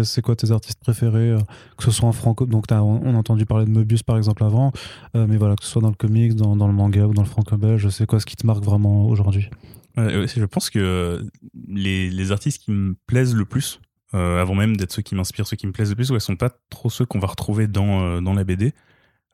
C'est 0.03 0.23
quoi 0.23 0.35
tes 0.37 0.51
artistes 0.51 0.81
préférés 0.81 1.31
euh, 1.31 1.39
Que 1.77 1.85
ce 1.85 1.91
soit 1.91 2.09
en 2.09 2.13
franco, 2.13 2.47
donc 2.47 2.65
on 2.71 3.15
a 3.15 3.19
entendu 3.19 3.47
parler 3.47 3.65
de 3.65 3.71
Mobius 3.71 4.03
par 4.03 4.17
exemple 4.17 4.45
avant, 4.45 4.73
euh, 5.17 5.27
mais 5.29 5.37
voilà 5.37 5.57
que 5.57 5.65
ce 5.65 5.71
soit 5.71 5.83
dans 5.83 5.89
le 5.89 5.95
comics, 5.95 6.35
dans, 6.35 6.55
le 6.67 6.73
manga 6.73 7.07
ou 7.07 7.15
dans 7.15 7.23
le 7.23 7.29
franco-belge, 7.29 7.89
c'est 7.91 8.07
quoi 8.07 8.21
ce 8.21 8.27
qui 8.27 8.37
te 8.37 8.47
marque 8.47 8.65
vraiment 8.65 9.07
aujourd'hui 9.07 9.49
je 9.97 10.45
pense 10.45 10.71
que 10.71 11.25
les, 11.69 12.11
les 12.11 12.33
artistes 12.33 12.63
qui 12.63 12.73
me 12.73 12.97
plaisent 13.07 13.35
le 13.35 13.45
plus, 13.45 13.81
euh, 14.15 14.41
avant 14.41 14.55
même 14.55 14.77
d'être 14.77 14.93
ceux 14.93 15.03
qui 15.03 15.15
m'inspirent, 15.15 15.47
ceux 15.47 15.57
qui 15.57 15.67
me 15.67 15.73
plaisent 15.73 15.91
le 15.91 15.97
plus, 15.97 16.11
ouais, 16.11 16.21
sont 16.21 16.37
pas 16.37 16.51
trop 16.71 16.91
ceux 16.91 17.07
qu'on 17.07 17.19
va 17.19 17.29
retrouver 17.29 17.67
dans, 17.67 18.03
euh, 18.03 18.35
la 18.35 18.45
BD. 18.45 18.73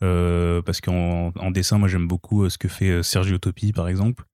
Euh, 0.02 0.62
parce 0.62 0.80
qu'en 0.80 1.30
en 1.36 1.50
dessin, 1.50 1.76
moi 1.76 1.86
j'aime 1.86 2.08
beaucoup 2.08 2.44
euh, 2.44 2.48
ce 2.48 2.56
que 2.56 2.68
fait 2.68 2.88
euh, 2.88 3.02
Sergio 3.02 3.36
Topi 3.36 3.72
par 3.72 3.88
exemple. 3.88 4.24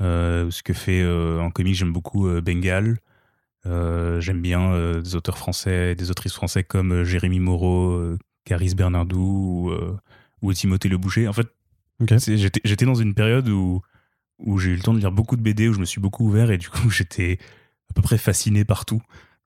Euh, 0.00 0.50
ce 0.50 0.62
que 0.62 0.72
fait 0.72 1.02
euh, 1.02 1.40
en 1.40 1.50
comics, 1.50 1.74
j'aime 1.74 1.92
beaucoup 1.92 2.26
euh, 2.26 2.40
Bengal. 2.40 2.98
Euh, 3.66 4.20
j'aime 4.20 4.40
bien 4.40 4.72
euh, 4.72 5.00
des 5.00 5.14
auteurs 5.14 5.38
français, 5.38 5.94
des 5.94 6.10
autrices 6.10 6.32
français 6.32 6.64
comme 6.64 6.92
euh, 6.92 7.04
Jérémy 7.04 7.40
Moreau, 7.40 8.16
Caris 8.44 8.74
Bernardou 8.74 9.70
ou, 9.70 10.46
ou 10.46 10.52
Timothée 10.52 10.88
le 10.88 10.98
Boucher. 10.98 11.28
En 11.28 11.32
fait, 11.32 11.48
j'étais 12.64 12.86
dans 12.86 12.94
une 12.94 13.14
période 13.14 13.48
où, 13.48 13.82
où 14.38 14.58
j'ai 14.58 14.70
eu 14.70 14.76
le 14.76 14.82
temps 14.82 14.94
de 14.94 14.98
lire 14.98 15.12
beaucoup 15.12 15.36
de 15.36 15.42
BD, 15.42 15.68
où 15.68 15.72
je 15.72 15.80
me 15.80 15.84
suis 15.84 16.00
beaucoup 16.00 16.26
ouvert 16.26 16.50
et 16.50 16.58
du 16.58 16.68
coup 16.68 16.90
j'étais 16.90 17.38
à 17.90 17.94
peu 17.94 18.02
près 18.02 18.18
fasciné 18.18 18.64
par 18.64 18.84
tout. 18.84 19.02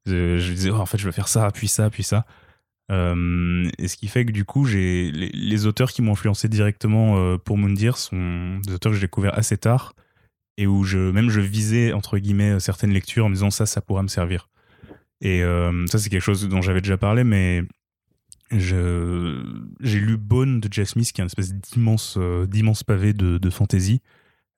Je, 0.07 0.39
je 0.39 0.53
disais, 0.53 0.71
oh, 0.71 0.77
en 0.77 0.87
fait, 0.87 0.99
je 0.99 1.05
veux 1.05 1.13
faire 1.13 1.29
ça, 1.29 1.51
puis 1.53 1.69
ça, 1.69 1.89
puis 1.91 2.03
ça. 2.03 2.27
Euh, 2.91 3.71
et 3.79 3.89
ce 3.89 3.97
qui 3.97 4.09
fait 4.09 4.27
que 4.27 4.33
du 4.33 4.45
coup, 4.45 4.65
j'ai 4.65 5.11
les, 5.13 5.29
les 5.29 5.67
auteurs 5.67 5.93
qui 5.93 6.03
m'ont 6.03 6.13
influencé 6.13 6.49
directement 6.49 7.17
euh, 7.17 7.39
pour 7.39 7.57
Moundir 7.57 7.97
sont 7.97 8.59
des 8.67 8.75
auteurs 8.75 8.93
que 8.93 8.97
j'ai 8.97 9.07
découverts 9.07 9.39
assez 9.39 9.57
tard 9.57 9.95
et 10.59 10.67
où 10.67 10.85
je 10.85 10.99
même 10.99 11.31
je 11.31 11.41
visais 11.41 11.93
entre 11.93 12.19
guillemets 12.19 12.61
certaines 12.61 12.93
lectures 12.93 13.27
en 13.27 13.29
me 13.29 13.35
disant 13.35 13.51
ça, 13.51 13.67
ça 13.67 13.81
pourra 13.81 14.03
me 14.03 14.09
servir. 14.09 14.49
Et 15.23 15.43
euh, 15.43 15.87
ça, 15.87 15.99
c'est 15.99 16.11
quelque 16.11 16.23
chose 16.23 16.47
dont 16.49 16.61
j'avais 16.61 16.81
déjà 16.81 16.99
parlé, 16.99 17.23
mais 17.23 17.63
j'ai 18.51 20.01
lu 20.01 20.17
Bone 20.19 20.61
de 20.61 20.69
Jeff 20.71 20.91
Smith, 20.91 21.13
qui 21.13 21.21
est 21.21 21.25
une 21.25 21.27
espèce 21.27 21.55
d'immense 21.55 22.17
euh, 22.19 22.45
d'immense 22.47 22.83
pavé 22.83 23.15
de, 23.15 23.39
de 23.39 23.51
fantasy 23.51 24.03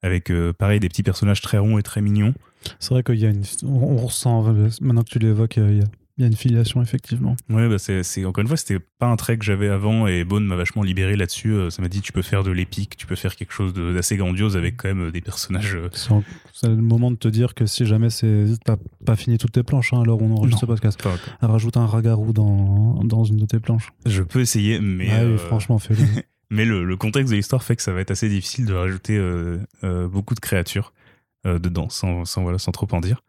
avec 0.01 0.31
euh, 0.31 0.51
pareil 0.53 0.79
des 0.79 0.89
petits 0.89 1.03
personnages 1.03 1.41
très 1.41 1.59
ronds 1.59 1.77
et 1.77 1.83
très 1.83 2.01
mignons. 2.01 2.33
C'est 2.79 2.89
vrai 2.89 3.03
qu'il 3.03 3.19
y 3.19 3.25
a 3.25 3.29
une. 3.29 3.43
On, 3.63 3.95
ressent, 3.95 4.53
maintenant 4.81 5.03
que 5.03 5.09
tu 5.09 5.19
l'évoques, 5.19 5.57
il 5.57 5.77
y, 5.77 5.81
a, 5.81 5.85
il 6.17 6.21
y 6.21 6.23
a 6.23 6.27
une 6.27 6.35
filiation, 6.35 6.81
effectivement. 6.81 7.35
Ouais, 7.49 7.67
bah 7.67 7.77
c'est, 7.77 8.23
encore 8.25 8.41
une 8.41 8.47
fois, 8.47 8.55
c'était 8.55 8.79
pas 8.79 9.07
un 9.07 9.17
trait 9.17 9.37
que 9.37 9.43
j'avais 9.43 9.67
avant 9.67 10.07
et 10.07 10.23
Bone 10.23 10.45
m'a 10.45 10.55
vachement 10.55 10.81
libéré 10.81 11.15
là-dessus. 11.17 11.51
Euh, 11.51 11.69
Ça 11.69 11.81
m'a 11.81 11.89
dit 11.89 11.99
tu 12.01 12.13
peux 12.13 12.21
faire 12.21 12.43
de 12.43 12.51
l'épique, 12.51 12.95
tu 12.95 13.05
peux 13.05 13.15
faire 13.15 13.35
quelque 13.35 13.51
chose 13.51 13.73
d'assez 13.73 14.15
grandiose 14.15 14.55
avec 14.55 14.77
quand 14.77 14.87
même 14.87 15.07
euh, 15.07 15.11
des 15.11 15.19
personnages. 15.21 15.75
euh, 15.75 15.89
C'est 16.53 16.69
le 16.69 16.75
moment 16.77 17.11
de 17.11 17.17
te 17.17 17.27
dire 17.27 17.53
que 17.53 17.65
si 17.65 17.85
jamais 17.85 18.09
c'est. 18.09 18.45
T'as 18.63 18.77
pas 19.05 19.15
fini 19.17 19.37
toutes 19.37 19.51
tes 19.51 19.63
planches, 19.63 19.91
hein, 19.93 20.01
alors 20.01 20.21
on 20.21 20.31
enregistre 20.31 20.61
ce 20.61 20.65
podcast. 20.65 21.01
pas- 21.03 21.17
Rajoute 21.41 21.75
un 21.77 21.85
ragarou 21.85 22.31
dans, 22.31 23.03
dans 23.03 23.23
une 23.25 23.37
de 23.37 23.45
tes 23.45 23.59
planches. 23.59 23.91
Je 24.05 24.21
peux 24.23 24.39
essayer, 24.39 24.79
mais 24.79 25.09
ah 25.11 25.19
oui, 25.25 25.31
euh, 25.33 25.37
franchement, 25.37 25.79
fais-le. 25.79 25.99
mais 26.49 26.63
le, 26.63 26.85
le 26.85 26.95
contexte 26.95 27.31
de 27.31 27.35
l'histoire 27.35 27.61
fait 27.63 27.75
que 27.75 27.81
ça 27.81 27.91
va 27.91 27.99
être 27.99 28.11
assez 28.11 28.29
difficile 28.29 28.65
de 28.65 28.73
rajouter 28.73 29.17
euh, 29.17 29.57
euh, 29.83 30.07
beaucoup 30.07 30.33
de 30.35 30.39
créatures 30.39 30.93
dedans, 31.43 31.89
sans, 31.89 32.25
sans 32.25 32.41
voilà, 32.41 32.57
sans 32.57 32.71
trop 32.71 32.87
en 32.91 33.01
dire. 33.01 33.21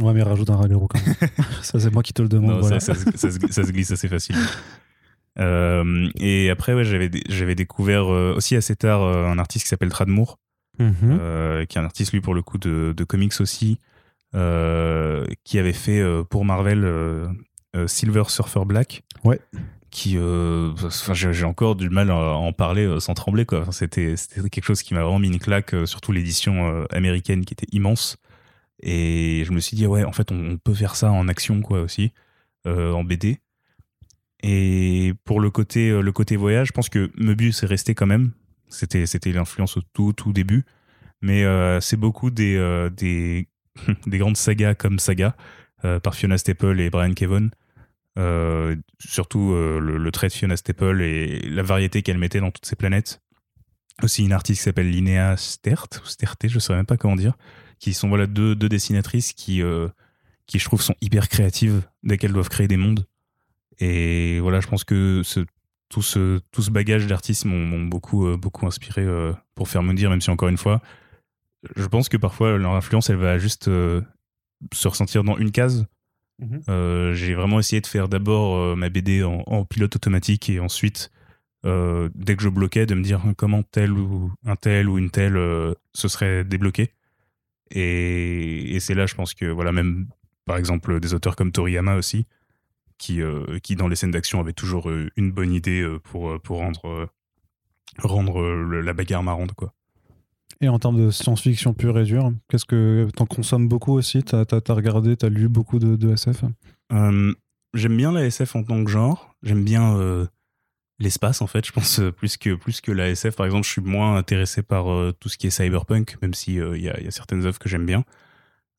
Ouais, 0.00 0.12
mais 0.12 0.22
rajoute 0.22 0.50
un 0.50 0.56
ragarou 0.56 0.86
quand 0.88 1.00
même. 1.06 1.14
ça, 1.62 1.78
c'est 1.80 1.90
moi 1.92 2.02
qui 2.02 2.12
te 2.12 2.22
le 2.22 2.28
demande. 2.28 2.50
Non, 2.52 2.60
voilà. 2.60 2.80
ça, 2.80 2.94
ça 2.94 3.12
se- 3.12 3.16
ça 3.18 3.30
se, 3.30 3.52
ça 3.52 3.64
se 3.64 3.70
glisse 3.72 3.90
assez 3.90 4.08
facilement. 4.08 4.42
Euh, 5.40 6.08
et 6.16 6.50
après, 6.50 6.74
ouais, 6.74 6.84
j'avais, 6.84 7.08
dé- 7.08 7.24
j'avais 7.28 7.54
découvert 7.54 8.12
euh, 8.12 8.34
aussi 8.36 8.54
assez 8.56 8.76
tard 8.76 9.02
euh, 9.02 9.26
un 9.26 9.38
artiste 9.38 9.64
qui 9.64 9.68
s'appelle 9.68 9.88
Tradmour, 9.88 10.38
Mhm. 10.78 10.94
euh, 11.20 11.64
qui 11.66 11.78
est 11.78 11.80
un 11.80 11.84
artiste, 11.84 12.12
lui, 12.12 12.20
pour 12.20 12.34
le 12.34 12.42
coup, 12.42 12.58
de, 12.58 12.94
de 12.96 13.04
comics 13.04 13.40
aussi, 13.40 13.78
qui 14.32 15.58
avait 15.58 15.72
fait 15.72 16.02
pour 16.28 16.44
Marvel 16.44 16.84
Silver 17.86 18.24
Surfer 18.28 18.64
Black. 18.66 19.02
Ouais. 19.22 19.40
Qui, 19.90 20.18
j'ai, 21.12 21.44
encore 21.44 21.76
du 21.76 21.88
mal 21.88 22.10
à 22.10 22.14
en 22.16 22.52
parler 22.52 22.96
sans 22.98 23.14
trembler, 23.14 23.44
quoi. 23.46 23.66
C'était, 23.70 24.16
c'était 24.16 24.48
quelque 24.50 24.64
chose 24.64 24.82
qui 24.82 24.92
m'a 24.94 25.02
vraiment 25.02 25.20
mis 25.20 25.28
une 25.28 25.38
claque, 25.38 25.74
surtout 25.84 26.10
l'édition 26.10 26.84
américaine 26.90 27.44
qui 27.44 27.54
était 27.54 27.68
immense. 27.70 28.16
Et 28.86 29.44
je 29.46 29.52
me 29.52 29.60
suis 29.60 29.76
dit, 29.76 29.86
ouais, 29.86 30.04
en 30.04 30.12
fait, 30.12 30.30
on, 30.30 30.58
peut 30.58 30.74
faire 30.74 30.94
ça 30.94 31.10
en 31.10 31.26
action, 31.26 31.62
quoi, 31.62 31.80
aussi, 31.80 32.12
euh, 32.66 32.92
en 32.92 33.02
BD. 33.02 33.38
Et 34.42 35.14
pour 35.24 35.40
le 35.40 35.50
côté, 35.50 35.88
euh, 35.88 36.02
le 36.02 36.12
côté 36.12 36.36
voyage, 36.36 36.68
je 36.68 36.72
pense 36.72 36.90
que 36.90 37.10
Möbius 37.16 37.62
est 37.62 37.66
resté 37.66 37.94
quand 37.94 38.06
même. 38.06 38.32
C'était, 38.68 39.06
c'était 39.06 39.32
l'influence 39.32 39.78
au 39.78 39.80
tout, 39.94 40.12
tout 40.12 40.34
début. 40.34 40.64
Mais 41.22 41.44
euh, 41.44 41.80
c'est 41.80 41.96
beaucoup 41.96 42.30
des, 42.30 42.58
des, 42.94 43.48
des 44.06 44.18
grandes 44.18 44.36
sagas 44.36 44.74
comme 44.74 44.98
Saga, 44.98 45.34
par 46.02 46.14
Fiona 46.14 46.36
Staple 46.36 46.78
et 46.78 46.90
Brian 46.90 47.14
Kevon. 47.14 47.50
Surtout 48.98 49.54
le, 49.54 50.10
trait 50.10 50.28
de 50.28 50.32
Fiona 50.34 50.58
Staple 50.58 51.00
et 51.00 51.40
la 51.48 51.62
variété 51.62 52.02
qu'elle 52.02 52.18
mettait 52.18 52.40
dans 52.40 52.50
toutes 52.50 52.66
ces 52.66 52.76
planètes. 52.76 53.22
Aussi 54.02 54.24
une 54.24 54.32
artiste 54.32 54.60
qui 54.60 54.64
s'appelle 54.64 54.90
Linnea 54.90 55.36
Stert, 55.38 55.86
ou 56.02 56.06
Sterte, 56.06 56.48
je 56.48 56.54
ne 56.54 56.58
saurais 56.58 56.80
même 56.80 56.86
pas 56.86 56.96
comment 56.96 57.16
dire, 57.16 57.34
qui 57.78 57.94
sont 57.94 58.08
voilà 58.08 58.26
deux, 58.26 58.54
deux 58.54 58.68
dessinatrices 58.68 59.32
qui, 59.32 59.62
euh, 59.62 59.88
qui, 60.46 60.58
je 60.58 60.64
trouve, 60.64 60.82
sont 60.82 60.94
hyper 61.00 61.28
créatives 61.28 61.82
dès 62.02 62.18
qu'elles 62.18 62.32
doivent 62.32 62.48
créer 62.48 62.68
des 62.68 62.76
mondes. 62.76 63.06
Et 63.78 64.40
voilà, 64.40 64.60
je 64.60 64.68
pense 64.68 64.84
que 64.84 65.22
ce, 65.24 65.40
tout, 65.88 66.02
ce, 66.02 66.40
tout 66.52 66.62
ce 66.62 66.70
bagage 66.70 67.06
d'artistes 67.06 67.44
m'ont 67.44 67.82
beaucoup, 67.84 68.26
euh, 68.26 68.36
beaucoup 68.36 68.66
inspiré 68.66 69.02
euh, 69.02 69.32
pour 69.54 69.68
faire 69.68 69.82
me 69.82 69.94
dire, 69.94 70.10
même 70.10 70.20
si 70.20 70.30
encore 70.30 70.48
une 70.48 70.58
fois, 70.58 70.80
je 71.76 71.86
pense 71.86 72.08
que 72.08 72.16
parfois 72.16 72.56
leur 72.58 72.74
influence, 72.74 73.10
elle 73.10 73.16
va 73.16 73.38
juste 73.38 73.64
se 73.64 74.88
ressentir 74.88 75.24
dans 75.24 75.36
une 75.36 75.50
case. 75.50 75.86
Mhm. 76.38 76.62
Euh, 76.68 77.14
J'ai 77.14 77.34
vraiment 77.34 77.58
essayé 77.58 77.80
de 77.80 77.86
faire 77.86 78.08
d'abord 78.08 78.76
ma 78.76 78.90
BD 78.90 79.22
en, 79.22 79.42
en 79.46 79.64
pilote 79.64 79.96
automatique 79.96 80.50
et 80.50 80.60
ensuite, 80.60 81.10
euh, 81.64 82.10
dès 82.14 82.36
que 82.36 82.42
je 82.42 82.48
bloquais, 82.48 82.86
de 82.86 82.94
me 82.94 83.02
dire 83.02 83.22
comment 83.36 83.62
tel 83.62 83.92
ou 83.92 84.30
un 84.44 84.56
tel 84.56 84.88
ou 84.88 84.98
une 84.98 85.10
telle 85.10 85.36
euh, 85.36 85.74
se 85.94 86.08
serait 86.08 86.44
débloqué. 86.44 86.92
Et, 87.74 88.74
et 88.74 88.80
c'est 88.80 88.94
là, 88.94 89.06
je 89.06 89.14
pense 89.14 89.34
que, 89.34 89.46
voilà, 89.46 89.72
même 89.72 90.08
par 90.46 90.56
exemple 90.56 91.00
des 91.00 91.12
auteurs 91.12 91.36
comme 91.36 91.52
Toriyama 91.52 91.96
aussi, 91.96 92.26
qui, 92.98 93.20
euh, 93.20 93.58
qui 93.62 93.76
dans 93.76 93.88
les 93.88 93.96
scènes 93.96 94.12
d'action 94.12 94.40
avaient 94.40 94.52
toujours 94.52 94.88
euh, 94.88 95.10
une 95.16 95.32
bonne 95.32 95.52
idée 95.52 95.82
euh, 95.82 95.98
pour, 95.98 96.40
pour 96.40 96.58
rendre, 96.58 97.08
rendre 97.98 98.42
la 98.42 98.92
bagarre 98.92 99.22
marrante, 99.22 99.52
quoi. 99.52 99.74
Et 100.60 100.68
en 100.68 100.78
termes 100.78 101.04
de 101.04 101.10
science-fiction 101.10 101.74
pure 101.74 101.98
et 101.98 102.04
dure, 102.04 102.32
qu'est-ce 102.48 102.64
que 102.64 103.08
t'en 103.14 103.26
consommes 103.26 103.68
beaucoup 103.68 103.92
aussi? 103.92 104.22
T'as 104.22 104.44
as, 104.50 104.72
regardé, 104.72 105.16
t'as 105.16 105.28
lu 105.28 105.48
beaucoup 105.48 105.78
de, 105.78 105.96
de 105.96 106.12
SF 106.12 106.44
Euh, 106.92 107.34
j'aime 107.74 107.96
bien 107.96 108.12
la 108.12 108.24
SF 108.24 108.56
en 108.56 108.62
tant 108.62 108.82
que 108.84 108.90
genre. 108.90 109.34
J'aime 109.42 109.64
bien 109.64 109.96
euh, 109.96 110.26
l'espace, 110.98 111.42
en 111.42 111.46
fait. 111.46 111.66
Je 111.66 111.72
pense 111.72 112.00
euh, 112.00 112.12
plus 112.12 112.36
que, 112.36 112.54
plus 112.54 112.80
que 112.80 112.92
la 112.92 113.08
SF. 113.10 113.36
Par 113.36 113.46
exemple, 113.46 113.66
je 113.66 113.70
suis 113.70 113.82
moins 113.82 114.16
intéressé 114.16 114.62
par 114.62 114.90
euh, 114.92 115.12
tout 115.18 115.28
ce 115.28 115.38
qui 115.38 115.46
est 115.46 115.50
cyberpunk, 115.50 116.16
même 116.22 116.34
s'il 116.34 116.54
il 116.54 116.82
y, 116.82 116.88
a, 116.88 117.00
y 117.00 117.06
a 117.06 117.10
certaines 117.10 117.44
œuvres 117.46 117.58
que 117.58 117.68
j'aime 117.68 117.86
bien. 117.86 118.04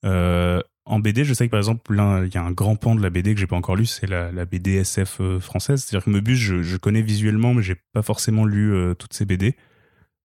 Euh, 0.05 0.61
en 0.85 0.99
BD, 0.99 1.25
je 1.25 1.33
sais 1.33 1.47
que 1.47 1.51
par 1.51 1.57
exemple, 1.57 1.81
il 1.91 2.33
y 2.33 2.37
a 2.37 2.43
un 2.43 2.51
grand 2.51 2.75
pan 2.75 2.95
de 2.95 3.01
la 3.01 3.09
BD 3.09 3.33
que 3.33 3.39
j'ai 3.39 3.47
pas 3.47 3.55
encore 3.55 3.75
lu, 3.75 3.87
c'est 3.87 4.07
la, 4.07 4.31
la 4.31 4.45
BD 4.45 4.75
SF 4.75 5.17
euh, 5.19 5.39
française. 5.39 5.83
C'est-à-dire 5.83 6.05
que 6.05 6.11
Möbius, 6.11 6.37
je, 6.37 6.61
je 6.61 6.77
connais 6.77 7.01
visuellement, 7.01 7.53
mais 7.55 7.63
j'ai 7.63 7.75
pas 7.93 8.03
forcément 8.03 8.45
lu 8.45 8.73
euh, 8.73 8.93
toutes 8.93 9.13
ces 9.13 9.25
BD. 9.25 9.55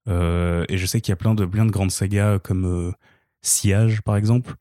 Euh, 0.08 0.64
et 0.68 0.76
je 0.76 0.86
sais 0.86 1.00
qu'il 1.00 1.12
y 1.12 1.14
a 1.14 1.16
plein 1.16 1.34
de, 1.34 1.46
plein 1.46 1.64
de 1.64 1.70
grandes 1.70 1.90
sagas 1.90 2.38
comme 2.40 2.66
euh, 2.66 2.92
Sillage, 3.42 4.02
par 4.02 4.16
exemple, 4.16 4.54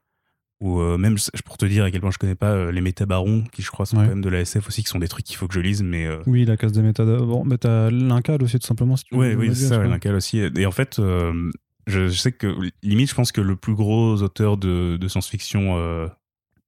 ou 0.61 0.79
euh, 0.81 0.97
même, 0.97 1.15
pour 1.45 1.57
te 1.57 1.65
dire 1.65 1.85
à 1.85 1.91
quel 1.91 2.01
point 2.01 2.11
je 2.11 2.17
connais 2.17 2.35
pas 2.35 2.51
euh, 2.51 2.71
les 2.71 2.81
métabarons, 2.81 3.43
qui 3.51 3.61
je 3.61 3.71
crois 3.71 3.85
sont 3.85 3.97
Ouais. 3.97 4.03
quand 4.03 4.09
même 4.09 4.21
de 4.21 4.29
la 4.29 4.41
SF 4.41 4.67
aussi, 4.67 4.83
qui 4.83 4.89
sont 4.89 4.99
des 4.99 5.07
trucs 5.07 5.25
qu'il 5.25 5.37
faut 5.37 5.47
que 5.47 5.53
je 5.53 5.59
lise, 5.61 5.81
mais. 5.83 6.05
euh, 6.05 6.21
Oui, 6.25 6.43
la 6.45 6.57
case 6.57 6.71
des 6.73 6.81
méthodes. 6.81 7.25
Bon, 7.25 7.45
mais 7.45 7.57
t'as 7.57 7.89
l'incal 7.89 8.43
aussi, 8.43 8.59
tout 8.59 8.67
simplement. 8.67 8.97
Si 8.97 9.05
tu 9.05 9.15
Ouais, 9.15 9.35
veux 9.35 9.39
oui, 9.39 9.55
c'est 9.55 9.67
ça. 9.67 9.77
Lincal 9.83 10.15
aussi. 10.15 10.39
Et 10.39 10.65
en 10.65 10.71
fait, 10.71 10.99
euh, 10.99 11.49
je, 11.87 12.07
je 12.09 12.17
sais 12.17 12.31
que, 12.33 12.53
limite, 12.83 13.09
je 13.09 13.15
pense 13.15 13.31
que 13.31 13.41
le 13.41 13.55
plus 13.55 13.73
gros 13.75 14.21
auteur 14.21 14.57
de, 14.57 14.97
de 14.97 15.07
science-fiction 15.07 15.77
euh, 15.77 16.07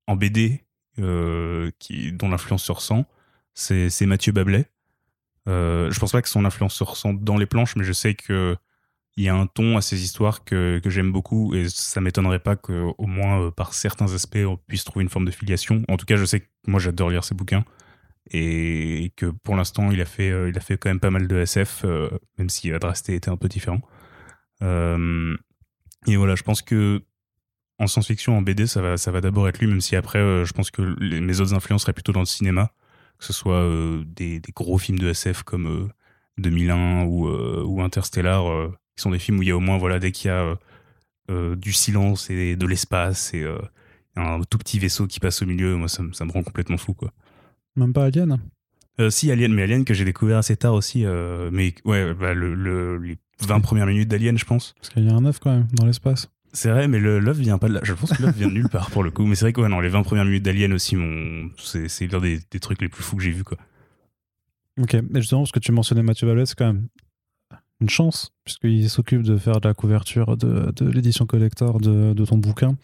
en 0.07 0.15
BD, 0.15 0.61
qui, 1.79 2.11
dont 2.13 2.29
l'influence 2.29 2.63
se 2.63 2.71
ressent, 2.71 3.05
c'est 3.53 4.05
Mathieu 4.05 4.31
Bablet. 4.31 4.69
Je 5.47 5.99
pense 5.99 6.11
pas 6.11 6.21
que 6.21 6.29
son 6.29 6.45
influence 6.45 6.75
se 6.75 6.83
ressent 6.83 7.13
dans 7.13 7.37
les 7.37 7.45
planches, 7.45 7.75
mais 7.75 7.83
je 7.83 7.93
sais 7.93 8.13
que 8.13 8.55
il 9.17 9.23
y 9.23 9.29
a 9.29 9.35
un 9.35 9.45
ton 9.45 9.77
à 9.77 9.81
ces 9.81 10.03
histoires 10.03 10.43
que, 10.43 10.79
que 10.79 10.89
j'aime 10.89 11.11
beaucoup 11.11 11.53
et 11.53 11.67
ça 11.69 11.99
m'étonnerait 12.01 12.39
pas 12.39 12.55
qu'au 12.55 12.95
moins 12.99 13.41
euh, 13.41 13.51
par 13.51 13.73
certains 13.73 14.13
aspects 14.13 14.39
on 14.45 14.57
puisse 14.57 14.83
trouver 14.83 15.03
une 15.03 15.09
forme 15.09 15.25
de 15.25 15.31
filiation. 15.31 15.83
En 15.89 15.97
tout 15.97 16.05
cas, 16.05 16.15
je 16.15 16.25
sais 16.25 16.41
que 16.41 16.47
moi 16.67 16.79
j'adore 16.79 17.09
lire 17.09 17.23
ses 17.23 17.35
bouquins 17.35 17.65
et 18.31 19.11
que 19.17 19.25
pour 19.25 19.55
l'instant 19.55 19.91
il 19.91 19.99
a 19.99 20.05
fait 20.05 20.31
euh, 20.31 20.49
il 20.49 20.57
a 20.57 20.61
fait 20.61 20.77
quand 20.77 20.89
même 20.89 20.99
pas 20.99 21.09
mal 21.09 21.27
de 21.27 21.37
SF, 21.37 21.81
euh, 21.83 22.09
même 22.37 22.49
si 22.49 22.71
Adrasté 22.71 23.15
était 23.15 23.29
un 23.29 23.37
peu 23.37 23.47
différent. 23.47 23.81
Et 26.07 26.15
voilà, 26.15 26.35
je 26.35 26.43
pense 26.43 26.61
que 26.61 27.03
en 27.79 27.87
science-fiction, 27.87 28.37
en 28.37 28.41
BD, 28.41 28.67
ça 28.67 28.81
va, 28.81 28.97
ça 28.97 29.11
va 29.11 29.21
d'abord 29.21 29.47
être 29.47 29.59
lui, 29.59 29.67
même 29.67 29.81
si 29.81 29.95
après, 29.95 30.19
je 30.19 30.53
pense 30.53 30.69
que 30.71 30.81
mes 30.99 31.39
autres 31.41 31.53
influences 31.55 31.81
seraient 31.81 31.93
plutôt 31.93 32.11
dans 32.11 32.19
le 32.19 32.25
cinéma, 32.27 32.71
que 33.17 33.25
ce 33.25 33.33
soit 33.33 33.67
des, 34.05 34.39
des 34.39 34.51
gros 34.51 34.77
films 34.77 34.99
de 34.99 35.09
SF 35.09 35.43
comme 35.43 35.67
euh, 35.67 35.87
2001 36.37 37.03
ou, 37.05 37.27
ou 37.27 37.81
Interstellar, 37.81 38.71
qui 39.01 39.03
sont 39.03 39.11
des 39.11 39.19
films 39.19 39.39
où 39.39 39.41
il 39.41 39.47
y 39.49 39.51
a 39.51 39.57
au 39.57 39.59
moins, 39.59 39.77
voilà, 39.79 39.97
dès 39.99 40.11
qu'il 40.11 40.27
y 40.27 40.31
a 40.31 40.43
euh, 40.43 40.55
euh, 41.31 41.55
du 41.55 41.73
silence 41.73 42.29
et 42.29 42.55
de 42.55 42.67
l'espace 42.67 43.33
et 43.33 43.41
euh, 43.41 43.57
un 44.15 44.41
tout 44.49 44.57
petit 44.59 44.77
vaisseau 44.77 45.07
qui 45.07 45.19
passe 45.19 45.41
au 45.41 45.45
milieu, 45.47 45.75
moi, 45.75 45.87
ça, 45.87 46.03
me- 46.03 46.13
ça 46.13 46.23
me 46.25 46.31
rend 46.31 46.43
complètement 46.43 46.77
fou, 46.77 46.93
quoi. 46.93 47.11
Même 47.75 47.93
pas 47.93 48.05
Alien? 48.05 48.37
Si, 49.09 49.31
Alien, 49.31 49.51
mais 49.53 49.63
Alien 49.63 49.83
que 49.85 49.95
j'ai 49.95 50.05
découvert 50.05 50.37
assez 50.37 50.55
tard 50.55 50.75
aussi, 50.75 51.05
mais 51.51 51.73
ouais, 51.85 52.13
bah, 52.13 52.35
le, 52.35 52.53
le- 52.53 52.97
les 52.99 53.17
20 53.41 53.59
premières 53.61 53.87
minutes 53.87 54.07
d'Alien, 54.09 54.37
je 54.37 54.45
pense. 54.45 54.75
Parce 54.75 54.89
qu'il 54.89 55.05
y 55.05 55.09
a 55.09 55.13
un 55.15 55.25
œuf 55.25 55.39
quand 55.39 55.49
même 55.51 55.67
dans 55.73 55.85
l'espace. 55.87 56.29
C'est 56.53 56.69
vrai, 56.69 56.87
mais 56.87 56.99
l'œuf 56.99 57.37
vient 57.37 57.57
pas 57.57 57.69
de 57.69 57.73
là. 57.73 57.79
Je 57.81 57.93
pense 57.93 58.11
que 58.11 58.21
l'œuf 58.21 58.35
vient 58.35 58.49
de 58.49 58.53
nulle 58.53 58.69
part 58.69 58.91
pour 58.91 59.01
le 59.03 59.09
coup. 59.09 59.25
Mais 59.25 59.33
c'est 59.35 59.45
vrai 59.45 59.53
que 59.53 59.61
ouais, 59.61 59.69
non, 59.69 59.79
les 59.79 59.89
20 59.89 60.03
premières 60.03 60.25
minutes 60.25 60.43
d'Alien 60.43 60.73
aussi, 60.73 60.95
mon... 60.95 61.49
c'est 61.57 62.11
l'un 62.11 62.19
des, 62.19 62.39
des 62.51 62.59
trucs 62.59 62.81
les 62.81 62.89
plus 62.89 63.01
fous 63.01 63.15
que 63.15 63.23
j'ai 63.23 63.31
vu 63.31 63.43
quoi. 63.43 63.57
Ok, 64.79 64.93
et 64.93 65.01
justement, 65.15 65.41
parce 65.41 65.51
que 65.53 65.59
tu 65.59 65.71
mentionnais 65.71 66.03
Mathieu 66.03 66.45
c'est 66.45 66.55
quand 66.57 66.67
même 66.73 66.87
une 67.81 67.89
chance, 67.89 68.31
puisqu'il 68.45 68.89
s'occupe 68.89 69.23
de 69.23 69.37
faire 69.37 69.59
de 69.59 69.67
la 69.67 69.73
couverture 69.73 70.37
de, 70.37 70.71
de 70.75 70.89
l'édition 70.89 71.25
collector 71.25 71.79
de, 71.79 72.13
de, 72.13 72.25
ton 72.25 72.37
bouquin. 72.37 72.77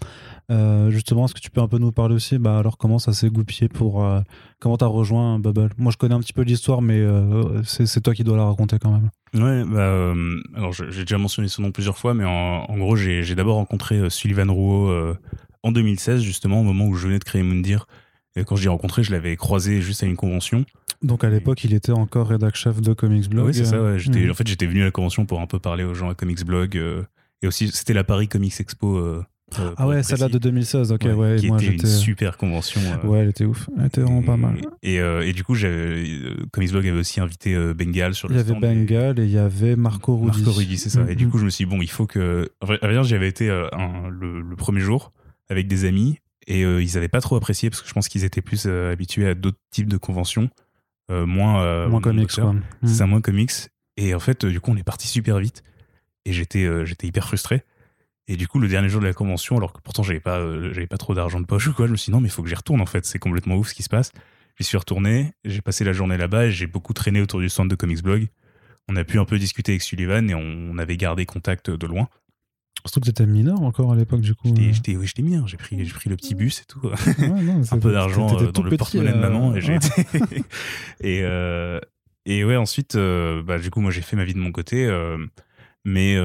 Euh, 0.51 0.89
justement, 0.89 1.25
est-ce 1.25 1.35
que 1.35 1.39
tu 1.39 1.51
peux 1.51 1.61
un 1.61 1.67
peu 1.67 1.77
nous 1.77 1.91
parler 1.91 2.15
aussi 2.15 2.39
bah, 2.39 2.57
Alors, 2.57 2.77
comment 2.77 2.97
ça 2.97 3.13
s'est 3.13 3.29
goupillé 3.29 3.69
pour. 3.69 4.03
Euh, 4.03 4.21
comment 4.59 4.77
tu 4.77 4.83
as 4.83 4.87
rejoint 4.87 5.39
Bubble? 5.39 5.69
Moi, 5.77 5.91
je 5.91 5.97
connais 5.97 6.15
un 6.15 6.19
petit 6.19 6.33
peu 6.33 6.41
l'histoire, 6.41 6.81
mais 6.81 6.99
euh, 6.99 7.61
c'est 7.63 8.01
toi 8.01 8.13
qui 8.13 8.23
dois 8.23 8.37
la 8.37 8.45
raconter 8.45 8.79
quand 8.79 8.91
même. 8.91 9.09
Ouais, 9.33 9.63
bah, 9.65 10.13
alors 10.55 10.73
j'ai 10.73 11.01
déjà 11.01 11.17
mentionné 11.17 11.47
son 11.47 11.61
nom 11.61 11.71
plusieurs 11.71 11.97
fois, 11.97 12.13
mais 12.13 12.25
en, 12.25 12.65
en 12.67 12.77
gros, 12.77 12.95
j'ai 12.95 13.35
d'abord 13.35 13.57
rencontré 13.57 14.09
Sullivan 14.09 14.49
Rouault 14.49 15.15
en 15.63 15.71
2016, 15.71 16.21
justement, 16.21 16.61
au 16.61 16.63
moment 16.63 16.85
où 16.85 16.95
je 16.95 17.07
venais 17.07 17.19
de 17.19 17.23
créer 17.23 17.43
Moundir. 17.43 17.87
Et 18.37 18.43
quand 18.45 18.55
je 18.55 18.63
l'ai 18.63 18.69
rencontré, 18.69 19.03
je 19.03 19.11
l'avais 19.11 19.35
croisé 19.35 19.81
juste 19.81 20.03
à 20.03 20.05
une 20.05 20.15
convention. 20.15 20.63
Donc 21.01 21.23
à 21.23 21.29
l'époque, 21.29 21.63
il 21.63 21.73
était 21.73 21.91
encore 21.91 22.27
rédac 22.27 22.55
chef 22.55 22.81
de 22.81 22.93
Comics 22.93 23.29
Blog. 23.29 23.47
Oui, 23.47 23.53
c'est 23.53 23.65
ça. 23.65 23.81
Ouais. 23.81 23.97
Hmm. 23.97 24.31
En 24.31 24.33
fait, 24.33 24.47
j'étais 24.47 24.65
venu 24.65 24.81
à 24.81 24.85
la 24.85 24.91
convention 24.91 25.25
pour 25.25 25.41
un 25.41 25.47
peu 25.47 25.59
parler 25.59 25.83
aux 25.83 25.93
gens 25.93 26.09
à 26.09 26.15
Comics 26.15 26.45
Blog. 26.45 26.77
Euh, 26.77 27.03
et 27.41 27.47
aussi, 27.47 27.69
c'était 27.69 27.93
la 27.93 28.03
Paris 28.03 28.27
Comics 28.27 28.59
Expo. 28.59 28.97
Euh, 28.97 29.23
euh, 29.59 29.73
ah 29.77 29.87
ouais, 29.87 30.03
celle-là 30.03 30.27
de 30.27 30.39
2016, 30.39 30.91
ok, 30.91 31.07
ouais. 31.15 31.37
qui 31.37 31.47
était 31.47 31.67
une 31.67 31.85
super 31.85 32.37
convention. 32.37 32.81
ouais, 33.05 33.19
elle 33.19 33.29
était 33.29 33.45
ouf. 33.45 33.69
Elle 33.77 33.85
était 33.85 34.01
vraiment 34.01 34.21
pas 34.21 34.37
mal. 34.37 34.57
Et, 34.83 34.95
et 34.95 35.33
du 35.33 35.43
coup, 35.43 35.55
Comics 36.51 36.71
Blog 36.71 36.87
avait 36.87 36.99
aussi 36.99 37.21
invité 37.21 37.55
Bengal 37.73 38.13
sur 38.13 38.27
le 38.27 38.35
Il 38.35 38.37
y 38.37 38.41
avait 38.41 38.59
Bengal 38.59 39.19
et 39.19 39.23
il 39.23 39.31
y 39.31 39.37
avait 39.37 39.75
Marco 39.75 40.17
Rudy. 40.17 40.41
Marco 40.41 40.51
Rudy, 40.51 40.77
c'est 40.77 40.89
ça. 40.89 41.05
Et 41.09 41.15
du 41.15 41.25
mm-hmm. 41.25 41.29
coup, 41.29 41.37
je 41.37 41.45
me 41.45 41.49
suis 41.49 41.65
dit, 41.65 41.69
bon, 41.69 41.81
il 41.81 41.89
faut 41.89 42.07
que. 42.07 42.49
À 42.61 42.65
vrai 42.65 42.91
dire, 42.91 43.03
j'avais 43.03 43.29
été 43.29 43.47
le, 43.47 44.41
le, 44.41 44.55
premier 44.57 44.81
jour 44.81 45.13
avec 45.49 45.67
des 45.67 45.85
amis 45.85 46.19
et 46.47 46.61
ils 46.61 46.93
n'avaient 46.93 47.09
pas 47.09 47.21
trop 47.21 47.35
apprécié 47.35 47.69
parce 47.69 47.81
que 47.81 47.89
je 47.89 47.93
pense 47.93 48.07
qu'ils 48.07 48.23
étaient 48.23 48.41
plus 48.41 48.67
habitués 48.67 49.27
à 49.27 49.35
d'autres 49.35 49.59
types 49.69 49.89
de 49.89 49.97
conventions. 49.97 50.49
Euh, 51.09 51.25
moins, 51.25 51.63
euh, 51.63 51.87
moins 51.87 52.01
comics. 52.01 52.29
C'est 52.31 52.41
ça, 52.87 53.05
mm. 53.05 53.09
moins 53.09 53.21
comics. 53.21 53.51
Et 53.95 54.13
en 54.13 54.19
fait, 54.19 54.45
du 54.45 54.59
coup, 54.59 54.71
on 54.71 54.77
est 54.77 54.83
parti 54.83 55.07
super 55.07 55.39
vite. 55.39 55.63
Et 56.25 56.33
j'étais 56.33 56.65
euh, 56.65 56.85
j'étais 56.85 57.07
hyper 57.07 57.25
frustré. 57.25 57.63
Et 58.27 58.35
du 58.35 58.47
coup, 58.47 58.59
le 58.59 58.67
dernier 58.67 58.89
jour 58.89 58.99
de 58.99 59.05
la 59.07 59.13
convention, 59.13 59.55
alors 59.55 59.71
que 59.71 59.79
pourtant 59.79 60.03
j'avais 60.03 60.19
pas, 60.19 60.41
j'avais 60.73 60.87
pas 60.87 60.97
trop 60.97 61.13
d'argent 61.13 61.39
de 61.39 61.45
poche 61.45 61.67
ou 61.67 61.73
quoi, 61.73 61.87
je 61.87 61.93
me 61.93 61.97
suis 61.97 62.11
dit 62.11 62.11
non, 62.11 62.19
mais 62.19 62.27
il 62.27 62.31
faut 62.31 62.43
que 62.43 62.49
j'y 62.49 62.55
retourne 62.55 62.81
en 62.81 62.85
fait. 62.85 63.05
C'est 63.05 63.19
complètement 63.19 63.55
ouf 63.55 63.69
ce 63.69 63.73
qui 63.73 63.83
se 63.83 63.89
passe. 63.89 64.11
J'y 64.59 64.65
suis 64.65 64.77
retourné, 64.77 65.33
j'ai 65.45 65.61
passé 65.61 65.85
la 65.85 65.93
journée 65.93 66.17
là-bas 66.17 66.47
et 66.47 66.51
j'ai 66.51 66.67
beaucoup 66.67 66.93
traîné 66.93 67.21
autour 67.21 67.39
du 67.39 67.47
centre 67.47 67.69
de 67.69 67.75
Comics 67.75 68.03
Blog. 68.03 68.27
On 68.89 68.95
a 68.95 69.03
pu 69.05 69.19
un 69.19 69.25
peu 69.25 69.39
discuter 69.39 69.73
avec 69.73 69.81
Sullivan 69.81 70.29
et 70.29 70.35
on 70.35 70.77
avait 70.77 70.97
gardé 70.97 71.25
contact 71.25 71.69
de 71.69 71.87
loin. 71.87 72.09
Surtout 72.85 72.99
que 72.99 73.05
tu 73.05 73.11
étais 73.11 73.25
mineur 73.25 73.61
encore 73.63 73.91
à 73.91 73.95
l'époque, 73.95 74.21
du 74.21 74.35
coup. 74.35 74.53
J'étais 74.55 74.95
oui, 74.95 75.09
mineur, 75.19 75.47
j'ai 75.47 75.57
pris, 75.57 75.83
pris 75.85 76.09
le 76.09 76.15
petit 76.15 76.35
bus 76.35 76.61
et 76.61 76.65
tout. 76.65 76.79
un 77.71 77.79
peu 77.79 77.91
d'argent 77.91 78.39
euh, 78.39 78.51
dans 78.51 78.63
le 78.63 78.77
porte-monnaie 78.77 79.11
de 79.11 79.17
maman. 79.17 79.55
Et, 79.55 79.67
ouais. 79.67 79.79
et, 81.01 81.21
euh, 81.23 81.79
et, 82.25 82.45
ouais, 82.45 82.55
ensuite, 82.55 82.95
euh, 82.95 83.41
bah, 83.43 83.59
du 83.59 83.71
coup, 83.71 83.81
moi, 83.81 83.91
j'ai 83.91 84.01
fait 84.01 84.15
ma 84.15 84.25
vie 84.25 84.33
de 84.33 84.39
mon 84.39 84.51
côté. 84.51 84.87
mais 85.85 86.15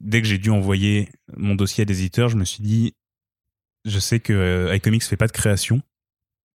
dès 0.00 0.22
que 0.22 0.28
j'ai 0.28 0.38
dû 0.38 0.50
envoyer 0.50 1.08
mon 1.36 1.54
dossier 1.54 1.82
à 1.82 1.84
des 1.86 2.00
éditeurs, 2.00 2.28
je 2.28 2.36
me 2.36 2.44
suis 2.44 2.62
dit, 2.62 2.94
je 3.84 3.98
sais 3.98 4.20
que 4.20 4.72
iComics 4.74 5.02
fait 5.02 5.16
pas 5.16 5.26
de 5.26 5.32
création, 5.32 5.82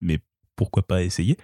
mais 0.01 0.19
pourquoi 0.55 0.85
pas 0.85 1.03
essayer? 1.03 1.37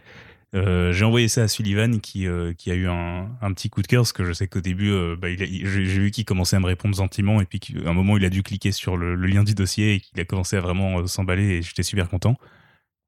Euh, 0.54 0.92
j'ai 0.92 1.06
envoyé 1.06 1.30
ça 1.30 1.44
à 1.44 1.48
Sullivan 1.48 2.02
qui, 2.02 2.28
euh, 2.28 2.54
qui 2.54 2.72
a 2.72 2.76
eu 2.76 2.88
un, 2.88 3.30
un, 3.42 3.54
petit 3.54 3.70
coup 3.70 3.82
de 3.82 3.88
cœur 3.88 4.02
parce 4.02 4.12
que 4.12 4.26
je 4.26 4.34
sais 4.34 4.48
qu'au 4.48 4.60
début, 4.60 4.92
euh, 4.92 5.16
bah, 5.16 5.30
j'ai 5.30 5.66
vu 5.66 6.12
qu'il 6.12 6.26
commençait 6.26 6.58
à 6.58 6.60
me 6.60 6.66
répondre 6.66 6.94
gentiment 6.94 7.40
et 7.40 7.46
puis 7.46 7.62
qu'à 7.62 7.90
un 7.90 7.94
moment, 7.94 8.18
il 8.18 8.26
a 8.26 8.30
dû 8.30 8.44
cliquer 8.44 8.74
sur 8.74 8.98
le, 8.98 9.16
lien 9.16 9.44
du 9.46 9.54
dossier 9.54 9.94
et 9.94 10.00
qu'il 10.02 10.20
a 10.20 10.26
commencé 10.26 10.58
à 10.58 10.62
vraiment 10.62 11.08
s'emballer 11.08 11.44
et 11.44 11.62
j'étais 11.62 11.84
super 11.84 12.10
content. 12.10 12.38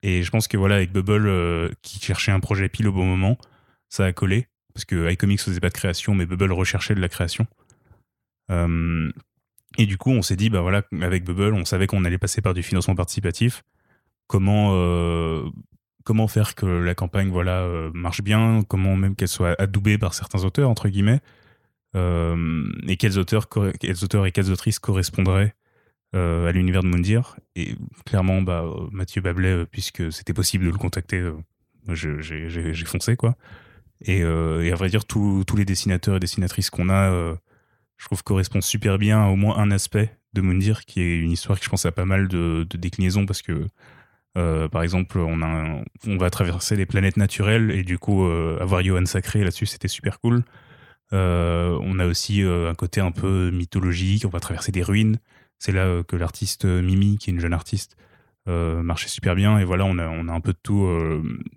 Et 0.04 0.24
je 0.24 0.32
pense 0.32 0.48
que 0.48 0.56
voilà, 0.56 0.76
avec 0.76 0.92
Bubble 0.94 1.76
qui 1.82 2.00
cherchait 2.00 2.32
un 2.32 2.40
projet 2.40 2.70
pile 2.70 2.88
au 2.88 2.94
bon 2.94 3.06
moment, 3.06 3.38
ça 3.90 4.06
a 4.06 4.14
collé 4.14 4.48
parce 4.74 4.86
que 4.86 5.12
iComics 5.12 5.42
faisait 5.42 5.60
pas 5.60 5.70
de 5.70 5.74
création, 5.74 6.16
mais 6.16 6.26
Bubble 6.26 6.52
recherchait 6.52 6.96
de 6.96 7.02
la 7.02 7.10
création. 7.10 7.46
et 8.50 9.86
du 9.86 9.98
coup, 9.98 10.12
on 10.12 10.22
s'est 10.22 10.36
dit, 10.36 10.50
bah 10.50 10.62
voilà, 10.62 10.84
avec 11.02 11.26
Bubble, 11.26 11.54
on 11.54 11.66
savait 11.66 11.88
qu'on 11.88 12.06
allait 12.06 12.18
passer 12.18 12.42
par 12.42 12.54
du 12.54 12.64
financement 12.64 12.96
participatif. 12.96 13.64
Comment 14.28 14.74
comment 16.04 16.28
faire 16.28 16.56
que 16.56 16.66
la 16.66 16.96
campagne 16.96 17.30
voilà 17.30 17.62
euh, 17.62 17.92
marche 17.94 18.22
bien, 18.22 18.62
comment 18.68 18.96
même 18.96 19.16
qu'elle 19.16 19.28
soit 19.28 19.60
adoubée 19.60 19.98
par 19.98 20.14
certains 20.14 20.44
auteurs 20.44 20.70
entre 20.70 20.90
guillemets, 20.90 21.22
euh, 21.96 22.66
et 22.88 22.98
quels 22.98 23.18
auteurs, 23.18 23.48
quels 23.80 24.04
auteurs 24.04 24.26
et 24.26 24.32
quelles 24.32 24.52
autrices 24.52 24.80
correspondraient 24.80 25.56
euh, 26.16 26.48
à 26.48 26.52
l'univers 26.52 26.84
de 26.84 26.88
Moundir. 26.88 27.38
Et 27.56 27.76
clairement, 28.06 28.42
bah, 28.42 28.66
Mathieu 28.92 29.22
Bablet, 29.22 29.66
puisque 29.66 30.12
c'était 30.12 30.34
possible 30.34 30.66
de 30.66 30.72
le 30.72 30.78
contacter, 30.78 31.32
j'ai 31.90 32.86
foncé 32.86 33.16
quoi. 33.16 33.36
Et, 34.06 34.24
à 34.24 34.76
vrai 34.76 34.90
dire, 34.90 35.06
tous 35.06 35.46
les 35.56 35.66
dessinateurs 35.66 36.18
et 36.18 36.20
dessinatrices 36.20 36.70
qu'on 36.70 36.90
a, 36.90 37.36
je 37.98 38.06
trouve 38.06 38.24
correspondent 38.24 38.64
super 38.64 38.98
bien 38.98 39.24
à 39.24 39.28
au 39.28 39.36
moins 39.36 39.58
un 39.58 39.72
aspect 39.72 40.18
de 40.34 40.42
Moundir, 40.42 40.84
qui 40.86 41.00
est 41.02 41.18
une 41.20 41.32
histoire 41.32 41.60
qui 41.60 41.66
je 41.66 41.70
pense 41.70 41.86
a 41.86 41.92
pas 41.92 42.06
mal 42.06 42.28
de, 42.28 42.66
de 42.68 42.78
déclinaisons 42.78 43.26
parce 43.26 43.42
que 43.42 43.68
euh, 44.38 44.68
par 44.68 44.82
exemple, 44.82 45.20
on, 45.20 46.18
va 46.18 46.30
traverser 46.30 46.76
des 46.76 46.86
planètes 46.86 47.18
naturelles 47.18 47.72
et 47.72 47.84
du 47.84 48.00
coup, 48.00 48.26
euh, 48.26 48.58
avoir 48.60 48.84
Johan 48.84 49.06
Sacré 49.06 49.44
là-dessus, 49.44 49.66
c'était 49.66 49.88
super 49.88 50.20
cool. 50.20 50.44
Euh, 51.14 51.78
on 51.82 52.00
a 52.00 52.08
aussi 52.08 52.42
un 52.42 52.74
côté 52.74 53.00
un 53.00 53.12
peu 53.12 53.52
mythologique, 53.52 54.26
on 54.26 54.30
va 54.30 54.40
traverser 54.40 54.72
des 54.72 54.84
ruines. 54.84 55.20
C'est 55.60 55.72
là 55.72 56.04
que 56.04 56.16
l'artiste 56.16 56.66
Mimi, 56.66 57.18
qui 57.18 57.30
est 57.30 57.34
une 57.34 57.40
jeune 57.40 57.54
artiste, 57.54 57.96
marchait 58.48 59.10
super 59.10 59.36
bien. 59.36 59.60
Et 59.60 59.64
voilà, 59.64 59.86
on 59.86 59.98
a, 60.00 60.08
on 60.08 60.28
a 60.28 60.34
un 60.34 60.42
peu 60.42 60.54
de 60.54 60.60
tout. 60.62 60.86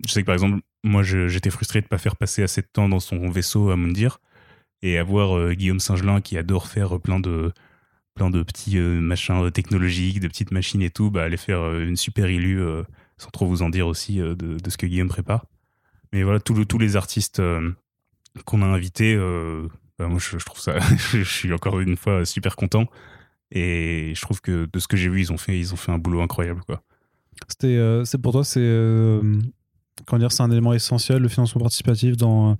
je 0.05 0.11
sais 0.11 0.21
que 0.21 0.25
par 0.25 0.35
exemple, 0.35 0.59
moi, 0.83 1.01
j'étais 1.03 1.49
frustré 1.49 1.81
de 1.81 1.85
ne 1.85 1.89
pas 1.89 1.97
faire 1.97 2.15
passer 2.15 2.43
assez 2.43 2.61
de 2.61 2.67
temps 2.71 2.87
dans 2.87 2.99
son 2.99 3.29
vaisseau 3.29 3.71
à 3.71 3.75
Mundir 3.75 4.19
et 4.83 4.99
avoir 4.99 5.53
Guillaume 5.53 5.79
Singelin 5.79 6.21
qui 6.21 6.37
adore 6.37 6.67
faire 6.67 6.99
plein 6.99 7.19
de 7.19 7.51
plein 8.17 8.29
de 8.29 8.43
petits 8.43 8.77
euh, 8.77 8.99
machins 8.99 9.45
euh, 9.45 9.51
technologiques, 9.51 10.19
de 10.19 10.27
petites 10.27 10.51
machines 10.51 10.81
et 10.81 10.89
tout, 10.89 11.11
bah, 11.11 11.23
aller 11.23 11.37
faire 11.37 11.61
euh, 11.61 11.85
une 11.85 11.95
super 11.95 12.29
illu, 12.29 12.59
sans 13.17 13.29
trop 13.29 13.47
vous 13.47 13.61
en 13.61 13.69
dire 13.69 13.87
aussi 13.87 14.17
de, 14.17 14.57
ce 14.67 14.77
que 14.77 14.85
Guillaume 14.85 15.07
prépare. 15.07 15.45
Mais 16.11 16.23
voilà, 16.23 16.39
tous 16.39 16.77
les 16.77 16.95
artistes 16.95 17.41
qu'on 18.45 18.61
a 18.61 18.65
invités, 18.65 19.15
bah, 19.97 20.07
moi 20.07 20.19
je, 20.19 20.37
trouve 20.37 20.59
ça, 20.59 20.79
je 21.11 21.23
suis 21.23 21.53
encore 21.53 21.79
une 21.79 21.95
fois 21.95 22.25
super 22.25 22.55
content. 22.55 22.87
Et 23.51 24.11
je 24.13 24.21
trouve 24.21 24.41
que 24.41 24.67
de 24.71 24.79
ce 24.79 24.87
que 24.87 24.97
j'ai 24.97 25.09
vu, 25.09 25.21
ils 25.21 25.31
ont 25.31 25.37
fait, 25.37 25.57
ils 25.57 25.73
ont 25.73 25.77
fait 25.77 25.91
un 25.91 25.97
boulot 25.97 26.21
incroyable, 26.21 26.61
quoi. 26.65 26.81
C'est 27.59 28.21
pour 28.21 28.33
toi, 28.33 28.43
c'est 28.43 28.59
comment 30.05 30.19
dire, 30.19 30.31
c'est 30.31 30.43
un 30.43 30.51
élément 30.51 30.73
essentiel 30.73 31.21
le 31.21 31.29
financement 31.29 31.61
participatif 31.61 32.17
dans 32.17 32.57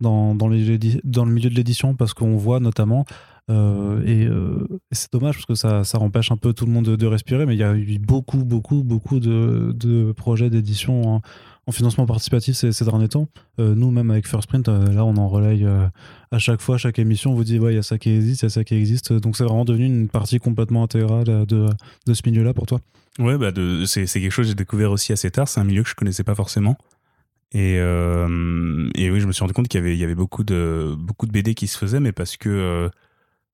dans 0.00 0.48
le 0.48 1.32
milieu 1.32 1.50
de 1.50 1.54
l'édition 1.54 1.94
parce 1.94 2.14
qu'on 2.14 2.36
voit 2.36 2.60
notamment 2.60 3.04
euh, 3.50 4.00
euh, 4.06 4.66
et, 4.90 4.94
c'est 4.94 5.12
dommage 5.12 5.34
parce 5.34 5.46
que 5.46 5.54
ça, 5.54 5.84
ça 5.84 5.98
empêche 5.98 6.30
un 6.30 6.36
peu 6.36 6.52
tout 6.52 6.66
le 6.66 6.72
monde 6.72 6.84
de, 6.84 7.06
respirer, 7.06 7.46
mais 7.46 7.54
il 7.54 7.58
y 7.58 7.64
a 7.64 7.74
eu 7.74 7.98
beaucoup, 7.98 8.44
beaucoup, 8.44 8.82
beaucoup 8.82 9.20
de, 9.20 9.72
de 9.74 10.12
projets 10.12 10.50
d'édition 10.50 11.16
en, 11.16 11.22
financement 11.70 12.06
participatif 12.06 12.56
ces, 12.56 12.84
derniers 12.84 13.08
temps. 13.08 13.28
Euh, 13.60 13.74
nous, 13.74 13.90
même 13.90 14.10
avec 14.10 14.26
First 14.26 14.48
Print, 14.48 14.68
là, 14.68 15.04
on 15.04 15.16
en 15.16 15.28
relaye 15.28 15.66
à 16.30 16.38
chaque 16.38 16.60
fois, 16.60 16.76
chaque 16.76 16.98
émission, 16.98 17.32
on 17.32 17.34
vous 17.34 17.44
dit, 17.44 17.58
ouais, 17.58 17.72
il 17.72 17.76
y 17.76 17.78
a 17.78 17.82
ça 17.82 17.98
qui 17.98 18.10
existe, 18.10 18.42
il 18.42 18.44
y 18.44 18.46
a 18.46 18.50
ça 18.50 18.64
qui 18.64 18.74
existe. 18.74 19.12
Donc, 19.12 19.36
c'est 19.36 19.44
vraiment 19.44 19.64
devenu 19.64 19.86
une 19.86 20.08
partie 20.08 20.38
complètement 20.38 20.82
intégrale 20.82 21.24
de, 21.24 21.68
de 22.06 22.14
ce 22.14 22.22
milieu-là 22.26 22.52
pour 22.52 22.66
toi. 22.66 22.80
Ouais, 23.18 23.36
bah 23.36 23.52
c'est 23.86 24.06
quelque 24.06 24.30
chose 24.30 24.46
que 24.46 24.50
j'ai 24.50 24.54
découvert 24.54 24.90
aussi 24.90 25.12
assez 25.12 25.30
tard. 25.30 25.46
C'est 25.46 25.60
un 25.60 25.64
milieu 25.64 25.82
que 25.82 25.88
je 25.88 25.94
connaissais 25.94 26.24
pas 26.24 26.34
forcément. 26.34 26.76
Et, 27.52 27.74
et 27.74 29.10
oui, 29.10 29.20
je 29.20 29.26
me 29.26 29.32
suis 29.32 29.42
rendu 29.42 29.52
compte 29.52 29.68
qu'il 29.68 29.86
y 29.86 29.96
y 29.96 30.04
avait 30.04 30.14
beaucoup, 30.14 30.44
de, 30.44 30.94
beaucoup 30.98 31.26
de 31.26 31.32
BD 31.32 31.54
qui 31.54 31.68
se 31.68 31.78
faisaient, 31.78 32.00
mais 32.00 32.12
parce 32.12 32.36
que 32.36 32.90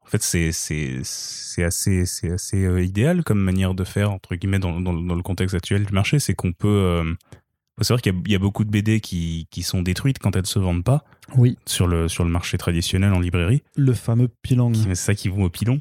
en 0.08 0.10
fait, 0.10 0.22
c'est 0.22 0.52
c'est 0.52 1.62
assez 1.62 2.06
c'est 2.06 2.30
assez 2.30 2.64
euh, 2.64 2.82
idéal 2.82 3.22
comme 3.22 3.38
manière 3.38 3.74
de 3.74 3.84
faire 3.84 4.10
entre 4.10 4.36
guillemets 4.36 4.58
dans, 4.58 4.80
dans, 4.80 4.92
le 4.92 5.22
contexte 5.22 5.54
actuel 5.54 5.84
du 5.84 5.92
marché, 5.92 6.18
c'est 6.18 6.32
qu'on 6.32 6.54
peut 6.54 6.66
euh, 6.66 7.04
faut 7.76 7.84
savoir 7.84 8.00
qu'il 8.00 8.14
y, 8.26 8.34
a 8.34 8.38
beaucoup 8.38 8.64
de 8.64 8.70
BD 8.70 9.00
qui, 9.00 9.48
qui 9.50 9.62
sont 9.62 9.82
détruites 9.82 10.18
quand 10.18 10.34
elles 10.34 10.46
se 10.46 10.58
vendent 10.58 10.82
pas. 10.82 11.04
Oui. 11.36 11.58
Sur 11.66 11.86
le 11.86 12.08
sur 12.08 12.24
le 12.24 12.30
marché 12.30 12.56
traditionnel 12.56 13.12
en 13.12 13.20
librairie. 13.20 13.62
Le 13.76 13.92
fameux 13.92 14.28
pilon. 14.40 14.72
C'est 14.72 14.94
ça 14.94 15.14
qui 15.14 15.28
vont 15.28 15.44
au 15.44 15.50
pilon. 15.50 15.78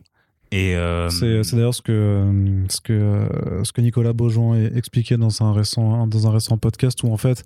Et 0.52 0.76
euh, 0.76 1.10
c'est 1.10 1.56
d'ailleurs 1.56 1.74
ce 1.74 1.82
que 1.82 2.26
ce 2.68 2.82
que 2.82 3.30
ce 3.64 3.72
que 3.72 3.80
Nicolas 3.80 4.12
Beaujon 4.12 4.56
expliquait 4.56 5.18
dans 5.18 5.42
un 5.42 5.54
récent 5.54 6.06
dans 6.06 6.28
un 6.28 6.32
récent 6.32 6.58
podcast 6.58 7.02
où 7.04 7.14
en 7.14 7.18
fait 7.18 7.46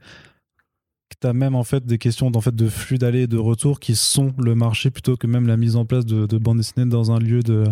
tu 1.19 1.27
as 1.27 1.33
même 1.33 1.55
en 1.55 1.63
fait 1.63 1.85
des 1.85 1.97
questions 1.97 2.31
en 2.33 2.41
fait, 2.41 2.55
de 2.55 2.69
flux 2.69 2.97
d'aller 2.97 3.21
et 3.21 3.27
de 3.27 3.37
retour 3.37 3.79
qui 3.79 3.95
sont 3.95 4.33
le 4.37 4.55
marché 4.55 4.89
plutôt 4.91 5.17
que 5.17 5.27
même 5.27 5.47
la 5.47 5.57
mise 5.57 5.75
en 5.75 5.85
place 5.85 6.05
de, 6.05 6.25
de 6.25 6.37
bandes 6.37 6.57
dessinées 6.57 6.85
dans 6.85 7.11
un 7.11 7.19
lieu 7.19 7.41
de, 7.41 7.65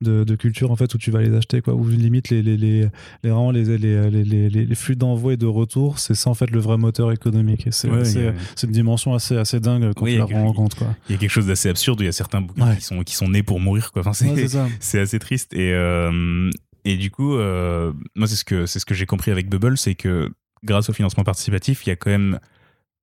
de, 0.00 0.36
culture 0.36 0.70
en 0.70 0.76
fait 0.76 0.92
où 0.94 0.98
tu 0.98 1.10
vas 1.10 1.20
les 1.20 1.34
acheter 1.34 1.60
quoi. 1.60 1.74
Où 1.74 1.88
limite 1.88 2.30
les 2.30 2.42
les 2.42 2.56
les 2.56 2.88
les, 3.22 3.78
les, 3.78 4.10
les, 4.10 4.24
les, 4.24 4.64
les 4.66 4.74
flux 4.74 4.96
d'envoi 4.96 5.34
et 5.34 5.36
de 5.36 5.46
retour 5.46 5.98
c'est 5.98 6.14
ça 6.14 6.30
en 6.30 6.34
fait 6.34 6.50
le 6.50 6.60
vrai 6.60 6.78
moteur 6.78 7.12
économique. 7.12 7.68
C'est 7.70 7.88
une 7.88 8.72
dimension 8.72 9.14
assez 9.14 9.36
assez 9.36 9.60
dingue 9.60 9.92
quand 9.94 10.06
tu 10.06 10.18
la 10.18 10.24
rends 10.24 10.52
compte 10.52 10.74
quoi. 10.74 10.88
Il 11.08 11.12
y 11.12 11.14
a 11.16 11.18
quelque 11.18 11.30
chose 11.30 11.46
d'assez 11.46 11.68
absurde 11.68 12.00
où 12.00 12.02
il 12.02 12.06
y 12.06 12.08
a 12.08 12.12
certains 12.12 12.40
bouquins 12.40 12.74
qui 12.74 12.84
sont 12.84 13.02
qui 13.02 13.14
sont 13.14 13.28
nés 13.28 13.42
pour 13.42 13.60
mourir 13.60 13.92
quoi. 13.92 14.02
Enfin, 14.06 14.12
c'est 14.80 15.00
assez 15.00 15.18
triste. 15.18 15.54
Et 15.54 15.72
euh, 15.72 16.50
et 16.84 16.96
du 16.96 17.10
coup 17.10 17.34
euh, 17.34 17.92
moi 18.14 18.26
c'est 18.26 18.36
ce 18.36 18.44
que 18.44 18.66
c'est 18.66 18.78
ce 18.78 18.86
que 18.86 18.94
j'ai 18.94 19.06
compris 19.06 19.30
avec 19.30 19.48
Bubble 19.48 19.76
c'est 19.76 19.94
que 19.94 20.30
grâce 20.64 20.88
au 20.88 20.92
financement 20.92 21.24
participatif 21.24 21.84
il 21.84 21.90
y 21.90 21.92
a 21.92 21.96
quand 21.96 22.10
même 22.10 22.38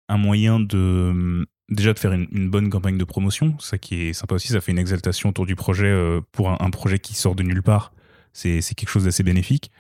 un 0.10 0.18
moyen 0.18 0.60
de, 0.60 1.46
déjà 1.70 1.94
de 1.94 2.00
faire 2.00 2.14
une, 2.14 2.50
bonne 2.50 2.70
campagne 2.70 2.98
de 2.98 3.04
promotion, 3.04 3.58
ça 3.60 3.78
qui 3.78 4.04
est 4.04 4.14
sympa 4.14 4.36
aussi, 4.36 4.50
ça 4.50 4.62
fait 4.62 4.72
une 4.72 4.80
exaltation 4.80 5.30
autour 5.30 5.46
du 5.46 5.56
projet 5.56 5.88
euh, 5.88 6.22
pour 6.32 6.50
un, 6.50 6.70
projet 6.70 7.00
qui 7.00 7.16
sort 7.16 7.36
de 7.36 7.44
nulle 7.44 7.64
part. 7.64 7.94
C'est 8.34 8.62
quelque 8.76 8.90
chose 8.90 9.06
d'assez 9.06 9.24
bénéfique, 9.24 9.72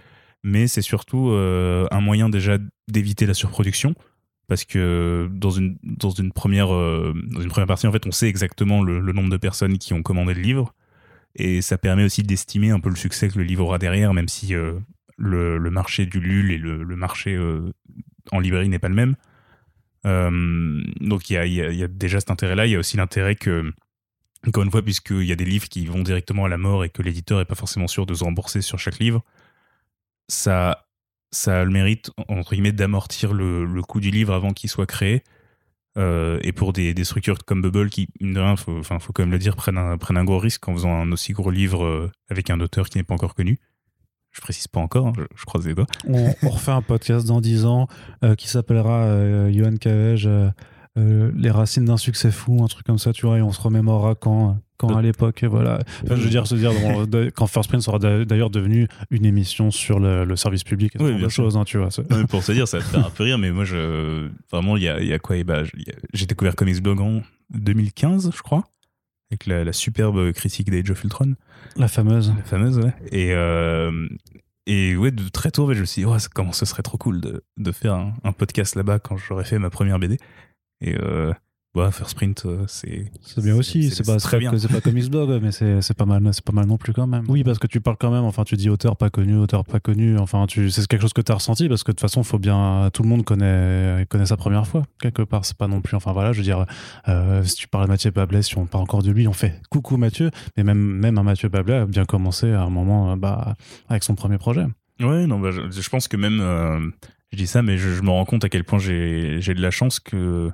mais 0.43 0.67
c'est 0.67 0.81
surtout 0.81 1.29
euh, 1.29 1.87
un 1.91 2.01
moyen 2.01 2.29
déjà 2.29 2.57
d'éviter 2.87 3.25
la 3.25 3.33
surproduction 3.33 3.95
parce 4.47 4.65
que 4.65 5.29
dans 5.31 5.49
une 5.49 5.77
euh, 5.85 6.29
première 6.35 6.67
partie 7.65 7.87
en 7.87 7.91
fait 7.91 8.05
on 8.05 8.11
sait 8.11 8.27
exactement 8.27 8.83
le, 8.83 8.99
nombre 9.13 9.29
de 9.29 9.37
personnes 9.37 9.77
qui 9.77 9.93
ont 9.93 10.03
commandé 10.03 10.33
le 10.33 10.41
livre. 10.41 10.73
Et 11.35 11.61
ça 11.61 11.79
permet 11.79 12.03
aussi 12.03 12.21
d'estimer 12.21 12.69
un 12.69 12.79
peu 12.79 12.89
le 12.89 12.95
succès 12.95 13.27
que 13.27 13.39
le 13.39 13.43
livre 13.43 13.63
aura 13.65 13.79
derrière 13.79 14.13
même 14.13 14.27
si 14.27 14.53
le, 15.17 15.69
marché 15.71 16.05
du 16.05 16.19
LUL 16.19 16.51
et 16.51 16.57
le, 16.59 16.95
marché 16.95 17.39
en 18.31 18.39
librairie 18.39 18.69
n'est 18.69 18.77
pas 18.77 18.89
le 18.89 18.95
même 18.95 19.15
donc 20.05 21.29
il 21.29 21.33
y 21.33 21.83
a, 21.83 21.87
déjà 21.87 22.19
cet 22.19 22.31
intérêt 22.31 22.55
là 22.55 22.65
il 22.65 22.71
y 22.71 22.75
a 22.75 22.79
aussi 22.79 22.97
l'intérêt 22.97 23.35
que 23.35 23.71
encore 24.45 24.63
une 24.63 24.71
fois 24.71 24.81
puisqu'il 24.81 25.23
y 25.23 25.31
a 25.31 25.35
des 25.35 25.45
livres 25.45 25.69
qui 25.69 25.85
vont 25.85 26.03
directement 26.03 26.45
à 26.45 26.49
la 26.49 26.57
mort 26.57 26.83
et 26.83 26.89
que 26.89 27.01
l'éditeur 27.01 27.39
est 27.39 27.45
pas 27.45 27.55
forcément 27.55 27.87
sûr 27.87 28.05
de 28.05 28.13
se 28.13 28.23
rembourser 28.23 28.61
sur 28.61 28.79
chaque 28.79 28.99
livre 28.99 29.23
ça 30.27 30.85
ça 31.33 31.61
a 31.61 31.63
le 31.63 31.71
mérite 31.71 32.11
entre 32.29 32.53
guillemets 32.53 32.71
d'amortir 32.71 33.33
le, 33.33 33.81
coût 33.81 33.99
du 33.99 34.11
livre 34.11 34.33
avant 34.33 34.53
qu'il 34.53 34.69
soit 34.69 34.85
créé. 34.85 35.23
Euh, 35.95 36.39
et 36.41 36.53
pour 36.53 36.73
des, 36.73 37.03
structures 37.03 37.37
comme 37.45 37.61
Bubble 37.61 37.89
qui 37.89 38.07
mine 38.19 38.55
faut, 38.57 38.81
faut 38.81 39.13
quand 39.13 39.21
même 39.21 39.31
le 39.31 39.37
dire 39.37 39.55
prennent 39.55 39.77
un, 39.77 39.97
prennent 39.99 40.17
un 40.17 40.23
gros 40.23 40.39
risque 40.39 40.67
en 40.67 40.73
faisant 40.73 40.91
un 40.91 41.11
aussi 41.11 41.33
gros 41.33 41.51
livre 41.51 41.85
euh, 41.85 42.11
avec 42.29 42.49
un 42.49 42.59
auteur 42.61 42.89
qui 42.89 42.97
n'est 42.97 43.03
pas 43.03 43.13
encore 43.13 43.35
connu 43.35 43.59
je 44.33 44.41
précise 44.41 44.67
pas 44.67 44.79
encore 44.81 45.07
hein, 45.07 45.13
je, 45.15 45.23
je 45.35 45.45
croise 45.45 45.65
les 45.65 45.73
doigts 45.75 45.87
On, 46.07 46.33
on 46.43 46.49
refait 46.49 46.71
un 46.71 46.81
podcast 46.81 47.25
dans 47.27 47.39
10 47.41 47.65
ans 47.65 47.87
euh, 48.23 48.35
qui 48.35 48.47
s'appellera 48.49 49.03
euh, 49.03 49.51
Johan 49.51 49.75
Cavege, 49.79 50.27
euh, 50.27 50.49
euh, 50.97 51.31
Les 51.35 51.49
racines 51.51 51.85
d'un 51.85 51.97
succès 51.97 52.29
fou, 52.31 52.61
un 52.63 52.67
truc 52.67 52.85
comme 52.85 52.99
ça, 52.99 53.13
tu 53.13 53.25
vois, 53.25 53.37
et 53.39 53.41
on 53.41 53.51
se 53.51 53.59
remémorera 53.61 54.13
quand, 54.15 54.57
quand 54.77 54.95
à 54.95 55.01
l'époque, 55.01 55.41
et 55.41 55.47
voilà. 55.47 55.79
Enfin, 56.03 56.15
je 56.15 56.21
veux 56.21 56.29
dire, 56.29 56.45
se 56.45 56.53
dire 56.55 56.71
quand 57.35 57.47
First 57.47 57.69
Print 57.69 57.81
sera 57.81 57.97
d'a- 57.97 58.25
d'ailleurs 58.25 58.51
devenu 58.51 58.87
une 59.09 59.25
émission 59.25 59.71
sur 59.71 59.99
le, 59.99 60.23
le 60.23 60.35
service 60.35 60.63
public 60.63 60.95
et 60.95 60.99
ce 60.99 61.03
Oui, 61.03 61.09
genre 61.11 61.19
bien 61.19 61.29
choses, 61.29 61.57
hein, 61.57 61.63
tu 61.65 61.79
vois. 61.79 61.89
Non, 62.11 62.25
pour 62.27 62.43
se 62.43 62.51
dire, 62.51 62.67
ça 62.67 62.77
va 62.77 62.83
te 62.83 62.89
faire 62.89 63.07
un 63.07 63.09
peu 63.09 63.23
rire, 63.23 63.39
mais 63.39 63.49
moi, 63.51 63.65
je, 63.65 64.29
vraiment, 64.51 64.77
il 64.77 64.83
y 64.83 64.89
a, 64.89 64.99
il 65.01 65.07
y 65.07 65.13
a 65.13 65.17
quoi 65.19 65.35
eh 65.37 65.43
ben, 65.43 65.65
J'ai 66.13 66.25
découvert 66.27 66.55
Comics 66.55 66.81
Blog 66.83 67.01
en 67.01 67.21
2015, 67.55 68.31
je 68.35 68.41
crois, 68.43 68.63
avec 69.33 69.45
la, 69.47 69.63
la 69.63 69.73
superbe 69.73 70.31
critique 70.31 70.69
d'Age 70.69 70.89
of 70.91 71.03
Ultron, 71.03 71.33
La 71.75 71.87
fameuse. 71.87 72.33
la 72.37 72.43
fameuse, 72.43 72.77
ouais. 72.79 72.93
Et, 73.11 73.31
euh, 73.33 74.07
et 74.67 74.95
ouais, 74.95 75.11
de 75.11 75.27
très 75.29 75.51
tôt, 75.51 75.73
je 75.73 75.81
me 75.81 75.85
suis 75.85 76.01
dit, 76.03 76.05
oh, 76.05 76.15
comment 76.33 76.51
ce 76.53 76.65
serait 76.65 76.83
trop 76.83 76.97
cool 76.97 77.19
de, 77.19 77.43
de 77.57 77.71
faire 77.71 77.93
un, 77.95 78.13
un 78.23 78.31
podcast 78.31 78.75
là-bas 78.75 78.99
quand 78.99 79.17
j'aurais 79.17 79.43
fait 79.43 79.59
ma 79.59 79.69
première 79.69 79.99
BD. 79.99 80.17
Et 80.81 80.95
euh, 81.01 81.33
bah, 81.75 81.89
First 81.91 82.11
Sprint, 82.11 82.43
euh, 82.45 82.63
c'est. 82.67 83.11
C'est 83.21 83.43
bien 83.43 83.55
aussi, 83.55 83.89
c'est 83.89 84.05
pas, 84.05 84.17
très 84.17 84.37
bien. 84.37 84.51
pas- 84.51 84.59
c'est 84.59 84.67
pas 84.71 84.79
Blog, 85.09 85.39
mais 85.41 85.51
c'est 85.51 85.81
c'est 85.81 85.95
pas 85.97 86.05
mal, 86.05 86.21
c'est 86.31 86.43
pas 86.43 86.51
mal 86.53 86.67
non 86.67 86.77
plus 86.77 86.93
quand 86.93 87.07
même. 87.07 87.23
Oui, 87.27 87.43
parce 87.43 87.57
que 87.57 87.65
tu 87.67 87.81
parles 87.81 87.97
quand 87.99 88.11
même, 88.11 88.23
enfin, 88.25 88.43
tu 88.43 88.55
dis 88.55 88.69
auteur 88.69 88.95
pas 88.95 89.09
connu, 89.09 89.35
auteur 89.37 89.63
pas 89.63 89.79
connu, 89.79 90.17
enfin, 90.19 90.45
tu, 90.47 90.69
c'est 90.69 90.85
quelque 90.87 91.01
chose 91.01 91.13
que 91.13 91.21
tu 91.21 91.31
as 91.31 91.35
ressenti, 91.35 91.67
parce 91.67 91.83
que 91.83 91.91
de 91.91 91.95
toute 91.95 92.01
façon, 92.01 92.23
faut 92.23 92.37
bien, 92.39 92.89
tout 92.93 93.01
le 93.03 93.09
monde 93.09 93.23
connaît, 93.25 94.05
connaît 94.09 94.27
sa 94.27 94.37
première 94.37 94.67
fois, 94.67 94.83
quelque 95.01 95.23
part, 95.23 95.45
c'est 95.45 95.57
pas 95.57 95.67
non 95.67 95.81
plus, 95.81 95.95
enfin 95.95 96.11
voilà, 96.13 96.31
je 96.31 96.37
veux 96.37 96.43
dire, 96.43 96.65
euh, 97.07 97.43
si 97.43 97.55
tu 97.55 97.67
parles 97.67 97.85
de 97.85 97.89
Mathieu 97.91 98.11
Pablet, 98.11 98.43
si 98.43 98.57
on 98.57 98.65
parle 98.67 98.83
encore 98.83 99.01
de 99.03 99.11
lui, 99.11 99.27
on 99.27 99.33
fait 99.33 99.59
coucou 99.69 99.97
Mathieu, 99.97 100.29
mais 100.55 100.63
même, 100.63 100.77
même 100.79 101.17
un 101.17 101.23
Mathieu 101.23 101.49
Pablet 101.49 101.73
a 101.75 101.85
bien 101.85 102.05
commencé 102.05 102.51
à 102.51 102.61
un 102.61 102.69
moment, 102.69 103.11
euh, 103.11 103.15
bah, 103.15 103.55
avec 103.89 104.03
son 104.03 104.13
premier 104.15 104.37
projet. 104.37 104.65
Ouais, 105.01 105.25
non, 105.25 105.39
bah, 105.39 105.49
je, 105.51 105.69
je 105.71 105.89
pense 105.89 106.07
que 106.07 106.17
même, 106.17 106.39
euh, 106.39 106.79
je 107.31 107.37
dis 107.37 107.47
ça, 107.47 107.63
mais 107.63 107.77
je, 107.77 107.89
je 107.89 108.01
me 108.03 108.11
rends 108.11 108.25
compte 108.25 108.45
à 108.45 108.49
quel 108.49 108.63
point 108.63 108.77
j'ai 108.79 109.37
j'ai 109.41 109.55
de 109.55 109.61
la 109.61 109.71
chance 109.71 109.99
que 109.99 110.51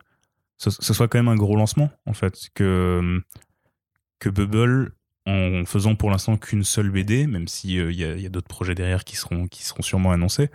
ce, 0.60 0.93
soit 0.93 1.07
quand 1.07 1.18
même 1.18 1.30
un 1.30 1.36
gros 1.36 1.55
lancement, 1.55 1.89
en 2.05 2.14
fait. 2.14 2.49
Que, 2.53 3.22
que 4.20 4.30
Bubble, 4.30 4.91
en 5.26 5.64
faisant 5.66 5.95
pour 5.95 6.12
l'instant 6.12 6.38
qu'une 6.38 6.64
seule 6.64 6.89
BD, 6.89 7.28
même 7.28 7.47
s'il 7.47 7.72
y 7.72 7.80
a, 8.03 8.16
il 8.16 8.22
y 8.22 8.26
a 8.26 8.30
d'autres 8.30 8.47
projets 8.47 8.76
derrière 8.76 9.03
qui 9.03 9.16
seront, 9.16 9.47
qui 9.47 9.64
seront 9.64 9.82
sûrement 9.82 10.12
annoncés, 10.12 10.49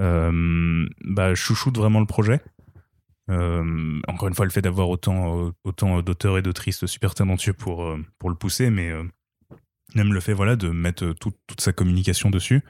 euh, 0.00 0.88
bah, 1.04 1.34
chouchoute 1.34 1.76
vraiment 1.76 2.00
le 2.00 2.06
projet. 2.06 2.40
Euh, 3.30 4.00
encore 4.08 4.28
une 4.28 4.34
fois, 4.34 4.44
le 4.44 4.50
fait 4.50 4.62
d'avoir 4.62 4.88
autant, 4.88 5.46
euh, 5.46 5.50
autant 5.64 6.02
d'auteurs 6.02 6.38
et 6.38 6.42
d'autrices 6.42 6.86
super 6.86 7.14
talentueux 7.14 7.52
pour, 7.52 7.84
euh, 7.84 8.04
pour 8.18 8.30
le 8.30 8.36
pousser, 8.36 8.70
mais 8.70 8.90
euh, 8.90 9.04
même 9.94 10.12
le 10.12 10.20
fait 10.20 10.32
voilà, 10.32 10.56
de 10.56 10.68
mettre 10.68 11.04
euh, 11.04 11.14
toute- 11.14 11.36
sa 11.58 11.72
communication 11.72 12.30
dessus, 12.30 12.62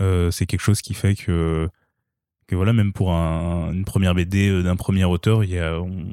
euh, 0.00 0.30
c'est 0.30 0.46
quelque 0.46 0.60
chose 0.60 0.80
qui 0.80 0.94
fait 0.94 1.14
que, 1.14 1.68
que 2.50 2.56
voilà, 2.56 2.72
même 2.72 2.92
pour 2.92 3.12
un- 3.12 3.72
une 3.72 3.84
première 3.84 4.14
BD 4.14 4.48
euh, 4.50 4.62
d'un 4.62 4.76
premier 4.76 5.04
auteur, 5.04 5.44
il 5.44 5.50
y 5.50 5.58
a, 5.58 5.80
on, 5.80 6.04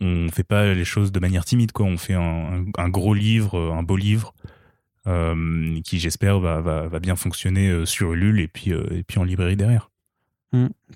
on 0.00 0.28
fait 0.30 0.44
pas 0.44 0.72
les 0.74 0.84
choses 0.84 1.10
de 1.12 1.18
manière 1.20 1.44
timide, 1.44 1.72
quoi. 1.72 1.86
On 1.86 1.96
fait 1.98 2.14
un, 2.14 2.64
gros 2.88 3.14
livre, 3.14 3.58
euh, 3.58 3.72
un 3.72 3.82
beau 3.82 3.96
livre, 3.96 4.34
euh, 5.06 5.80
qui 5.84 5.98
j'espère 5.98 6.38
va, 6.40 6.60
va, 6.60 6.86
va 6.88 6.98
bien 6.98 7.16
fonctionner 7.16 7.84
sur 7.86 8.12
Ulule 8.12 8.40
et 8.40 8.48
puis, 8.48 8.72
euh, 8.72 8.84
et 8.92 9.02
puis 9.02 9.18
en 9.18 9.24
librairie 9.24 9.56
derrière. 9.56 9.90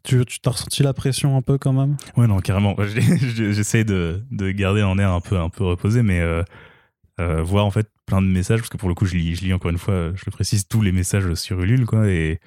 Tu, 0.05 0.25
tu 0.25 0.41
t'as 0.41 0.53
ressenti 0.53 0.83
la 0.83 0.95
pression 0.95 1.37
un 1.37 1.43
peu 1.43 1.59
quand 1.59 1.75
même? 1.75 1.97
Ouais, 2.16 2.27
non, 2.27 2.39
carrément. 2.41 2.77
J'essaie 2.87 3.85
de, 3.85 4.23
de 4.31 4.51
garder 4.53 4.81
un 4.81 4.97
air 4.99 5.11
un 5.11 5.21
peu, 5.21 5.37
un 5.39 5.51
peu 5.51 5.64
reposé, 5.64 6.03
mais 6.03 6.21
euh, 6.21 7.43
voir 7.43 7.66
en 7.66 7.71
fait 7.71 7.87
plein 8.07 8.23
de 8.23 8.27
messages, 8.27 8.61
parce 8.61 8.71
que 8.71 8.79
pour 8.79 8.89
le 8.89 8.95
coup, 8.95 9.05
je 9.05 9.16
lis, 9.16 9.35
je 9.35 9.43
lis 9.45 9.53
encore 9.53 9.71
une 9.71 9.77
fois, 9.79 10.12
je 10.14 10.23
le 10.25 10.31
précise, 10.33 10.66
tous 10.66 10.81
les 10.81 10.93
messages 10.93 11.35
sur 11.35 11.61
Ulule, 11.61 11.85
quoi, 11.85 12.09
et 12.09 12.41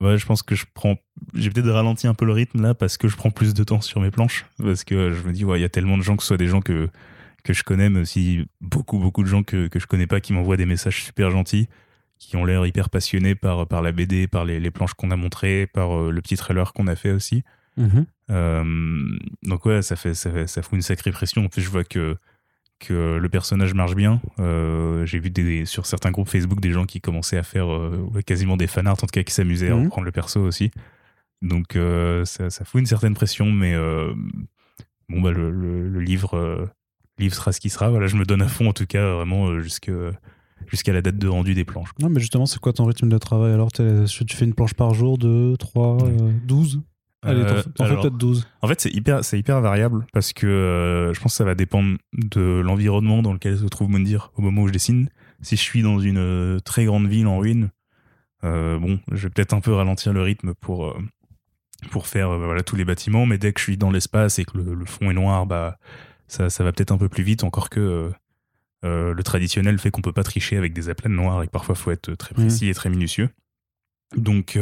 ouais, 0.00 0.18
je 0.18 0.26
pense 0.26 0.42
que 0.42 0.54
je 0.54 0.64
prends, 0.74 0.96
j'ai 1.34 1.50
peut-être 1.50 1.70
ralenti 1.70 2.06
un 2.06 2.14
peu 2.14 2.24
le 2.24 2.32
rythme 2.32 2.62
là, 2.62 2.74
parce 2.74 2.96
que 2.96 3.08
je 3.08 3.16
prends 3.16 3.30
plus 3.30 3.54
de 3.54 3.64
temps 3.64 3.80
sur 3.80 4.00
mes 4.00 4.10
planches, 4.10 4.46
parce 4.58 4.84
que 4.84 5.12
je 5.12 5.22
me 5.22 5.32
dis, 5.32 5.44
ouais, 5.44 5.58
il 5.58 5.62
y 5.62 5.66
a 5.66 5.68
tellement 5.68 5.98
de 5.98 6.02
gens, 6.02 6.16
que 6.16 6.22
ce 6.22 6.28
soit 6.28 6.36
des 6.36 6.48
gens 6.48 6.60
que, 6.60 6.88
que 7.44 7.52
je 7.52 7.62
connais, 7.62 7.88
mais 7.88 8.00
aussi 8.00 8.46
beaucoup, 8.60 8.98
beaucoup 8.98 9.22
de 9.22 9.28
gens 9.28 9.42
que, 9.42 9.68
que 9.68 9.78
je 9.78 9.86
connais 9.86 10.06
pas, 10.06 10.20
qui 10.20 10.32
m'envoient 10.32 10.56
des 10.56 10.66
messages 10.66 11.04
super 11.04 11.30
gentils, 11.30 11.68
qui 12.18 12.36
ont 12.36 12.44
l'air 12.44 12.66
hyper 12.66 12.90
passionnés 12.90 13.34
par, 13.34 13.66
par 13.66 13.82
la 13.82 13.92
BD, 13.92 14.26
par 14.26 14.44
les, 14.44 14.60
les 14.60 14.70
planches 14.70 14.94
qu'on 14.94 15.10
a 15.10 15.16
montrées, 15.16 15.66
par 15.66 15.96
euh, 15.96 16.10
le 16.10 16.22
petit 16.22 16.36
trailer 16.36 16.72
qu'on 16.72 16.86
a 16.86 16.96
fait 16.96 17.12
aussi. 17.12 17.44
Euh, 18.30 18.64
donc 19.42 19.66
ouais, 19.66 19.82
ça 19.82 19.96
fait, 19.96 20.14
ça 20.14 20.30
fait 20.30 20.46
ça 20.46 20.62
fout 20.62 20.74
une 20.76 20.82
sacrée 20.82 21.12
pression. 21.12 21.44
En 21.44 21.48
plus, 21.48 21.62
je 21.62 21.68
vois 21.68 21.84
que 21.84 22.16
que 22.78 23.16
le 23.16 23.28
personnage 23.28 23.72
marche 23.74 23.94
bien. 23.94 24.20
Euh, 24.38 25.06
J'ai 25.06 25.18
vu 25.18 25.30
des, 25.30 25.64
sur 25.64 25.86
certains 25.86 26.10
groupes 26.10 26.28
Facebook 26.28 26.60
des 26.60 26.72
gens 26.72 26.84
qui 26.84 27.00
commençaient 27.00 27.38
à 27.38 27.42
faire 27.42 27.72
euh, 27.72 28.08
quasiment 28.26 28.56
des 28.56 28.66
fanarts, 28.66 28.94
en 28.94 28.96
tout 28.96 29.06
cas 29.06 29.22
qui 29.22 29.32
s'amusaient 29.32 29.70
à 29.70 29.74
Mhm. 29.74 29.84
reprendre 29.84 30.04
le 30.04 30.12
perso 30.12 30.40
aussi. 30.40 30.70
Donc 31.42 31.76
euh, 31.76 32.24
ça, 32.24 32.50
ça 32.50 32.64
fout 32.64 32.80
une 32.80 32.86
certaine 32.86 33.14
pression, 33.14 33.50
mais 33.50 33.74
euh, 33.74 34.12
bon 35.08 35.20
bah 35.20 35.32
le, 35.32 35.50
le- 35.50 35.88
le 35.88 36.00
livre 36.00 36.34
euh, 36.36 36.66
livre 37.18 37.34
sera 37.34 37.52
ce 37.52 37.60
qui 37.60 37.70
sera. 37.70 37.88
Voilà, 37.90 38.06
je 38.08 38.16
me 38.16 38.24
donne 38.24 38.42
à 38.42 38.48
fond 38.48 38.68
en 38.68 38.72
tout 38.72 38.86
cas 38.86 39.14
vraiment 39.14 39.48
euh, 39.48 39.60
jusqu'à 39.60 40.92
la 40.92 41.02
date 41.02 41.18
de 41.18 41.28
rendu 41.28 41.54
des 41.54 41.64
planches. 41.64 41.90
Non, 42.00 42.08
mais 42.10 42.20
justement, 42.20 42.46
c'est 42.46 42.58
quoi 42.58 42.72
ton 42.72 42.84
rythme 42.86 43.08
de 43.08 43.18
travail 43.18 43.52
Alors, 43.52 43.70
tu 43.72 43.82
fais 44.36 44.44
une 44.44 44.54
planche 44.54 44.74
par 44.74 44.92
jour, 44.94 45.16
2, 45.18 45.56
3, 45.56 46.02
Ouais. 46.02 46.16
12 46.46 46.82
Allez, 47.22 47.44
t'en 47.44 47.54
Euh, 47.54 47.62
fais- 47.62 47.96
peut-être 47.96 48.16
12. 48.16 48.46
En 48.62 48.68
fait, 48.68 48.80
c'est 48.80 48.90
hyper, 48.94 49.24
c'est 49.24 49.38
hyper 49.38 49.60
variable 49.60 50.06
parce 50.12 50.32
que 50.32 50.46
euh, 50.46 51.12
je 51.14 51.20
pense 51.20 51.32
que 51.32 51.36
ça 51.36 51.44
va 51.44 51.54
dépendre 51.54 51.96
de 52.12 52.60
l'environnement 52.60 53.22
dans 53.22 53.32
lequel 53.32 53.58
se 53.58 53.64
trouve 53.66 53.88
Mundir 53.90 54.30
au 54.36 54.42
moment 54.42 54.62
où 54.62 54.68
je 54.68 54.72
dessine. 54.72 55.08
Si 55.40 55.56
je 55.56 55.60
suis 55.62 55.82
dans 55.82 55.98
une 55.98 56.18
euh, 56.18 56.58
très 56.60 56.84
grande 56.84 57.08
ville 57.08 57.26
en 57.26 57.38
ruine, 57.38 57.70
euh, 58.44 58.78
bon, 58.78 59.00
je 59.10 59.24
vais 59.26 59.30
peut-être 59.30 59.54
un 59.54 59.60
peu 59.60 59.72
ralentir 59.72 60.12
le 60.12 60.22
rythme 60.22 60.54
pour, 60.54 60.86
euh, 60.86 60.98
pour 61.90 62.06
faire 62.06 62.36
voilà, 62.38 62.62
tous 62.62 62.76
les 62.76 62.84
bâtiments, 62.84 63.26
mais 63.26 63.38
dès 63.38 63.52
que 63.52 63.58
je 63.60 63.64
suis 63.64 63.76
dans 63.76 63.90
l'espace 63.90 64.38
et 64.38 64.44
que 64.44 64.56
le, 64.58 64.74
le 64.74 64.84
fond 64.84 65.10
est 65.10 65.14
noir, 65.14 65.46
bah, 65.46 65.78
ça, 66.28 66.48
ça 66.50 66.62
va 66.64 66.72
peut-être 66.72 66.92
un 66.92 66.98
peu 66.98 67.08
plus 67.08 67.24
vite, 67.24 67.44
encore 67.44 67.70
que 67.70 68.10
le 68.84 69.20
traditionnel 69.24 69.78
fait 69.80 69.90
qu'on 69.90 70.00
peut 70.00 70.12
pas 70.12 70.22
tricher 70.22 70.56
avec 70.56 70.72
des 70.72 70.88
aplats 70.88 71.10
noirs 71.10 71.42
et 71.42 71.46
que 71.48 71.50
parfois 71.50 71.74
il 71.76 71.82
faut 71.82 71.90
être 71.90 72.14
très 72.14 72.34
précis 72.36 72.68
et 72.68 72.74
très 72.74 72.88
minutieux. 72.88 73.30
Donc, 74.16 74.56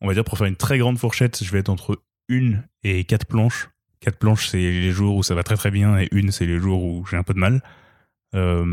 on 0.00 0.08
va 0.08 0.14
dire 0.14 0.24
pour 0.24 0.38
faire 0.38 0.46
une 0.46 0.56
très 0.56 0.78
grande 0.78 0.98
fourchette, 0.98 1.42
je 1.42 1.50
vais 1.50 1.58
être 1.58 1.68
entre 1.68 2.00
une 2.28 2.64
et 2.84 3.04
quatre 3.04 3.26
planches. 3.26 3.70
Quatre 4.00 4.18
planches, 4.18 4.48
c'est 4.48 4.58
les 4.58 4.92
jours 4.92 5.16
où 5.16 5.22
ça 5.22 5.34
va 5.34 5.42
très 5.42 5.56
très 5.56 5.70
bien, 5.70 5.98
et 5.98 6.08
une, 6.12 6.30
c'est 6.30 6.46
les 6.46 6.58
jours 6.58 6.84
où 6.84 7.04
j'ai 7.06 7.16
un 7.16 7.24
peu 7.24 7.34
de 7.34 7.40
mal. 7.40 7.62
Euh, 8.34 8.64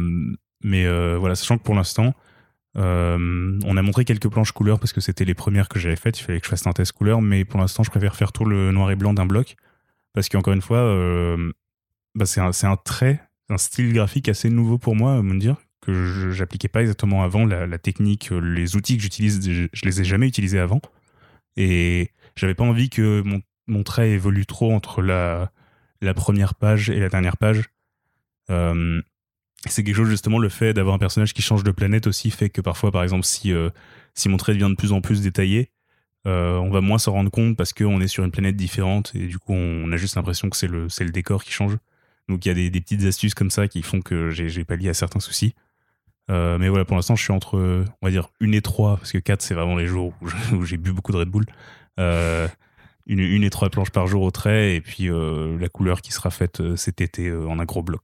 mais 0.63 0.85
euh, 0.85 1.17
voilà, 1.17 1.35
sachant 1.35 1.57
que 1.57 1.63
pour 1.63 1.75
l'instant, 1.75 2.13
euh, 2.77 3.59
on 3.65 3.77
a 3.77 3.81
montré 3.81 4.05
quelques 4.05 4.27
planches 4.29 4.51
couleurs 4.51 4.79
parce 4.79 4.93
que 4.93 5.01
c'était 5.01 5.25
les 5.25 5.33
premières 5.33 5.69
que 5.69 5.79
j'avais 5.79 5.95
faites. 5.95 6.19
Il 6.19 6.23
fallait 6.23 6.39
que 6.39 6.45
je 6.45 6.49
fasse 6.49 6.67
un 6.67 6.73
test 6.73 6.91
couleur, 6.91 7.21
mais 7.21 7.45
pour 7.45 7.59
l'instant, 7.59 7.83
je 7.83 7.89
préfère 7.89 8.15
faire 8.15 8.31
tout 8.31 8.45
le 8.45 8.71
noir 8.71 8.91
et 8.91 8.95
blanc 8.95 9.13
d'un 9.13 9.25
bloc 9.25 9.55
parce 10.13 10.29
qu'encore 10.29 10.53
une 10.53 10.61
fois, 10.61 10.81
bah, 12.15 12.25
c'est 12.25 12.39
un, 12.39 12.77
trait, 12.77 13.21
un 13.49 13.57
style 13.57 13.93
graphique 13.93 14.29
assez 14.29 14.49
nouveau 14.49 14.77
pour 14.77 14.95
moi, 14.95 15.15
à 15.15 15.21
me 15.21 15.37
dire 15.37 15.57
que 15.81 16.31
j'appliquais 16.31 16.69
pas 16.69 16.81
exactement 16.81 17.23
avant 17.23 17.45
la, 17.45 17.67
la 17.67 17.77
technique, 17.77 18.29
les 18.31 18.75
outils 18.75 18.95
que 18.95 19.03
j'utilise, 19.03 19.41
je 19.45 19.85
les 19.85 20.01
ai 20.01 20.03
jamais 20.03 20.27
utilisés 20.27 20.59
avant, 20.59 20.81
et 21.57 22.11
j'avais 22.35 22.55
pas 22.55 22.63
envie 22.63 22.89
que 22.89 23.23
mon, 23.67 23.83
trait 23.83 24.11
évolue 24.11 24.45
trop 24.45 24.73
entre 24.73 25.01
la, 25.01 25.51
première 26.15 26.55
page 26.55 26.89
et 26.89 26.99
la 26.99 27.09
dernière 27.09 27.37
page. 27.37 27.63
Euh, 28.49 29.01
c'est 29.65 29.83
quelque 29.83 29.95
chose 29.95 30.09
justement 30.09 30.37
le 30.37 30.49
fait 30.49 30.73
d'avoir 30.73 30.95
un 30.95 30.99
personnage 30.99 31.33
qui 31.33 31.41
change 31.41 31.63
de 31.63 31.71
planète 31.71 32.05
aussi 32.05 32.29
fait 32.29 32.49
que 32.49 32.61
parfois 32.61 32.91
par 32.91 33.01
exemple 33.01 33.25
si 33.25 33.51
euh, 33.51 33.71
mon 34.27 34.37
trait 34.37 34.53
devient 34.53 34.69
de 34.69 34.75
plus 34.75 34.91
en 34.91 35.01
plus 35.01 35.21
détaillé 35.21 35.71
on 36.25 36.69
va 36.71 36.81
moins 36.81 36.97
s'en 36.97 37.11
rendre 37.13 37.31
compte 37.31 37.55
parce 37.55 37.73
qu'on 37.73 38.01
est 38.01 38.07
sur 38.07 38.23
une 38.23 38.31
planète 38.31 38.55
différente 38.55 39.11
et 39.15 39.27
du 39.27 39.37
coup 39.37 39.53
on 39.53 39.91
a 39.91 39.97
juste 39.97 40.15
l'impression 40.15 40.49
que 40.49 40.57
c'est 40.57 40.67
le, 40.67 40.87
le 40.99 41.11
décor 41.11 41.43
qui 41.43 41.51
change. 41.51 41.77
Donc 42.27 42.45
il 42.45 42.49
y 42.49 42.51
a 42.51 42.69
des, 42.69 42.81
petites 42.81 43.03
astuces 43.03 43.33
comme 43.33 43.51
ça 43.51 43.67
qui 43.67 43.81
font 43.81 44.01
que 44.01 44.31
j'ai 44.31 44.65
pallié 44.65 44.89
à 44.89 44.93
certains 44.93 45.19
soucis. 45.19 45.53
Euh, 46.31 46.57
mais 46.57 46.69
voilà, 46.69 46.85
pour 46.85 46.95
l'instant, 46.95 47.15
je 47.15 47.23
suis 47.23 47.33
entre, 47.33 47.57
on 48.01 48.05
va 48.05 48.11
dire, 48.11 48.29
une 48.39 48.53
et 48.53 48.61
trois, 48.61 48.97
parce 48.97 49.11
que 49.11 49.17
quatre, 49.17 49.41
c'est 49.41 49.53
vraiment 49.53 49.75
les 49.75 49.87
jours 49.87 50.13
où 50.53 50.63
j'ai 50.63 50.77
bu 50.77 50.91
beaucoup 50.91 51.11
de 51.11 51.17
Red 51.17 51.29
Bull. 51.29 51.45
Euh, 51.99 52.47
une, 53.07 53.43
et 53.43 53.49
trois 53.51 53.69
planches 53.69 53.91
par 53.91 54.07
jour 54.07 54.23
au 54.23 54.31
trait, 54.31 54.75
et 54.75 54.81
puis 54.81 55.09
euh, 55.09 55.59
la 55.59 55.69
couleur 55.69 56.01
qui 56.01 56.11
sera 56.11 56.31
faite 56.31 56.75
cet 56.75 57.01
été 57.01 57.31
en 57.31 57.59
un 57.59 57.65
gros 57.65 57.83
bloc. 57.83 58.01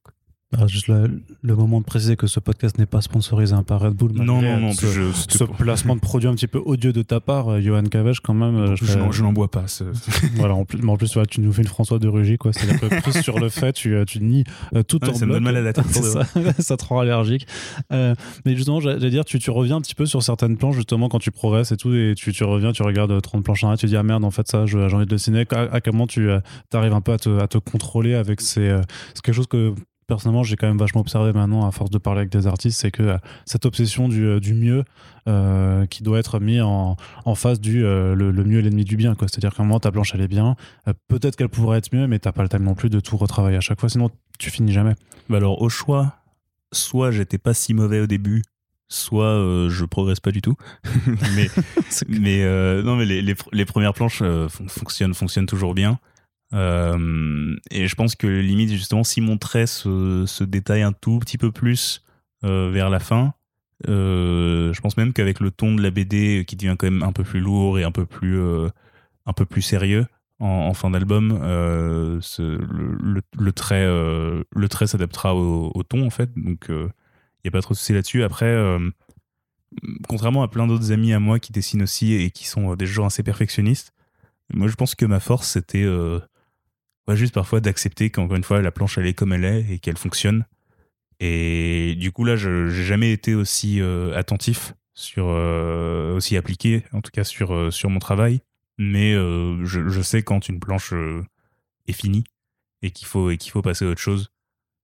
Ah, 0.58 0.68
juste 0.68 0.89
le, 0.89 1.56
moment 1.56 1.80
de 1.80 1.86
préciser 1.86 2.18
que 2.18 2.28
ce 2.28 2.41
podcast 2.41 2.78
n'est 2.78 2.86
pas 2.86 2.99
sponsorisé 2.99 3.56
par 3.66 3.80
Red 3.80 3.93
Bull. 3.93 4.12
Non, 4.12 4.41
non, 4.41 4.60
non. 4.60 4.74
Ce, 4.74 4.86
je, 4.86 5.04
ce 5.14 5.45
placement 5.45 5.95
de 5.95 6.02
produit 6.02 6.28
un 6.28 6.36
petit 6.36 6.47
peu 6.47 6.62
odieux 6.66 6.91
de 6.91 7.02
ta 7.04 7.22
part, 7.22 7.47
euh, 7.47 7.62
Johan 7.62 7.84
Cavech, 7.84 8.20
quand 8.20 8.34
même. 8.34 8.58
Euh, 8.58 8.76
je, 8.76 8.86
je 8.86 9.24
n'en 9.24 9.32
bois 9.32 9.49
pas. 9.49 9.64
voilà, 10.36 10.56
en 10.56 10.66
plus, 10.66 10.86
en 10.86 10.97
plus 10.97 11.18
tu 11.30 11.39
nous 11.39 11.54
fais 11.54 11.62
une 11.62 11.70
François 11.70 11.99
de 11.99 12.08
Rugy, 12.10 12.38
quoi. 12.38 12.52
C'est 12.52 12.70
un 12.70 12.78
peu 12.78 12.89
plus 12.89 13.22
sur 13.22 13.39
le 13.39 13.47
fait, 13.47 13.72
tu, 13.72 13.95
euh, 13.95 14.04
tu 14.04 14.20
nies 14.20 14.43
tout 14.89 15.02
en 15.08 15.14
Ça 15.14 15.26
me 15.26 15.34
donne 15.34 15.43
mal 15.43 15.56
à 15.56 15.62
la 15.62 15.72
tête. 15.72 15.86
ça, 15.91 16.24
ça 16.60 16.76
te 16.76 16.84
rend 16.84 16.99
allergique. 16.99 17.47
mais 17.89 18.56
justement, 18.56 18.82
j'allais 18.82 19.10
dire, 19.10 19.24
tu, 19.24 19.39
tu 19.39 19.52
reviens 19.52 19.78
un 19.78 19.82
petit 19.82 19.95
peu 19.95 20.06
sur 20.06 20.22
certaines 20.22 20.58
planches, 20.58 20.76
justement, 20.76 21.08
quand 21.08 21.20
tu 21.20 21.32
progresses 21.32 21.72
et 21.72 21.78
tout, 21.78 21.93
et 21.93 22.14
tu, 22.18 22.34
tu 22.34 22.43
reviens, 22.43 22.74
tu 22.74 22.84
regardes 22.84 23.22
30 23.22 23.41
planches 23.41 23.64
en 23.64 23.68
arrière, 23.68 23.80
tu 23.80 23.86
dis, 23.86 23.95
ah 23.95 24.04
merde, 24.04 24.26
en 24.26 24.32
fait, 24.32 24.49
ça, 24.49 24.66
j'ai 24.66 24.78
envie 24.78 24.91
de 24.91 24.99
le 24.99 25.06
dessiner. 25.06 25.45
À, 25.52 25.80
quel 25.80 25.93
moment 25.93 26.08
tu 26.08 26.30
arrives 26.74 26.93
un 26.93 27.02
peu 27.02 27.14
à 27.14 27.18
te, 27.18 27.39
à 27.39 27.47
te 27.47 27.58
contrôler 27.58 28.16
avec 28.16 28.41
ces. 28.41 28.78
c'est 29.14 29.22
quelque 29.22 29.36
chose 29.36 29.47
que 29.47 29.74
personnellement, 30.08 30.43
j'ai 30.43 30.56
quand 30.56 30.68
même 30.68 30.78
vachement 30.78 31.02
observé 31.02 31.34
maintenant, 31.34 31.66
à 31.66 31.72
force 31.72 31.89
de 31.89 31.97
parler 31.97 32.20
avec 32.20 32.32
des 32.32 32.47
artistes, 32.47 32.82
c'est 32.82 32.91
que 32.91 33.04
euh, 33.04 33.18
cette 33.45 33.66
obsession 33.66 34.10
du, 34.10 34.26
euh, 34.26 34.39
du 34.39 34.54
mieux 34.54 34.84
euh, 35.28 35.86
qui 35.86 36.04
doit 36.04 36.20
être 36.20 36.39
mis 36.39 36.62
en, 36.62 36.97
en 37.26 37.36
face 37.36 37.60
du 37.60 37.82
le, 37.82 38.32
mieux 38.43 38.60
est 38.60 38.64
l'ennemi 38.64 38.84
du 38.84 38.97
bien. 38.97 39.16
C'est-à-dire 39.20 39.54
qu'à 39.54 39.64
un 39.64 39.66
moment, 39.66 39.80
ta 39.80 39.91
planche, 39.91 40.14
elle 40.14 40.22
est 40.22 40.28
bien. 40.28 40.56
Peut-être 41.08 41.36
qu'elle 41.36 41.49
pourrait 41.49 41.78
être 41.78 41.93
mieux, 41.93 42.08
mais 42.08 42.20
t'as 42.20 42.32
pas 42.32 42.43
le 42.43 42.49
temps 42.49 42.60
non 42.60 42.76
plus 42.76 42.89
de 42.89 42.99
tout 42.99 43.18
retravailler 43.18 43.58
à 43.58 43.62
chaque 43.62 43.80
fois, 43.80 43.89
sinon 43.89 44.10
tu 44.39 44.49
finis 44.49 44.72
jamais. 44.72 44.95
Bah 45.30 45.38
alors, 45.38 45.62
au 45.62 45.70
choix, 45.70 46.16
soit 46.72 47.12
j'étais 47.12 47.38
pas 47.38 47.54
si 47.54 47.74
mauvais 47.74 47.99
au 47.99 48.08
début, 48.08 48.41
soit 48.89 49.68
je 49.70 49.86
progresse 49.86 50.20
pas 50.20 50.32
du 50.32 50.41
tout. 50.41 50.56
mais 51.36 51.47
mais 52.10 52.82
non, 52.84 52.95
mais 52.95 53.06
les, 53.06 53.22
les, 53.22 53.66
premières 53.66 53.93
planches 53.93 54.24
fonctionnent, 54.68 55.14
fonctionnent 55.14 55.45
toujours 55.45 55.74
bien. 55.74 55.99
Euh, 56.54 57.56
et 57.70 57.88
je 57.88 57.95
pense 57.95 58.16
que 58.16 58.28
limite, 58.28 58.72
justement, 58.72 59.04
si 59.04 59.22
mon 59.22 59.38
trait 59.38 59.68
se, 59.68 60.26
se 60.26 60.43
détaille 60.43 60.82
un 60.82 60.91
tout 60.91 61.20
petit 61.20 61.38
peu 61.38 61.52
plus 61.52 62.04
euh, 62.43 62.70
vers 62.72 62.89
la 62.89 62.99
fin, 62.99 63.34
euh, 63.88 64.74
je 64.74 64.82
pense 64.82 64.97
même 64.97 65.14
qu'avec 65.14 65.39
le 65.39 65.52
ton 65.52 65.76
de 65.76 65.82
la 65.82 65.91
BD 65.91 66.45
qui 66.45 66.56
devient 66.56 66.76
quand 66.78 66.88
même 66.88 67.04
un 67.04 67.14
peu 67.14 67.24
plus 67.24 67.39
lourd 67.39 67.80
et 67.80 67.84
un 67.84 67.91
peu 67.91 68.06
plus, 68.06 68.39
un 69.26 69.34
peu 69.34 69.45
plus 69.45 69.62
sérieux 69.62 70.06
en, 70.39 70.74
fin 70.74 70.89
d'album, 70.89 71.39
le, 71.41 72.20
trait, 73.52 73.86
le 73.86 74.68
trait 74.70 74.88
s'adaptera 74.88 75.36
au, 75.36 75.84
ton 75.84 76.06
en 76.06 76.10
fait. 76.10 76.32
Donc 76.36 76.66
il 76.70 76.89
n'y 77.45 77.47
a 77.47 77.52
pas 77.52 77.62
trop 77.62 77.74
de 77.74 77.78
soucis 77.78 77.93
là-dessus. 77.93 78.24
Après, 78.24 78.56
contrairement 80.08 80.43
à 80.43 80.47
plein 80.47 80.68
d'autres 80.68 80.91
amis 80.91 81.14
à 81.14 81.20
moi 81.20 81.39
qui 81.39 81.52
dessinent 81.52 81.84
aussi 81.84 82.14
et 82.14 82.30
qui 82.30 82.47
sont 82.47 82.76
des 82.76 82.86
gens 82.86 83.06
assez 83.06 83.24
perfectionnistes, 83.24 83.93
moi 84.54 84.68
je 84.68 84.76
pense 84.76 84.93
que 84.95 85.06
ma 85.06 85.20
force 85.20 85.47
c'était 85.49 85.88
juste 87.16 87.34
parfois 87.34 87.60
d'accepter 87.60 88.10
qu'encore 88.10 88.38
une 88.38 88.43
fois, 88.43 88.62
la 88.62 88.72
planche, 88.72 88.97
elle 88.97 89.08
est 89.08 89.14
comme 89.14 89.34
elle 89.34 89.45
est 89.45 89.66
et 89.70 89.80
qu'elle 89.80 89.97
fonctionne. 89.97 90.45
Et 91.20 91.95
du 91.99 92.12
coup, 92.12 92.26
là, 92.26 92.36
je 92.36 92.49
n'ai 92.49 92.84
jamais 92.84 93.12
été 93.12 93.36
aussi 93.36 93.80
euh, 93.80 94.18
attentif, 94.18 94.74
sur, 94.95 95.28
euh, 95.30 96.16
aussi 96.16 96.36
appliqué, 96.36 96.84
en 96.93 97.02
tout 97.02 97.12
cas 97.12 97.24
sur, 97.24 97.54
euh, 97.54 97.70
sur 97.70 97.89
mon 97.89 97.99
travail. 97.99 98.41
Mais 98.80 99.14
je, 99.14 100.02
sais 100.02 100.24
quand 100.24 100.49
une 100.49 100.60
planche 100.60 100.93
est 101.88 101.93
finie 101.93 102.24
et 102.82 102.89
qu'il 102.89 103.08
faut, 103.08 103.30
faut 103.52 103.62
passer 103.62 103.86
à 103.86 103.89
autre 103.89 104.02
chose. 104.02 104.32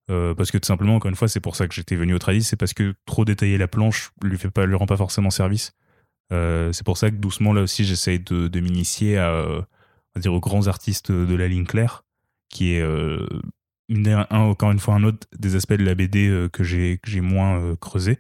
parce 0.07 0.51
que 0.51 0.59
tout 0.59 0.67
simplement, 0.67 0.97
encore 0.97 1.09
une 1.09 1.15
fois, 1.15 1.27
c'est 1.27 1.39
pour 1.39 1.55
ça 1.55 1.67
que 1.67 1.73
j'étais 1.73 1.95
venu 1.95 2.13
au 2.13 2.19
tradis, 2.19 2.43
c'est 2.43 2.57
parce 2.57 2.75
que 2.75 2.93
trop 3.07 3.25
détailler 3.25 3.57
la 3.57 3.67
planche 3.67 4.11
lui 4.21 4.37
lui 4.37 4.75
rend 4.75 4.85
pas 4.85 4.97
forcément 4.97 5.31
service. 5.31 5.73
c'est 6.29 6.83
pour 6.85 6.99
ça 6.99 7.09
que 7.09 7.15
doucement, 7.15 7.53
là 7.53 7.63
aussi, 7.63 7.85
j'essaye 7.85 8.19
de, 8.19 8.59
m'initier 8.59 9.17
à 9.17 9.65
dire 10.17 10.31
aux 10.31 10.41
grands 10.41 10.67
artistes 10.67 11.11
de 11.11 11.33
la 11.33 11.47
ligne 11.47 11.65
claire 11.65 12.03
qui 12.49 12.73
est 12.73 12.81
euh, 12.81 13.25
encore 14.29 14.71
une 14.71 14.79
fois 14.79 14.95
un 14.95 15.03
autre 15.03 15.27
des 15.37 15.55
aspects 15.55 15.73
de 15.73 15.83
la 15.83 15.95
BD 15.95 16.27
euh, 16.27 16.49
que 16.49 16.63
j'ai 16.63 17.21
moins 17.21 17.59
euh, 17.59 17.75
creusé. 17.75 18.19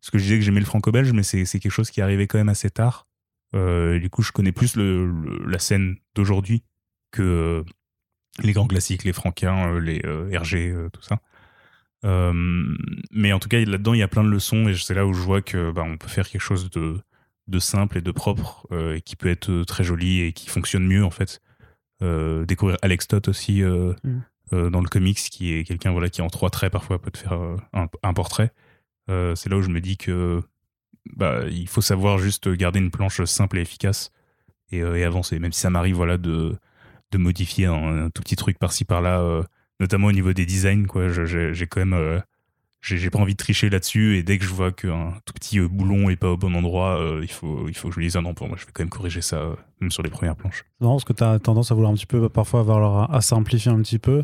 Parce 0.00 0.10
que 0.10 0.18
je 0.18 0.24
disais 0.24 0.38
que 0.38 0.44
j'aimais 0.44 0.60
le 0.60 0.66
franco-belge, 0.66 1.12
mais 1.12 1.22
c'est 1.22 1.44
quelque 1.46 1.70
chose 1.70 1.90
qui 1.90 2.00
arrivait 2.00 2.26
quand 2.26 2.38
même 2.38 2.48
assez 2.48 2.70
tard. 2.70 3.08
du 3.52 4.08
coup, 4.10 4.22
je 4.22 4.30
connais 4.30 4.52
plus 4.52 4.76
la 4.76 5.58
scène 5.58 5.96
d'aujourd'hui 6.14 6.62
que 7.10 7.64
les 8.44 8.52
grands 8.52 8.68
classiques, 8.68 9.02
les 9.02 9.12
franquins, 9.12 9.80
les 9.80 9.98
RG, 9.98 10.90
tout 10.92 11.02
ça. 11.02 11.20
mais 12.04 13.32
en 13.32 13.40
tout 13.40 13.48
cas, 13.48 13.58
là-dedans, 13.58 13.94
il 13.94 13.98
y 13.98 14.04
a 14.04 14.08
plein 14.08 14.22
de 14.22 14.28
leçons 14.28 14.68
et 14.68 14.76
c'est 14.76 14.94
là 14.94 15.06
où 15.06 15.12
je 15.12 15.22
vois 15.22 15.42
que 15.42 15.72
bah, 15.72 15.82
on 15.84 15.96
peut 15.96 16.08
faire 16.08 16.28
quelque 16.28 16.40
chose 16.40 16.70
de, 16.70 17.58
simple 17.58 17.98
et 17.98 18.02
de 18.02 18.12
propre 18.12 18.68
et 18.94 19.00
qui 19.00 19.16
peut 19.16 19.28
être 19.28 19.64
très 19.64 19.82
joli 19.82 20.20
et 20.20 20.32
qui 20.32 20.48
fonctionne 20.48 20.86
mieux 20.86 21.04
en 21.04 21.10
fait 21.10 21.40
découvrir 22.00 22.78
Alex 22.82 23.08
Todd 23.08 23.28
aussi 23.28 23.62
euh, 23.62 23.94
mm. 24.04 24.20
euh, 24.52 24.70
dans 24.70 24.80
le 24.80 24.88
comics, 24.88 25.18
qui 25.18 25.54
est 25.54 25.64
quelqu'un 25.64 25.92
voilà, 25.92 26.08
qui 26.08 26.22
en 26.22 26.28
trois 26.28 26.50
traits 26.50 26.72
parfois 26.72 27.00
peut 27.00 27.10
te 27.10 27.18
faire 27.18 27.38
un, 27.72 28.14
portrait. 28.14 28.52
c'est 29.08 29.48
là 29.48 29.56
où 29.56 29.62
je 29.62 29.70
me 29.70 29.80
dis 29.80 29.96
que 29.96 30.42
bah, 31.14 31.42
il 31.48 31.68
faut 31.68 31.80
savoir 31.80 32.18
juste 32.18 32.48
garder 32.48 32.80
une 32.80 32.90
planche 32.90 33.22
simple 33.24 33.58
et 33.58 33.62
efficace 33.62 34.10
et, 34.72 34.82
avancer. 34.82 35.38
Même 35.38 35.52
si 35.52 35.60
ça 35.60 35.70
m'arrive 35.70 35.96
voilà, 35.96 36.18
de, 36.18 36.56
de 37.12 37.18
modifier 37.18 37.66
un, 37.66 38.10
tout 38.10 38.22
petit 38.22 38.36
truc 38.36 38.58
par-ci 38.58 38.84
par-là, 38.84 39.42
notamment 39.80 40.08
au 40.08 40.12
niveau 40.12 40.32
des 40.32 40.46
designs. 40.46 40.86
Quoi. 40.86 41.08
J'ai 41.08 41.66
quand 41.66 41.84
même 41.84 42.22
j'ai 42.94 43.10
pas 43.10 43.18
envie 43.18 43.32
de 43.32 43.38
tricher 43.38 43.68
là-dessus 43.68 44.16
et 44.16 44.22
dès 44.22 44.38
que 44.38 44.44
je 44.44 44.50
vois 44.50 44.70
qu'un 44.70 45.14
tout 45.24 45.34
petit 45.34 45.58
euh, 45.58 45.68
boulon 45.68 46.08
est 46.08 46.16
pas 46.16 46.30
au 46.30 46.36
bon 46.36 46.54
endroit, 46.54 47.00
euh, 47.00 47.20
il, 47.22 47.30
faut, 47.30 47.68
il 47.68 47.74
faut 47.74 47.88
que 47.88 47.94
je 47.94 47.98
lui 47.98 48.06
dise 48.06 48.16
ah 48.16 48.20
non, 48.20 48.34
pour 48.34 48.46
moi 48.46 48.56
je 48.58 48.64
vais 48.64 48.70
quand 48.72 48.82
même 48.82 48.90
corriger 48.90 49.22
ça, 49.22 49.38
euh, 49.38 49.54
même 49.80 49.90
sur 49.90 50.02
les 50.02 50.10
premières 50.10 50.36
planches. 50.36 50.64
Non, 50.80 50.92
parce 50.92 51.04
que 51.04 51.12
tu 51.12 51.24
as 51.24 51.38
tendance 51.40 51.72
à 51.72 51.74
vouloir 51.74 51.92
un 51.92 51.96
petit 51.96 52.06
peu, 52.06 52.28
parfois 52.28 52.60
avoir 52.60 53.12
à 53.12 53.20
simplifier 53.20 53.72
un 53.72 53.82
petit 53.82 53.98
peu, 53.98 54.22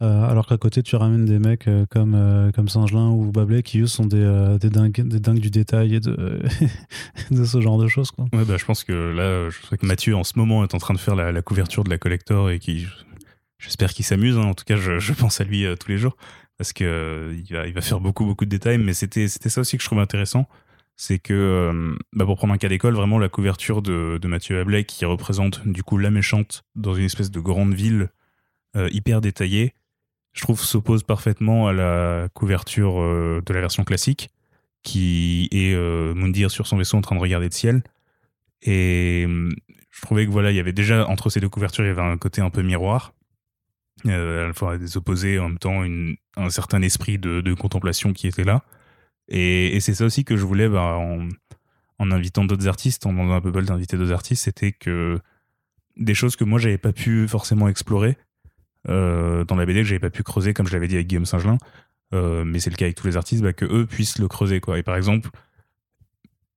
alors 0.00 0.46
qu'à 0.46 0.56
côté 0.56 0.82
tu 0.82 0.96
ramènes 0.96 1.26
des 1.26 1.38
mecs 1.38 1.68
comme, 1.90 2.50
comme 2.54 2.68
Singelin 2.70 3.10
ou 3.10 3.30
Bablé 3.30 3.62
qui 3.62 3.80
eux 3.80 3.86
sont 3.86 4.06
des, 4.06 4.56
des, 4.58 4.70
dingues, 4.70 5.06
des 5.06 5.20
dingues 5.20 5.40
du 5.40 5.50
détail 5.50 5.96
et 5.96 6.00
de, 6.00 6.40
de 7.30 7.44
ce 7.44 7.60
genre 7.60 7.76
de 7.76 7.86
choses. 7.86 8.10
Quoi. 8.10 8.24
Ouais, 8.32 8.46
bah, 8.46 8.56
je 8.56 8.64
pense 8.64 8.82
que 8.82 8.92
là, 8.92 9.50
je 9.50 9.58
sais 9.68 9.76
que 9.76 9.84
Mathieu 9.84 10.16
en 10.16 10.24
ce 10.24 10.38
moment 10.38 10.64
est 10.64 10.74
en 10.74 10.78
train 10.78 10.94
de 10.94 10.98
faire 10.98 11.16
la, 11.16 11.42
couverture 11.42 11.84
de 11.84 11.90
la 11.90 11.98
collector 11.98 12.50
et 12.50 12.58
qui. 12.58 12.86
J'espère 13.58 13.92
qu'il 13.92 14.06
s'amuse, 14.06 14.38
hein. 14.38 14.44
en 14.44 14.54
tout 14.54 14.64
cas 14.64 14.76
je, 14.76 14.98
je 14.98 15.12
pense 15.12 15.42
à 15.42 15.44
lui 15.44 15.66
tous 15.78 15.90
les 15.90 15.98
jours 15.98 16.16
parce 16.60 16.74
que 16.74 16.84
euh, 16.84 17.42
il, 17.48 17.72
va, 17.72 17.80
faire 17.80 18.00
beaucoup 18.00 18.26
beaucoup 18.26 18.44
de 18.44 18.50
détails, 18.50 18.76
mais 18.76 18.92
c'était 18.92 19.28
ça 19.28 19.62
aussi 19.62 19.78
que 19.78 19.82
je 19.82 19.88
trouve 19.88 19.98
intéressant, 19.98 20.46
c'est 20.94 21.18
que 21.18 21.32
euh, 21.32 21.96
bah 22.12 22.26
pour 22.26 22.36
prendre 22.36 22.52
un 22.52 22.58
cas 22.58 22.68
d'école, 22.68 22.92
vraiment 22.92 23.18
la 23.18 23.30
couverture 23.30 23.80
de, 23.80 24.20
Mathieu 24.24 24.60
Ablay 24.60 24.84
qui 24.84 25.06
représente 25.06 25.66
du 25.66 25.82
coup 25.82 25.96
la 25.96 26.10
méchante 26.10 26.64
dans 26.74 26.92
une 26.92 27.06
espèce 27.06 27.30
de 27.30 27.40
grande 27.40 27.72
ville 27.72 28.10
euh, 28.76 28.90
hyper 28.92 29.22
détaillée, 29.22 29.72
je 30.34 30.42
trouve 30.42 30.60
s'oppose 30.60 31.02
parfaitement 31.02 31.66
à 31.66 31.72
la 31.72 32.28
couverture 32.34 33.00
de 33.00 33.54
la 33.54 33.60
version 33.60 33.84
classique 33.84 34.28
qui 34.82 35.48
est 35.52 35.74
Mundir 36.14 36.50
sur 36.50 36.66
son 36.66 36.76
vaisseau 36.76 36.98
en 36.98 37.00
train 37.00 37.16
de 37.16 37.22
regarder 37.22 37.46
le 37.46 37.52
ciel. 37.52 37.82
Et 38.60 39.26
je 39.26 40.00
trouvais 40.02 40.26
que 40.26 40.30
voilà, 40.30 40.50
il 40.50 40.58
y 40.58 40.60
avait 40.60 40.74
déjà 40.74 41.08
entre 41.08 41.30
ces 41.30 41.40
deux 41.40 41.48
couvertures, 41.48 41.84
il 41.84 41.88
y 41.88 41.90
avait 41.90 42.02
un 42.02 42.18
côté 42.18 42.42
un 42.42 42.50
peu 42.50 42.60
miroir 42.60 43.14
euh, 44.06 44.44
à 44.44 44.46
la 44.48 44.52
fois 44.52 44.78
des 44.78 44.96
opposés, 44.96 45.38
en 45.38 45.48
même 45.48 45.58
temps 45.58 45.84
une, 45.84 46.16
un 46.36 46.50
certain 46.50 46.82
esprit 46.82 47.18
de, 47.18 47.40
de, 47.40 47.54
contemplation 47.54 48.12
qui 48.12 48.26
était 48.26 48.44
là. 48.44 48.62
Et, 49.28 49.78
c'est 49.80 49.94
ça 49.94 50.04
aussi 50.04 50.24
que 50.24 50.36
je 50.36 50.44
voulais, 50.44 50.68
bah, 50.68 50.96
en, 50.96 51.28
en, 51.98 52.10
invitant 52.10 52.44
d'autres 52.44 52.68
artistes, 52.68 53.06
en 53.06 53.12
demandant 53.12 53.34
à 53.34 53.40
Bubble 53.40 53.64
d'inviter 53.64 53.96
d'autres 53.96 54.12
artistes, 54.12 54.44
c'était 54.44 54.72
que 54.72 55.18
des 55.96 56.14
choses 56.14 56.36
que 56.36 56.44
moi 56.44 56.58
j'avais 56.58 56.78
pas 56.78 56.92
pu 56.92 57.28
forcément 57.28 57.68
explorer 57.68 58.16
euh, 58.88 59.44
dans 59.44 59.56
la 59.56 59.66
BD, 59.66 59.80
que 59.80 59.88
j'avais 59.88 60.00
pas 60.00 60.10
pu 60.10 60.22
creuser, 60.22 60.54
comme 60.54 60.66
je 60.66 60.72
l'avais 60.72 60.88
dit 60.88 60.94
avec 60.94 61.06
Guillaume 61.06 61.26
Singelin, 61.26 61.58
euh, 62.14 62.44
mais 62.44 62.58
c'est 62.58 62.70
le 62.70 62.76
cas 62.76 62.86
avec 62.86 62.96
tous 62.96 63.06
les 63.06 63.16
artistes, 63.16 63.42
bah, 63.42 63.52
que 63.52 63.66
eux 63.66 63.86
puissent 63.86 64.18
le 64.18 64.28
creuser. 64.28 64.60
Quoi. 64.60 64.78
Et 64.78 64.82
par 64.82 64.96
exemple, 64.96 65.30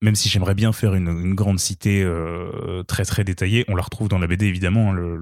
même 0.03 0.15
si 0.15 0.27
j'aimerais 0.27 0.53
bien 0.53 0.73
faire 0.73 0.95
une, 0.95 1.33
grande 1.33 1.59
cité 1.59 2.03
euh, 2.03 2.83
très 2.83 3.05
très 3.05 3.23
détaillée, 3.23 3.63
on 3.69 3.75
la 3.75 3.81
retrouve 3.81 4.09
dans 4.09 4.19
la 4.19 4.27
BD 4.27 4.45
évidemment. 4.47 4.91
Hein, 4.91 5.21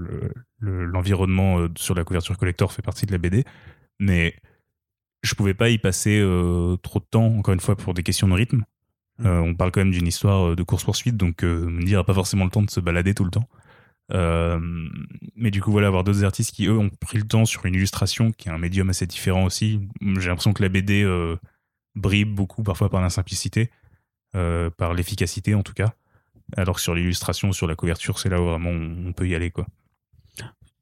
l'environnement 0.59 1.59
le, 1.59 1.65
euh, 1.65 1.69
sur 1.77 1.93
la 1.93 2.03
couverture 2.03 2.35
collector 2.35 2.73
fait 2.73 2.81
partie 2.81 3.05
de 3.05 3.11
la 3.11 3.19
BD, 3.19 3.45
mais 3.99 4.35
je 5.21 5.35
pouvais 5.35 5.53
pas 5.53 5.69
y 5.69 5.77
passer 5.77 6.19
euh, 6.19 6.77
trop 6.77 6.97
de 6.97 7.05
temps, 7.05 7.27
encore 7.27 7.53
une 7.53 7.59
fois, 7.59 7.75
pour 7.75 7.93
des 7.93 8.01
questions 8.01 8.27
de 8.27 8.33
rythme. 8.33 8.63
Mmh. 9.19 9.27
on 9.27 9.53
parle 9.53 9.71
quand 9.71 9.81
même 9.81 9.91
d'une 9.91 10.07
histoire 10.07 10.55
de 10.55 10.63
course-poursuite, 10.63 11.15
donc 11.15 11.43
me 11.43 11.83
dire 11.83 12.03
pas 12.03 12.13
forcément 12.13 12.45
le 12.45 12.49
temps 12.49 12.63
de 12.63 12.71
se 12.71 12.79
balader 12.79 13.13
tout 13.13 13.23
le 13.25 13.29
temps. 13.29 13.47
mais 15.35 15.51
du 15.51 15.61
coup, 15.61 15.69
voilà, 15.69 15.87
avoir 15.87 16.03
d'autres 16.03 16.23
artistes 16.23 16.55
qui, 16.55 16.65
eux, 16.65 16.77
ont 16.77 16.89
pris 16.89 17.19
le 17.19 17.27
temps 17.27 17.45
sur 17.45 17.67
une 17.67 17.75
illustration, 17.75 18.31
qui 18.31 18.49
est 18.49 18.51
un 18.51 18.57
médium 18.57 18.89
assez 18.89 19.05
différent 19.05 19.45
aussi. 19.45 19.79
J'ai 20.01 20.29
l'impression 20.29 20.53
que 20.53 20.63
la 20.63 20.69
BD 20.69 21.05
brille 21.93 22.25
beaucoup, 22.25 22.63
parfois 22.63 22.89
par 22.89 23.01
la 23.01 23.11
simplicité. 23.11 23.69
Euh, 24.33 24.69
par 24.69 24.93
l'efficacité 24.93 25.55
en 25.55 25.61
tout 25.61 25.73
cas. 25.73 25.93
Alors 26.55 26.75
que 26.75 26.81
sur 26.81 26.95
l'illustration, 26.95 27.51
sur 27.51 27.67
la 27.67 27.75
couverture, 27.75 28.17
c'est 28.17 28.29
là 28.29 28.41
où 28.41 28.45
vraiment 28.45 28.69
on 28.69 29.11
peut 29.11 29.27
y 29.27 29.35
aller, 29.35 29.51
quoi. 29.51 29.67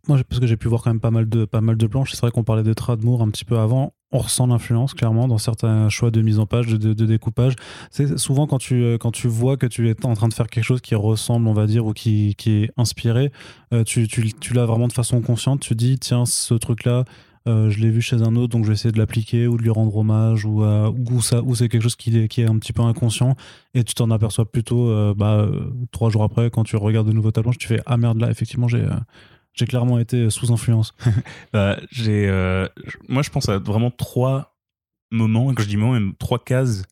Moi, 0.08 0.20
parce 0.28 0.40
que 0.40 0.48
j'ai 0.48 0.58
pu 0.58 0.68
voir 0.68 0.84
quand 0.84 0.92
même 0.92 1.00
pas 1.00 1.12
mal 1.12 1.28
de, 1.28 1.46
pas 1.46 1.62
mal 1.62 1.76
de 1.76 1.88
planches. 1.88 2.12
C'est 2.12 2.22
vrai 2.22 2.32
qu'on 2.32 2.44
parlait 2.44 2.64
de 2.64 2.74
Tradmoor 2.74 3.22
un 3.22 3.30
petit 3.30 3.46
peu 3.46 3.58
avant. 3.58 3.94
On 4.12 4.20
ressent 4.20 4.48
l'influence 4.48 4.94
clairement 4.94 5.28
dans 5.28 5.38
certains 5.38 5.90
choix 5.90 6.10
de 6.10 6.22
mise 6.22 6.40
en 6.40 6.46
page, 6.46 6.68
de, 6.68 6.94
découpage. 6.94 7.54
C'est 7.92 8.18
souvent 8.18 8.48
quand 8.48 8.58
tu, 8.60 8.84
euh, 8.84 8.98
quand 8.98 9.12
tu 9.12 9.28
vois 9.28 9.58
que 9.58 9.68
tu 9.68 9.90
es 9.90 10.06
en 10.06 10.14
train 10.14 10.28
de 10.28 10.34
faire 10.34 10.48
quelque 10.48 10.64
chose 10.64 10.82
qui 10.82 10.96
ressemble, 10.96 11.48
on 11.48 11.54
va 11.54 11.68
dire, 11.68 11.86
ou 11.86 11.94
qui, 11.94 12.36
qui 12.36 12.64
est 12.64 12.72
inspiré, 12.78 13.32
euh, 13.74 13.84
tu, 13.84 14.08
tu, 14.08 14.34
tu 14.34 14.54
l'as 14.54 14.66
vraiment 14.66 14.88
de 14.88 14.94
façon 14.94 15.22
consciente. 15.22 15.60
Tu 15.60 15.76
dis, 15.76 16.00
tiens, 16.00 16.26
ce 16.26 16.54
truc-là, 16.56 17.06
euh, 17.48 17.70
je 17.70 17.80
l'ai 17.80 17.90
vu 17.90 18.02
chez 18.02 18.22
un 18.22 18.36
autre, 18.36 18.50
donc 18.50 18.64
je 18.64 18.70
vais 18.70 18.74
essayer 18.74 18.92
de 18.92 18.98
l'appliquer 18.98 19.48
ou 19.48 19.58
de 19.58 19.64
lui 19.64 19.70
rendre 19.70 19.96
hommage, 19.96 20.46
ou, 20.46 20.64
ou 20.64 21.22
c'est 21.56 21.70
quelque 21.70 21.82
chose 21.82 21.96
qui 21.96 22.16
est, 22.18 22.46
un 22.46 22.58
petit 22.60 22.74
peu 22.74 22.82
inconscient, 22.82 23.36
et 23.74 23.84
tu 23.84 23.94
t'en 23.94 24.12
aperçois 24.12 24.52
plutôt 24.52 25.14
bah, 25.16 25.50
trois 25.92 26.10
jours 26.10 26.24
après, 26.24 26.50
quand 26.50 26.64
tu 26.64 26.76
regardes 26.76 27.08
de 27.08 27.14
nouveau 27.14 27.32
ta 27.32 27.42
planche, 27.42 27.58
tu 27.58 27.68
fais 27.68 27.82
Ah 27.86 27.98
merde, 27.98 28.20
là, 28.20 28.30
effectivement, 28.30 28.68
j'ai 28.68 28.86
j'ai 29.54 29.66
clairement 29.66 30.00
été 30.00 30.30
sous 30.30 30.52
influence. 30.52 30.94
bah, 31.54 31.80
j'ai, 31.92 32.28
euh, 32.30 32.68
moi, 33.08 33.22
je 33.22 33.30
pense 33.30 33.50
à 33.50 33.58
vraiment 33.58 33.92
trois 33.92 34.58
moments, 35.12 35.52
et 35.52 35.56
quand 35.56 35.64
je 35.64 35.68
dis 35.68 35.78
moments, 35.78 35.94
même 35.94 36.14
trois 36.16 36.44
cases 36.44 36.84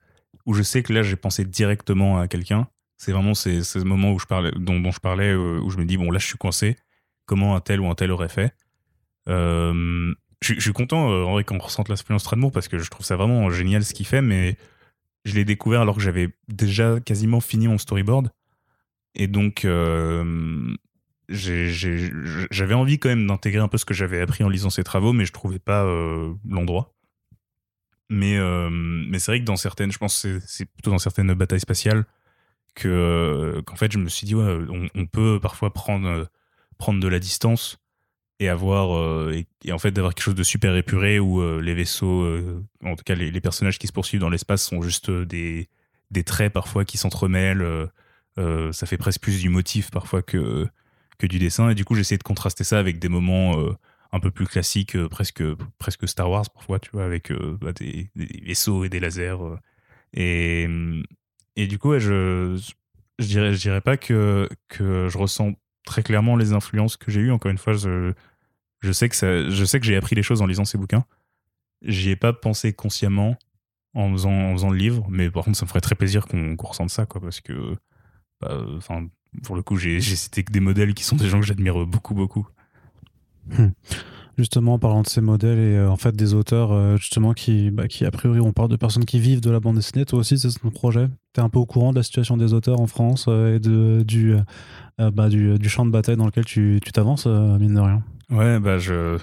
où 0.46 0.54
je 0.54 0.64
sais 0.64 0.84
que 0.84 0.94
là, 0.94 1.02
j'ai 1.02 1.16
pensé 1.16 1.46
directement 1.46 2.20
à 2.20 2.28
quelqu'un. 2.28 2.68
C'est 2.98 3.12
vraiment 3.12 3.34
ces, 3.34 3.64
ces, 3.64 3.84
moments 3.84 4.12
où 4.12 4.20
je 4.20 4.26
parlais, 4.26 4.52
dont, 4.56 4.92
je 4.92 5.00
parlais, 5.00 5.32
euh, 5.32 5.60
où 5.62 5.70
je 5.70 5.78
me 5.78 5.86
dis, 5.86 5.98
bon, 5.98 6.12
là, 6.12 6.20
je 6.20 6.26
suis 6.26 6.38
coincé. 6.38 6.78
Comment 7.26 7.56
un 7.56 7.60
tel 7.60 7.80
ou 7.80 7.88
un 7.88 7.96
tel 7.96 8.12
aurait 8.12 8.30
fait? 8.30 8.56
Euh, 9.30 10.14
je, 10.42 10.60
suis 10.60 10.74
content, 10.74 11.08
en 11.08 11.32
vrai, 11.32 11.44
qu'on 11.44 11.58
ressente 11.58 11.90
l'influence 11.90 12.22
Stradmour 12.22 12.52
parce 12.52 12.68
que 12.68 12.78
je 12.78 12.90
trouve 12.90 13.06
ça 13.06 13.16
vraiment 13.16 13.50
génial 13.50 13.84
ce 13.84 13.94
qu'il 13.94 14.06
fait, 14.06 14.22
mais 14.22 14.58
je 15.26 15.34
l'ai 15.36 15.46
découvert 15.46 15.82
alors 15.82 15.96
que 15.96 16.02
j'avais 16.02 16.30
déjà 16.48 17.00
quasiment 17.00 17.40
fini 17.40 17.68
mon 17.68 17.78
storyboard. 17.78 18.30
Et 19.16 19.28
donc, 19.28 19.66
j'avais 21.30 22.74
envie 22.74 23.00
quand 23.00 23.10
même 23.10 23.28
d'intégrer 23.28 23.60
un 23.60 23.68
peu 23.68 23.78
ce 23.78 23.86
que 23.86 23.94
j'avais 23.94 24.22
appris 24.22 24.44
en 24.44 24.50
lisant 24.50 24.70
ses 24.70 24.84
travaux, 24.84 25.14
mais 25.14 25.26
je 25.26 25.34
trouvais 25.34 25.60
pas 25.60 25.84
euh, 25.84 26.34
l'endroit. 26.48 26.94
Mais, 28.10 28.38
euh, 28.38 29.04
c'est 29.20 29.32
vrai 29.32 29.40
que 29.40 29.46
dans 29.46 29.58
certaines, 29.58 29.92
je 29.92 29.98
pense 29.98 30.26
c'est 30.46 30.66
plutôt 30.66 30.92
dans 30.92 31.00
certaines 31.00 31.34
batailles 31.34 31.60
spatiales 31.60 32.06
que 32.76 32.88
euh, 32.88 33.62
qu'en 33.64 33.76
fait 33.76 33.92
je 33.92 33.98
me 33.98 34.08
suis 34.08 34.26
dit 34.26 34.36
ouais, 34.36 34.58
on, 34.94 35.06
peut 35.08 35.40
parfois 35.42 35.74
prendre 35.74 36.30
prendre 36.78 37.00
de 37.00 37.08
la 37.08 37.20
distance 37.20 37.80
et 38.40 38.50
avoir 38.50 39.32
et, 39.32 39.48
en 39.72 39.80
fait 39.80 39.92
d'avoir 39.92 40.14
quelque 40.14 40.24
chose 40.24 40.36
de 40.36 40.44
super 40.44 40.76
épuré 40.76 41.20
où 41.20 41.60
les 41.60 41.74
vaisseaux, 41.74 42.26
en 42.84 42.96
tout 42.96 43.04
cas 43.04 43.16
les, 43.16 43.42
personnages 43.42 43.80
qui 43.80 43.88
se 43.88 43.94
poursuivent 43.94 44.22
dans 44.22 44.30
l'espace 44.30 44.64
sont 44.64 44.82
juste 44.82 45.10
des 45.10 45.70
des 46.12 46.24
traits 46.24 46.54
parfois 46.54 46.86
qui 46.86 46.98
s'entremêlent. 46.98 47.90
ça 48.38 48.86
fait 48.86 48.98
presque 48.98 49.22
plus 49.22 49.42
du 49.42 49.50
motif 49.50 49.90
parfois 49.92 50.22
que 50.22 50.68
que 51.18 51.28
du 51.28 51.40
dessin. 51.40 51.70
Et 51.70 51.76
du 51.76 51.86
coup, 51.86 51.96
j'essayais 51.96 52.18
de 52.18 52.24
contraster 52.24 52.64
ça 52.64 52.80
avec 52.80 53.00
des 53.00 53.10
moments 53.10 53.60
euh, 53.60 53.74
un 54.12 54.20
peu 54.20 54.32
plus 54.32 54.46
classiques, 54.46 54.96
euh, 54.96 55.10
presque, 55.10 55.44
presque 55.78 56.08
Star 56.08 56.30
Wars 56.30 56.50
parfois, 56.50 56.80
tu 56.80 56.90
vois, 56.92 57.06
avec 57.06 57.32
euh, 57.32 57.58
bah, 57.60 57.74
des, 57.74 58.10
vaisseaux 58.16 58.84
et 58.84 58.90
des 58.90 59.00
lasers. 59.00 59.38
Et, 60.14 60.68
et 61.56 61.68
du 61.68 61.80
coup, 61.80 61.98
je, 62.00 62.60
je, 63.20 63.26
dirais, 63.26 63.54
je 63.54 63.60
dirais 63.60 63.82
pas 63.82 63.98
que, 63.98 64.50
que 64.68 65.08
je 65.10 65.18
ressens 65.18 65.54
très 65.88 66.04
clairement 66.04 66.36
les 66.36 66.54
influences 66.54 66.98
que 66.98 67.10
j'ai 67.10 67.22
eues. 67.22 67.32
Encore 67.32 67.52
une 67.52 67.58
fois, 67.58 67.74
je, 67.74 68.14
je 68.82 68.92
sais 68.92 69.10
que, 69.10 69.16
ça, 69.16 69.50
je 69.50 69.66
sais 69.66 69.80
que 69.80 69.86
j'ai 69.86 69.96
appris 69.96 70.16
les 70.16 70.24
choses 70.24 70.42
en 70.42 70.46
lisant 70.46 70.66
ces 70.66 70.78
bouquins. 70.78 71.06
J'y 71.82 72.12
ai 72.12 72.16
pas 72.16 72.34
pensé 72.34 72.74
consciemment 72.74 73.36
en 73.94 74.12
faisant, 74.12 74.32
en 74.32 74.54
faisant 74.54 74.70
le 74.70 74.78
livre, 74.78 75.08
mais 75.10 75.32
par 75.32 75.44
contre, 75.44 75.58
ça 75.58 75.66
me 75.66 75.70
ferait 75.70 75.82
très 75.82 75.96
plaisir 75.96 76.28
qu'on 76.28 76.56
ressente 76.60 76.92
ça, 76.92 77.06
quoi, 77.06 77.20
parce 77.20 77.42
que, 77.42 77.76
bah, 78.42 78.64
enfin, 78.76 79.08
pour 79.44 79.56
le 79.56 79.64
coup, 79.64 79.78
j'ai 79.78 80.00
cité 80.00 80.44
que 80.44 80.52
des 80.52 80.60
modèles 80.60 80.94
qui 80.94 81.04
sont 81.04 81.16
des 81.16 81.28
gens 81.28 81.40
que 81.40 81.46
j'admire 81.46 81.86
beaucoup, 81.86 82.14
beaucoup. 82.14 82.48
Hmm. 83.58 83.70
Justement, 84.38 84.76
en 84.76 84.80
parlant 84.80 85.02
de 85.02 85.08
ces 85.08 85.22
modèles 85.22 85.58
et 85.58 85.78
euh, 85.78 85.90
en 85.90 85.98
fait 85.98 86.16
des 86.16 86.36
auteurs, 86.36 86.72
euh, 86.72 86.96
justement, 86.98 87.34
qui, 87.34 87.72
bah, 87.72 87.88
qui 87.88 88.06
a 88.06 88.12
priori, 88.12 88.40
on 88.40 88.54
parle 88.54 88.70
de 88.70 88.76
personnes 88.76 89.06
qui 89.06 89.20
vivent 89.20 89.42
de 89.42 89.50
la 89.50 89.60
bande 89.60 89.78
dessinée. 89.78 90.06
Toi 90.06 90.20
aussi, 90.20 90.38
c'est 90.38 90.50
ton 90.60 90.70
projet? 90.70 91.08
Tu 91.34 91.42
es 91.42 91.44
un 91.44 91.50
peu 91.50 91.58
au 91.58 91.66
courant 91.66 91.92
de 91.92 91.96
la 91.96 92.04
situation 92.04 92.38
des 92.38 92.54
auteurs 92.54 92.80
en 92.80 92.86
France 92.86 93.26
euh, 93.30 93.56
et 93.56 93.60
de, 93.60 94.04
du, 94.04 94.36
bah, 94.98 95.30
du, 95.30 95.58
du, 95.60 95.70
champ 95.70 95.86
de 95.86 95.92
bataille 95.92 96.18
dans 96.18 96.26
lequel 96.26 96.46
tu 96.46 96.80
t'avances, 96.94 97.26
mine 97.26 97.76
de 97.76 97.80
rien. 97.80 98.04
Ouais, 98.30 98.60
bah 98.60 98.78
je, 98.78 99.18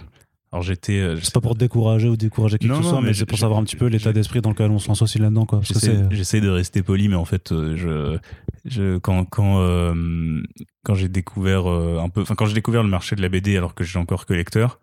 alors 0.55 0.62
j'étais. 0.62 1.01
Euh, 1.01 1.16
c'est 1.20 1.35
pas 1.35 1.41
pour 1.41 1.57
décourager 1.57 2.09
ou 2.09 2.16
décourager 2.16 2.59
qui 2.59 2.68
que 2.68 2.77
ce 2.77 2.83
soit, 2.85 3.01
mais, 3.01 3.12
c'est 3.12 3.27
pour 3.27 3.39
savoir 3.39 3.59
un 3.59 3.64
petit 3.64 3.75
peu 3.75 3.87
l'état 3.87 4.12
d'esprit 4.12 4.41
dans 4.41 4.51
lequel 4.51 4.70
on 4.70 4.79
se 4.79 4.87
lance 4.87 5.03
aussi 5.03 5.18
là-dedans. 5.18 5.47
Quoi. 5.47 5.61
J'essaie 6.12 6.41
de 6.41 6.49
rester 6.49 6.81
poli, 6.85 7.09
mais 7.09 7.16
en 7.16 7.25
fait, 7.25 7.51
euh, 7.51 7.75
je, 7.75 8.18
je 8.64 8.99
quand 8.99 9.25
quand 9.25 9.59
euh, 9.59 10.41
quand 10.85 10.95
j'ai 10.95 11.09
découvert 11.09 11.66
un 11.66 12.09
peu, 12.09 12.22
enfin 12.22 12.37
quand 12.37 12.47
j'ai 12.47 12.55
découvert 12.55 12.85
le 12.85 12.89
marché 12.89 13.16
de 13.16 13.22
la 13.22 13.29
BD 13.29 13.57
alors 13.57 13.75
que 13.75 13.83
j'étais 13.83 13.99
encore 13.99 14.27
que 14.27 14.33
lecteur, 14.33 14.79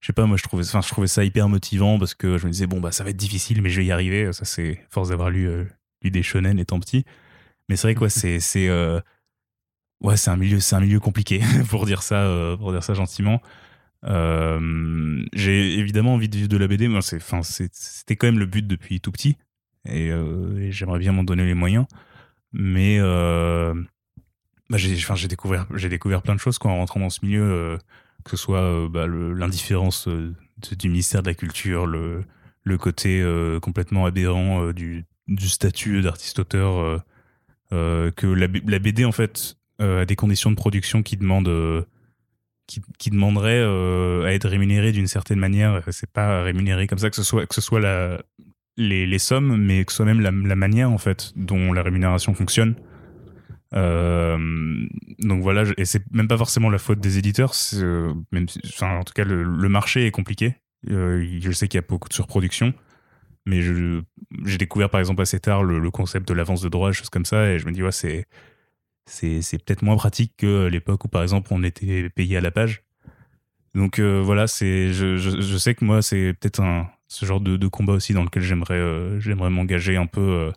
je 0.00 0.08
sais 0.08 0.12
pas, 0.12 0.26
moi 0.26 0.36
je 0.36 0.42
trouvais, 0.42 0.64
enfin 0.64 0.82
je 0.82 0.88
trouvais 0.88 1.06
ça 1.06 1.24
hyper 1.24 1.48
motivant 1.48 1.98
parce 1.98 2.12
que 2.12 2.36
je 2.36 2.44
me 2.44 2.52
disais 2.52 2.66
bon 2.66 2.80
bah 2.80 2.92
ça 2.92 3.02
va 3.02 3.08
être 3.08 3.16
difficile, 3.16 3.62
mais 3.62 3.70
je 3.70 3.80
vais 3.80 3.86
y 3.86 3.92
arriver. 3.92 4.30
Ça 4.34 4.44
c'est 4.44 4.78
force 4.90 5.08
d'avoir 5.08 5.30
lu, 5.30 5.48
lu 6.02 6.10
des 6.10 6.22
shonen 6.22 6.58
étant 6.58 6.78
petit. 6.80 7.06
Mais 7.70 7.76
c'est 7.76 7.86
vrai 7.86 7.94
quoi, 7.94 8.08
c'est 8.10 8.40
c'est 8.40 8.68
ouais 10.04 10.16
c'est 10.16 10.30
un 10.30 10.36
milieu 10.36 10.60
c'est 10.60 10.76
un 10.76 10.80
milieu 10.80 11.00
compliqué 11.00 11.40
pour 11.68 11.86
dire 11.86 12.02
ça 12.02 12.56
pour 12.58 12.70
dire 12.72 12.84
ça 12.84 12.94
gentiment. 12.94 13.40
Euh, 14.06 15.24
j'ai 15.32 15.78
évidemment 15.78 16.14
envie 16.14 16.28
de 16.28 16.36
vivre 16.36 16.48
de 16.48 16.56
la 16.56 16.68
BD, 16.68 16.88
mais 16.88 17.00
c'était 17.02 18.16
quand 18.16 18.26
même 18.26 18.38
le 18.38 18.46
but 18.46 18.66
depuis 18.66 19.00
tout 19.00 19.12
petit, 19.12 19.36
et, 19.86 20.10
euh, 20.10 20.70
j'aimerais 20.70 20.98
bien 20.98 21.12
m'en 21.12 21.24
donner 21.24 21.44
les 21.44 21.54
moyens. 21.54 21.86
Mais 22.52 22.98
euh, 23.00 23.74
bah, 24.70 24.76
j'ai 24.76 25.28
découvert, 25.28 25.66
découvert 25.66 26.22
plein 26.22 26.34
de 26.34 26.40
choses 26.40 26.58
en 26.62 26.76
rentrant 26.76 27.00
dans 27.00 27.10
ce 27.10 27.24
milieu, 27.24 27.78
que 28.24 28.30
ce 28.30 28.36
soit 28.36 28.88
bah, 28.88 29.06
l'indifférence 29.06 30.08
du 30.08 30.88
ministère 30.88 31.22
de 31.22 31.28
la 31.28 31.34
Culture, 31.34 31.86
le, 31.86 32.24
le 32.62 32.78
côté 32.78 33.24
complètement 33.60 34.06
aberrant 34.06 34.72
du, 34.72 35.04
du, 35.26 35.48
statut 35.48 36.00
d'artiste-auteur, 36.02 37.02
que 37.70 38.26
la, 38.26 38.46
la, 38.66 38.78
BD 38.78 39.04
en 39.04 39.12
fait 39.12 39.56
a 39.78 40.04
des 40.04 40.16
conditions 40.16 40.50
de 40.50 40.56
production 40.56 41.02
qui 41.02 41.16
demandent 41.16 41.84
qui, 42.66 43.10
demanderait 43.10 43.60
euh, 43.60 44.24
à 44.24 44.32
être 44.32 44.48
rémunéré 44.48 44.92
d'une 44.92 45.06
certaine 45.06 45.38
manière. 45.38 45.82
C'est 45.90 46.10
pas 46.10 46.42
rémunéré 46.42 46.86
comme 46.86 46.98
ça, 46.98 47.10
que 47.10 47.16
ce 47.16 47.22
soit, 47.22 47.46
que 47.46 47.54
ce 47.54 47.60
soit 47.60 47.80
la, 47.80 48.22
les, 48.76 49.06
les 49.06 49.18
sommes, 49.18 49.56
mais 49.56 49.84
que 49.84 49.92
ce 49.92 49.96
soit 49.96 50.06
même 50.06 50.20
la, 50.20 50.56
manière 50.56 50.90
en 50.90 50.98
fait 50.98 51.32
dont 51.36 51.72
la 51.72 51.82
rémunération 51.82 52.34
fonctionne. 52.34 52.74
Euh, 53.74 54.38
donc 55.18 55.42
voilà, 55.42 55.64
et 55.76 55.84
c'est 55.84 56.02
même 56.12 56.28
pas 56.28 56.38
forcément 56.38 56.70
la 56.70 56.78
faute 56.78 57.00
des 57.00 57.18
éditeurs, 57.18 57.54
euh, 57.74 58.14
même 58.30 58.46
en 58.82 59.02
tout 59.04 59.12
cas 59.14 59.24
le, 59.24 59.68
marché 59.68 60.06
est 60.06 60.12
compliqué. 60.12 60.54
je 60.86 61.50
sais 61.52 61.66
qu'il 61.66 61.78
y 61.78 61.82
a 61.82 61.86
beaucoup 61.86 62.08
de 62.08 62.14
surproduction, 62.14 62.72
mais 63.46 63.62
j'ai 63.62 64.58
découvert 64.58 64.90
par 64.90 65.00
exemple 65.00 65.22
assez 65.22 65.40
tard 65.40 65.64
le, 65.64 65.90
concept 65.90 66.28
de 66.28 66.34
l'avance 66.34 66.62
de 66.62 66.68
droit, 66.68 66.92
choses 66.92 67.10
comme 67.10 67.24
ça, 67.24 67.50
et 67.50 67.58
je 67.58 67.66
me 67.66 67.72
dis 67.72 67.82
ouais 67.82 67.92
c'est 67.92 68.26
c'est 69.06 69.64
peut-être 69.64 69.82
moins 69.82 69.96
pratique 69.96 70.32
que 70.36 70.66
l'époque 70.66 71.04
où 71.04 71.08
par 71.08 71.22
exemple 71.22 71.48
on 71.52 71.62
était 71.62 72.08
payé 72.10 72.36
à 72.36 72.40
la 72.40 72.50
page. 72.50 72.84
Donc 73.74 73.98
euh, 73.98 74.22
voilà, 74.24 74.46
c'est 74.46 74.92
je, 74.92 75.16
je, 75.16 75.56
sais 75.56 75.74
que 75.74 75.84
moi 75.84 76.00
c'est 76.00 76.32
peut-être 76.34 76.60
un 76.60 76.88
ce 77.08 77.26
genre 77.26 77.40
de, 77.40 77.56
de, 77.56 77.68
combat 77.68 77.92
aussi 77.92 78.14
dans 78.14 78.22
lequel 78.22 78.42
j'aimerais 78.42 78.74
euh, 78.74 79.18
j'aimerais 79.20 79.50
m'engager 79.50 79.96
un 79.96 80.06
peu 80.06 80.20
euh, 80.20 80.52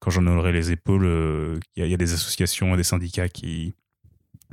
quand 0.00 0.10
j'en 0.10 0.26
aurai 0.26 0.52
les 0.52 0.72
épaules. 0.72 1.60
Il 1.76 1.84
y, 1.84 1.88
y, 1.88 1.94
a 1.94 1.96
des 1.96 2.14
associations, 2.14 2.74
des 2.76 2.82
syndicats 2.82 3.28
qui 3.28 3.74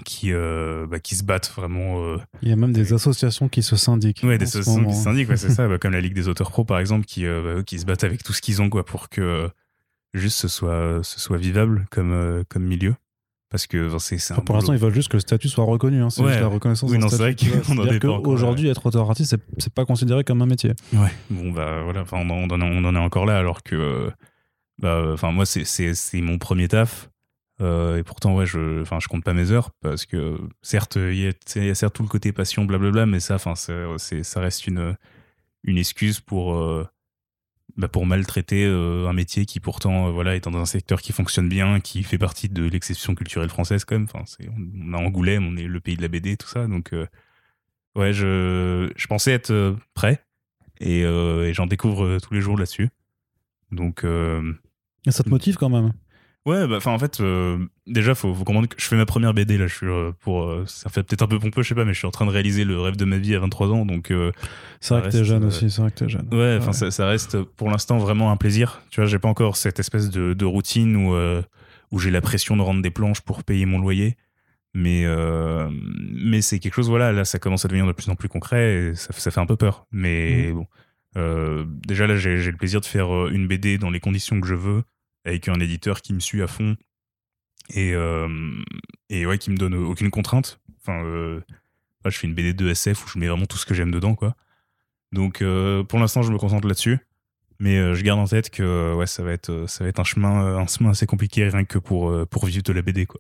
qui 0.04 0.34
bah, 0.34 1.00
qui 1.00 1.16
se 1.16 1.24
battent 1.24 1.52
vraiment. 1.56 2.18
Il 2.42 2.50
y 2.50 2.52
a 2.52 2.58
même 2.58 2.74
des 2.74 2.94
associations 2.94 3.48
qui 3.48 3.64
se 3.64 3.78
syndiquent. 3.78 4.24
Ouais, 4.24 4.38
des 4.38 4.46
associations 4.46 4.86
qui 4.86 4.96
se 4.96 5.04
syndiquent, 5.04 5.38
c'est 5.38 5.50
ça, 5.50 5.68
bah, 5.70 5.78
comme 5.78 5.94
la 5.94 6.02
Ligue 6.02 6.14
des 6.14 6.28
auteurs 6.28 6.52
pro 6.52 6.66
par 6.66 6.80
exemple, 6.80 7.06
qui 7.06 7.26
bah, 7.26 7.64
qui 7.66 7.80
se 7.80 7.86
battent 7.86 8.04
avec 8.04 8.22
tout 8.22 8.34
ce 8.34 8.42
qu'ils 8.42 8.62
ont 8.62 8.70
quoi 8.70 8.86
pour 8.86 9.08
que 9.08 9.50
juste 10.14 10.38
ce 10.38 10.50
soit 10.50 11.00
ce 11.04 11.20
soit 11.22 11.38
vivable 11.38 11.88
comme 11.90 12.44
comme 12.50 12.64
milieu 12.64 12.96
parce 13.50 13.66
que 13.68 13.98
c'est 14.00 14.34
pour 14.46 14.56
l'instant 14.56 14.74
ils 14.74 14.80
veulent 14.80 14.94
juste 14.94 15.10
que 15.10 15.18
le 15.18 15.22
statut 15.22 15.50
soit 15.50 15.66
reconnu 15.66 16.04
hein. 16.04 16.10
c'est 16.10 16.24
la 16.24 16.48
reconnaissance 16.48 16.90
oui 16.92 17.00
non 17.00 17.10
c'est 17.10 17.18
vrai 17.18 18.00
qu'aujourd'hui 18.00 18.70
être 18.70 18.86
auteur 18.86 19.10
artiste 19.10 19.36
c'est 19.58 19.74
pas 19.74 19.86
considéré 19.86 20.24
comme 20.24 20.42
un 20.42 20.46
métier. 20.46 20.74
Ouais. 20.94 21.12
Bon 21.30 21.52
bah 21.52 21.82
voilà. 21.84 22.02
Enfin 22.02 22.18
on, 22.18 22.30
en, 22.30 22.62
on 22.62 22.86
en 22.86 22.96
est 22.96 23.00
encore 23.00 23.26
là 23.26 23.38
alors 23.38 23.64
que 23.64 24.12
bah 24.78 25.02
enfin 25.14 25.32
moi 25.32 25.46
c'est 25.46 26.22
mon 26.22 26.38
premier 26.38 26.68
taf. 26.68 27.10
Euh, 27.62 27.98
et 27.98 28.04
pourtant 28.04 28.36
ouais 28.36 28.46
je 28.46 28.82
enfin 28.82 29.00
je 29.02 29.10
compte 29.10 29.26
pas 29.26 29.34
mes 29.34 29.52
heures 29.52 29.72
parce 29.82 30.06
que 30.06 30.38
certes 30.62 30.96
il 30.96 31.20
y, 31.20 31.28
a 31.70 31.76
certes 31.76 31.94
tout 31.94 32.04
le 32.04 32.08
côté 32.08 32.32
passion 32.32 32.64
blablabla 32.64 33.06
mais 33.06 33.20
ça 33.20 33.36
enfin 33.36 33.56
ça 33.56 34.40
reste 34.40 34.66
une 34.66 34.96
une 35.66 35.78
excuse 35.78 36.22
pour 36.22 36.56
euh, 36.56 36.88
bah, 37.78 37.88
pour 37.88 38.06
maltraiter 38.06 38.66
euh, 38.66 39.08
un 39.08 39.14
métier 39.14 39.46
qui 39.46 39.60
pourtant 39.60 40.08
euh, 40.08 40.12
voilà 40.12 40.36
est 40.36 40.44
dans 40.44 40.58
un 40.58 40.66
secteur 40.66 41.02
qui 41.02 41.14
fonctionne 41.14 41.50
bien, 41.50 41.80
qui 41.80 42.04
fait 42.04 42.18
partie 42.18 42.50
de 42.50 42.64
l'exception 42.64 43.16
culturelle 43.16 43.50
française 43.50 43.86
quand 43.86 43.96
même. 43.96 44.08
Enfin, 44.12 44.24
on 44.80 44.94
a 44.94 44.98
Angoulême, 44.98 45.48
on 45.48 45.56
est 45.56 45.64
le 45.64 45.80
pays 45.80 45.96
de 45.96 46.02
la 46.02 46.08
BD, 46.08 46.38
tout 46.38 46.48
ça. 46.48 46.68
Donc 46.68 46.94
euh, 46.94 47.06
ouais, 47.96 48.14
je, 48.14 48.92
je 48.96 49.08
pensais 49.08 49.32
être 49.32 49.76
prêt 49.94 50.24
et, 50.80 51.04
j'en 51.54 51.68
découvre 51.68 52.20
tous 52.20 52.34
les 52.34 52.42
jours 52.42 52.58
là-dessus. 52.58 52.90
Donc 53.72 54.06
ça 55.08 55.24
te 55.24 55.30
motive 55.30 55.56
quand 55.56 55.70
même? 55.70 55.94
Ouais, 56.46 56.68
bah, 56.68 56.78
enfin 56.78 56.92
en 56.92 57.00
fait, 57.00 57.22
déjà, 57.90 58.16
faut, 58.16 58.34
faut 58.34 58.44
comprendre 58.44 58.68
que 58.70 58.76
je 58.80 58.86
fais 58.86 58.96
ma 58.96 59.06
première 59.06 59.34
BD 59.34 59.58
là. 59.58 59.68
Je 59.68 59.76
suis 59.76 59.88
euh, 59.88 60.12
pour, 60.22 60.44
euh, 60.44 60.64
ça 60.68 60.90
fait 60.90 61.04
peut-être 61.04 61.22
un 61.24 61.28
peu 61.28 61.40
pompeux, 61.40 61.64
je 61.64 61.70
sais 61.70 61.76
pas, 61.76 61.86
mais 61.86 61.94
je 61.94 61.98
suis 61.98 62.08
en 62.08 62.12
train 62.12 62.26
de 62.26 62.32
réaliser 62.32 62.64
le 62.64 62.80
rêve 62.80 62.96
de 62.96 63.06
ma 63.06 63.18
vie 63.18 63.36
à 63.36 63.40
23 63.40 63.68
ans, 63.70 63.86
donc. 63.86 64.12
euh, 64.12 64.32
C'est 64.80 64.94
vrai 64.98 65.10
que 65.10 65.12
t'es 65.18 65.24
jeune 65.24 65.44
euh, 65.44 65.48
aussi, 65.48 65.70
c'est 65.70 65.82
vrai 65.82 65.92
que 65.92 65.96
t'es 65.98 66.10
jeune. 66.10 66.28
ouais, 66.32 66.58
enfin, 66.60 66.72
ça, 66.74 66.92
ça 66.92 67.08
reste 67.08 67.42
pour 67.42 67.70
l'instant 67.70 67.98
vraiment 67.98 68.32
un 68.32 68.38
plaisir. 68.38 68.82
Tu 68.92 69.02
vois, 69.02 69.08
j'ai 69.08 69.20
pas 69.20 69.28
encore 69.30 69.58
cette 69.58 69.80
espèce 69.80 70.10
de, 70.10 70.34
de 70.34 70.46
routine 70.46 70.96
où 70.96 71.14
euh, 71.16 71.42
où 71.92 72.00
j'ai 72.00 72.12
la 72.12 72.22
pression 72.22 72.56
de 72.56 72.62
rendre 72.62 72.82
des 72.82 72.92
planches 72.92 73.22
pour 73.22 73.44
payer 73.44 73.66
mon 73.66 73.80
loyer. 73.80 74.16
Mais 74.76 75.06
mais 76.14 76.42
c'est 76.42 76.60
quelque 76.60 76.76
chose, 76.76 76.90
voilà, 76.90 77.12
là, 77.12 77.26
ça 77.26 77.40
commence 77.40 77.66
à 77.66 77.68
devenir 77.68 77.88
de 77.88 77.92
plus 77.92 78.10
en 78.10 78.16
plus 78.16 78.30
concret. 78.30 78.74
Et 78.92 78.96
ça, 78.96 79.12
ça 79.14 79.32
fait 79.32 79.40
un 79.40 79.48
peu 79.48 79.56
peur. 79.56 79.88
Mais 79.92 80.52
bon, 80.52 80.68
euh, 81.18 81.66
déjà 81.88 82.06
là, 82.06 82.16
j'ai 82.18 82.38
le 82.52 82.58
plaisir 82.58 82.80
de 82.80 82.86
faire 82.86 83.28
une 83.30 83.48
BD 83.48 83.80
dans 83.80 83.90
les 83.90 84.00
conditions 84.00 84.40
que 84.40 84.46
je 84.48 84.54
veux, 84.54 84.84
avec 85.26 85.48
un 85.48 85.60
éditeur 85.60 86.02
qui 86.02 86.14
me 86.14 86.20
suit 86.20 86.44
à 86.44 86.48
fond 86.48 86.76
et, 87.70 87.94
euh, 87.94 88.28
et 89.10 89.26
ouais, 89.26 89.38
qui 89.38 89.52
me 89.52 89.58
donne 89.58 89.76
aucune 89.76 90.10
contrainte. 90.10 90.60
Enfin, 90.82 91.04
euh, 91.04 91.42
je 92.06 92.18
fais 92.18 92.28
une 92.28 92.34
BD 92.34 92.54
de 92.54 92.70
SF 92.70 93.06
où 93.06 93.10
je 93.10 93.20
mets 93.20 93.28
vraiment 93.28 93.46
tout 93.46 93.58
ce 93.58 93.66
que 93.66 93.74
j'aime 93.74 93.92
dedans, 93.92 94.16
quoi. 94.16 94.36
Donc, 95.12 95.42
euh, 95.42 95.84
pour 95.84 96.00
l'instant, 96.00 96.22
je 96.22 96.32
me 96.32 96.38
concentre 96.38 96.68
là-dessus. 96.68 97.00
Mais 97.62 97.94
je 97.94 98.02
garde 98.04 98.22
en 98.22 98.26
tête 98.26 98.50
que 98.52 98.94
ouais, 98.94 99.06
ça 99.06 99.22
va 99.22 99.34
être, 99.34 99.66
ça 99.68 99.84
va 99.84 99.90
être 99.90 100.00
un 100.00 100.06
chemin, 100.06 100.60
un 100.60 100.66
chemin 100.66 100.92
assez 100.92 101.06
compliqué 101.06 101.50
rien 101.50 101.66
que 101.66 101.78
pour, 101.78 102.26
pour 102.28 102.46
vivre 102.46 102.64
de 102.64 102.72
la 102.72 102.82
BD, 102.82 103.06
quoi. 103.06 103.20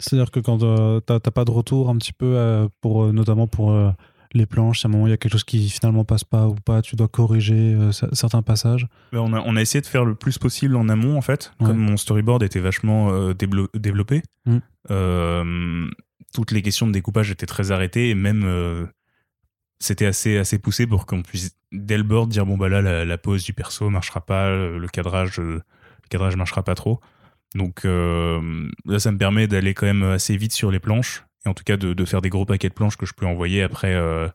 C'est-à-dire 0.00 0.32
que 0.32 0.40
quand 0.40 0.58
t'as 1.00 1.20
pas 1.20 1.44
de 1.44 1.50
retour 1.52 1.88
un 1.88 1.96
petit 1.96 2.12
peu, 2.12 2.68
pour, 2.80 3.12
notamment 3.12 3.46
pour 3.46 3.72
les 4.34 4.46
planches, 4.46 4.84
à 4.84 4.88
un 4.88 4.90
moment 4.92 5.06
il 5.06 5.10
y 5.10 5.12
a 5.12 5.16
quelque 5.16 5.32
chose 5.32 5.44
qui 5.44 5.68
finalement 5.68 6.04
passe 6.04 6.24
pas 6.24 6.46
ou 6.48 6.54
pas, 6.54 6.82
tu 6.82 6.96
dois 6.96 7.08
corriger 7.08 7.74
euh, 7.74 7.90
cer- 7.90 8.14
certains 8.14 8.42
passages. 8.42 8.86
Bah, 9.12 9.20
on, 9.20 9.32
a, 9.32 9.40
on 9.40 9.56
a 9.56 9.60
essayé 9.60 9.80
de 9.80 9.86
faire 9.86 10.04
le 10.04 10.14
plus 10.14 10.38
possible 10.38 10.76
en 10.76 10.88
amont, 10.88 11.16
en 11.16 11.20
fait. 11.20 11.52
Ouais. 11.60 11.66
Comme 11.68 11.78
mon 11.78 11.96
storyboard 11.96 12.42
était 12.42 12.60
vachement 12.60 13.10
euh, 13.12 13.34
développé, 13.74 14.22
Mm. 14.46 14.58
euh, 14.90 15.86
toutes 16.34 16.50
les 16.50 16.62
questions 16.62 16.86
de 16.86 16.92
découpage 16.92 17.30
étaient 17.30 17.46
très 17.46 17.70
arrêtées 17.72 18.10
et 18.10 18.14
même 18.14 18.88
c'était 19.78 20.06
assez, 20.06 20.38
assez 20.38 20.58
poussé 20.58 20.86
pour 20.86 21.06
qu'on 21.06 21.22
puisse, 21.22 21.56
dès 21.72 21.96
le 21.96 22.02
board, 22.04 22.28
dire 22.30 22.46
bon, 22.46 22.56
bah 22.56 22.68
là, 22.68 22.80
la, 22.82 23.04
la 23.04 23.18
pose 23.18 23.44
du 23.44 23.52
perso 23.52 23.90
marchera 23.90 24.20
pas, 24.24 24.50
le 24.50 24.86
cadrage, 24.88 25.38
le 25.38 25.60
cadrage 26.08 26.36
marchera 26.36 26.62
pas 26.62 26.74
trop. 26.74 27.00
Donc 27.54 27.82
là, 27.84 28.98
ça 28.98 29.12
me 29.12 29.18
permet 29.18 29.46
d'aller 29.46 29.74
quand 29.74 29.86
même 29.86 30.02
assez 30.04 30.36
vite 30.36 30.52
sur 30.52 30.70
les 30.70 30.78
planches 30.80 31.24
et 31.44 31.48
en 31.48 31.54
tout 31.54 31.64
cas 31.64 31.76
de, 31.76 32.04
faire 32.04 32.22
des 32.22 32.30
gros 32.30 32.44
paquets 32.44 32.68
de 32.68 32.74
planches 32.74 32.96
que 32.96 33.06
je 33.06 33.14
peux 33.14 33.26
envoyer 33.26 33.62
après 33.62 33.94
euh, 33.94 34.28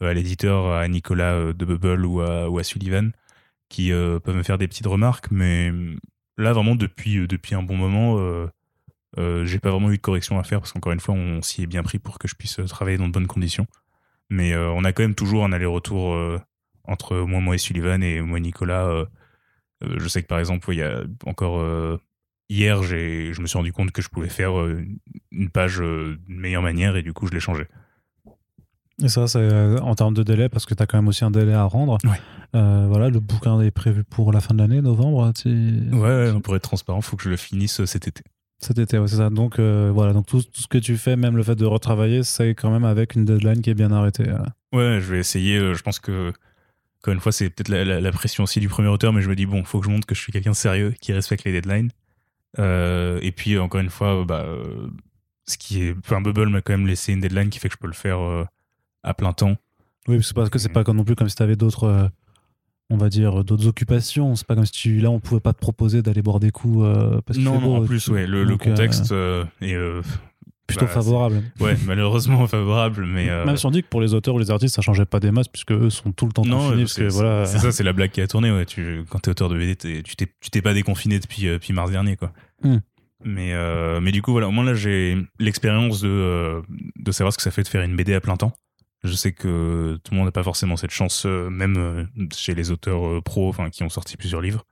à 0.00 0.12
l'éditeur, 0.12 0.72
à 0.72 0.86
Nicolas 0.88 1.34
euh, 1.34 1.52
de 1.52 1.64
Bubble 1.64 2.04
ou 2.04 2.20
à, 2.20 2.64
Sullivan 2.64 3.12
qui 3.68 3.92
euh, 3.92 4.20
peuvent 4.20 4.36
me 4.36 4.42
faire 4.42 4.58
des 4.58 4.68
petites 4.68 4.86
remarques, 4.86 5.30
mais 5.30 5.72
là 6.36 6.52
vraiment 6.52 6.76
depuis, 6.76 7.26
depuis 7.26 7.54
un 7.54 7.62
bon 7.62 7.76
moment, 7.76 8.16
euh, 9.18 9.44
j'ai 9.44 9.58
pas 9.58 9.70
vraiment 9.70 9.90
eu 9.90 9.96
de 9.96 10.02
correction 10.02 10.38
à 10.38 10.44
faire 10.44 10.60
parce 10.60 10.72
qu'encore 10.72 10.92
une 10.92 11.00
fois, 11.00 11.14
on 11.14 11.42
s'y 11.42 11.62
est 11.62 11.66
bien 11.66 11.82
pris 11.82 11.98
pour 11.98 12.18
que 12.18 12.28
je 12.28 12.36
puisse 12.36 12.60
travailler 12.68 12.96
dans 12.96 13.08
de 13.08 13.12
bonnes 13.12 13.26
conditions. 13.26 13.66
Mais 14.30 14.56
on 14.56 14.84
a 14.84 14.92
quand 14.92 15.02
même 15.02 15.14
toujours 15.14 15.44
un 15.44 15.52
aller-retour 15.52 16.16
entre 16.84 17.16
moi, 17.18 17.40
moi 17.40 17.54
et 17.54 17.58
Sullivan 17.58 18.02
et 18.02 18.20
moi 18.20 18.38
Nicolas. 18.38 19.06
je 19.82 20.08
sais 20.08 20.22
que 20.22 20.28
par 20.28 20.38
exemple, 20.38 20.68
il 20.72 20.78
y 20.78 20.82
a 20.82 21.02
encore 21.26 21.98
hier, 22.48 22.82
je 22.82 23.40
me 23.40 23.46
suis 23.46 23.56
rendu 23.58 23.72
compte 23.72 23.90
que 23.92 24.02
je 24.02 24.08
pouvais 24.08 24.28
faire 24.28 24.58
euh, 24.58 24.84
une 25.32 25.50
page 25.50 25.80
euh, 25.80 26.16
d'une 26.26 26.38
meilleure 26.40 26.62
manière 26.62 26.96
et 26.96 27.02
du 27.02 27.12
coup, 27.12 27.26
je 27.26 27.32
l'ai 27.32 27.40
changé. 27.40 27.64
Et 29.02 29.08
ça, 29.08 29.26
c'est 29.26 29.38
euh, 29.40 29.78
en 29.80 29.94
termes 29.94 30.14
de 30.14 30.22
délai, 30.22 30.48
parce 30.48 30.64
que 30.64 30.72
t'as 30.72 30.86
quand 30.86 30.96
même 30.96 31.08
aussi 31.08 31.22
un 31.24 31.30
délai 31.30 31.52
à 31.52 31.64
rendre. 31.64 31.98
Ouais. 32.04 32.18
Euh, 32.54 32.86
voilà, 32.88 33.10
le 33.10 33.20
bouquin 33.20 33.60
est 33.60 33.70
prévu 33.70 34.04
pour 34.04 34.32
la 34.32 34.40
fin 34.40 34.54
de 34.54 34.58
l'année, 34.60 34.80
novembre, 34.80 35.32
tu- 35.34 35.50
Ouais, 35.92 36.32
ouais, 36.32 36.40
pour 36.40 36.56
être 36.56 36.62
transparent, 36.62 37.02
faut 37.02 37.16
que 37.16 37.24
je 37.24 37.28
le 37.30 37.36
finisse 37.36 37.84
cet 37.84 38.08
été. 38.08 38.22
cet 38.58 38.78
été, 38.78 38.98
ouais, 38.98 39.06
c'est 39.06 39.16
ça. 39.16 39.28
Donc 39.28 39.58
euh, 39.58 39.90
voilà, 39.92 40.14
donc 40.14 40.24
tout, 40.26 40.42
tout 40.42 40.62
ce 40.62 40.66
que 40.66 40.78
tu 40.78 40.96
fais, 40.96 41.14
même 41.16 41.36
le 41.36 41.42
fait 41.42 41.56
de 41.56 41.66
retravailler, 41.66 42.22
c'est 42.22 42.50
quand 42.54 42.70
même 42.70 42.84
avec 42.86 43.14
une 43.16 43.26
deadline 43.26 43.60
qui 43.60 43.68
est 43.68 43.74
bien 43.74 43.92
arrêtée. 43.92 44.30
Ouais, 44.72 44.98
je 45.02 45.12
vais 45.12 45.18
essayer. 45.18 45.58
Je 45.74 45.82
pense 45.82 45.98
que, 46.00 46.32
encore 47.02 47.12
une 47.12 47.20
fois, 47.20 47.32
c'est 47.32 47.50
peut-être 47.50 47.68
la, 47.68 47.84
la- 47.84 48.00
la 48.00 48.12
pression 48.12 48.44
aussi 48.44 48.60
du 48.60 48.68
premier 48.70 48.88
auteur, 48.88 49.12
mais 49.12 49.20
je 49.20 49.28
me 49.28 49.36
dis, 49.36 49.44
bon, 49.44 49.62
faut 49.64 49.80
que 49.80 49.84
je 49.86 49.90
montre 49.90 50.06
que 50.06 50.14
je 50.14 50.20
suis 50.22 50.32
quelqu'un 50.32 50.52
de 50.52 50.56
sérieux, 50.56 50.94
qui 51.02 51.12
respecte 51.12 51.44
les 51.44 51.52
deadlines. 51.52 51.90
Euh, 52.58 53.18
et 53.22 53.32
puis, 53.32 53.58
encore 53.58 53.80
une 53.80 53.90
fois, 53.90 54.24
bah, 54.24 54.44
euh, 54.46 54.88
ce 55.46 55.56
qui 55.58 55.82
est. 55.82 55.94
Enfin, 55.98 56.20
Bubble 56.20 56.48
m'a 56.48 56.60
quand 56.62 56.72
même 56.72 56.86
laissé 56.86 57.12
une 57.12 57.20
deadline 57.20 57.50
qui 57.50 57.58
fait 57.58 57.68
que 57.68 57.74
je 57.74 57.78
peux 57.78 57.86
le 57.86 57.92
faire 57.92 58.20
euh, 58.20 58.44
à 59.02 59.14
plein 59.14 59.32
temps. 59.32 59.56
Oui, 60.08 60.20
parce 60.34 60.50
que 60.50 60.58
c'est 60.58 60.68
pas 60.68 60.84
comme 60.84 60.96
non 60.96 61.04
plus 61.04 61.16
comme 61.16 61.28
si 61.28 61.34
t'avais 61.36 61.56
d'autres, 61.56 61.84
euh, 61.84 62.08
on 62.90 62.96
va 62.96 63.08
dire, 63.08 63.44
d'autres 63.44 63.66
occupations. 63.66 64.36
C'est 64.36 64.46
pas 64.46 64.54
comme 64.54 64.66
si 64.66 64.72
tu, 64.72 64.98
là, 65.00 65.10
on 65.10 65.20
pouvait 65.20 65.40
pas 65.40 65.52
te 65.52 65.58
proposer 65.58 66.00
d'aller 66.02 66.22
boire 66.22 66.40
des 66.40 66.50
coups 66.52 66.86
parce 67.26 67.36
qu'il 67.36 67.44
Non, 67.44 67.60
non, 67.60 67.76
beau. 67.78 67.82
en 67.82 67.86
plus, 67.86 68.06
ouais, 68.08 68.26
le, 68.26 68.44
le 68.44 68.56
contexte 68.56 69.12
euh, 69.12 69.44
plutôt 70.66 70.86
bah, 70.86 70.90
favorable. 70.92 71.42
Ouais, 71.60 71.76
malheureusement 71.86 72.46
favorable, 72.46 73.06
mais. 73.06 73.28
euh, 73.28 73.44
Même 73.44 73.56
si 73.56 73.66
on 73.66 73.70
dit 73.70 73.82
que 73.82 73.88
pour 73.88 74.00
les 74.00 74.14
auteurs 74.14 74.34
ou 74.34 74.38
les 74.38 74.50
artistes, 74.50 74.74
ça 74.74 74.82
changeait 74.82 75.04
pas 75.04 75.20
des 75.20 75.30
masses 75.30 75.48
puisque 75.48 75.72
eux 75.72 75.90
sont 75.90 76.12
tout 76.12 76.26
le 76.26 76.32
temps 76.32 76.44
non, 76.44 76.58
confinés. 76.58 76.82
Parce 76.82 76.92
c'est 76.94 77.02
que 77.06 77.12
voilà. 77.12 77.44
c'est 77.46 77.58
ça, 77.58 77.72
c'est 77.72 77.84
la 77.84 77.92
blague 77.92 78.10
qui 78.10 78.20
a 78.20 78.26
tourné. 78.26 78.50
Ouais. 78.50 78.66
Tu, 78.66 79.04
quand 79.08 79.18
t'es 79.20 79.30
auteur 79.30 79.48
de 79.48 79.56
BD, 79.58 79.76
t'es- 79.76 80.02
tu 80.02 80.16
t'es 80.16 80.26
tu 80.40 80.50
t'es 80.50 80.62
pas 80.62 80.74
déconfiné 80.74 81.18
depuis, 81.20 81.46
euh, 81.48 81.54
depuis 81.54 81.72
mars 81.72 81.90
dernier, 81.90 82.16
quoi. 82.16 82.32
Hmm. 82.62 82.78
Mais, 83.24 83.54
euh, 83.54 84.00
mais 84.00 84.12
du 84.12 84.22
coup, 84.22 84.32
voilà, 84.32 84.48
au 84.48 84.50
moins 84.50 84.64
là, 84.64 84.74
j'ai 84.74 85.16
l'expérience 85.38 86.00
de, 86.02 86.08
euh, 86.08 86.60
de 86.96 87.12
savoir 87.12 87.32
ce 87.32 87.38
que 87.38 87.42
ça 87.42 87.50
fait 87.50 87.62
de 87.62 87.68
faire 87.68 87.82
une 87.82 87.96
BD 87.96 88.12
à 88.14 88.20
plein 88.20 88.36
temps. 88.36 88.52
Je 89.04 89.12
sais 89.14 89.32
que 89.32 89.98
tout 90.02 90.12
le 90.12 90.16
monde 90.16 90.26
n'a 90.26 90.32
pas 90.32 90.42
forcément 90.42 90.76
cette 90.76 90.90
chance, 90.90 91.24
euh, 91.26 91.48
même 91.48 92.08
chez 92.34 92.54
les 92.54 92.70
auteurs 92.70 93.06
euh, 93.06 93.20
pros 93.20 93.48
enfin, 93.48 93.70
qui 93.70 93.82
ont 93.84 93.88
sorti 93.88 94.16
plusieurs 94.16 94.40
livres. 94.40 94.64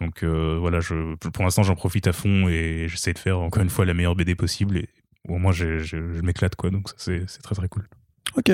Donc 0.00 0.22
euh, 0.24 0.56
voilà, 0.58 0.80
je, 0.80 1.14
pour 1.14 1.44
l'instant, 1.44 1.62
j'en 1.62 1.76
profite 1.76 2.06
à 2.08 2.12
fond 2.12 2.48
et 2.48 2.86
j'essaie 2.88 3.12
de 3.12 3.18
faire 3.18 3.38
encore 3.40 3.62
une 3.62 3.70
fois 3.70 3.84
la 3.84 3.94
meilleure 3.94 4.16
BD 4.16 4.34
possible. 4.34 4.78
Et 4.78 4.88
au 5.28 5.38
moins, 5.38 5.52
je 5.52 6.20
m'éclate, 6.22 6.56
quoi. 6.56 6.70
Donc 6.70 6.88
c'est 6.96 7.26
très 7.42 7.54
très 7.54 7.68
cool. 7.68 7.88
Ok. 8.34 8.50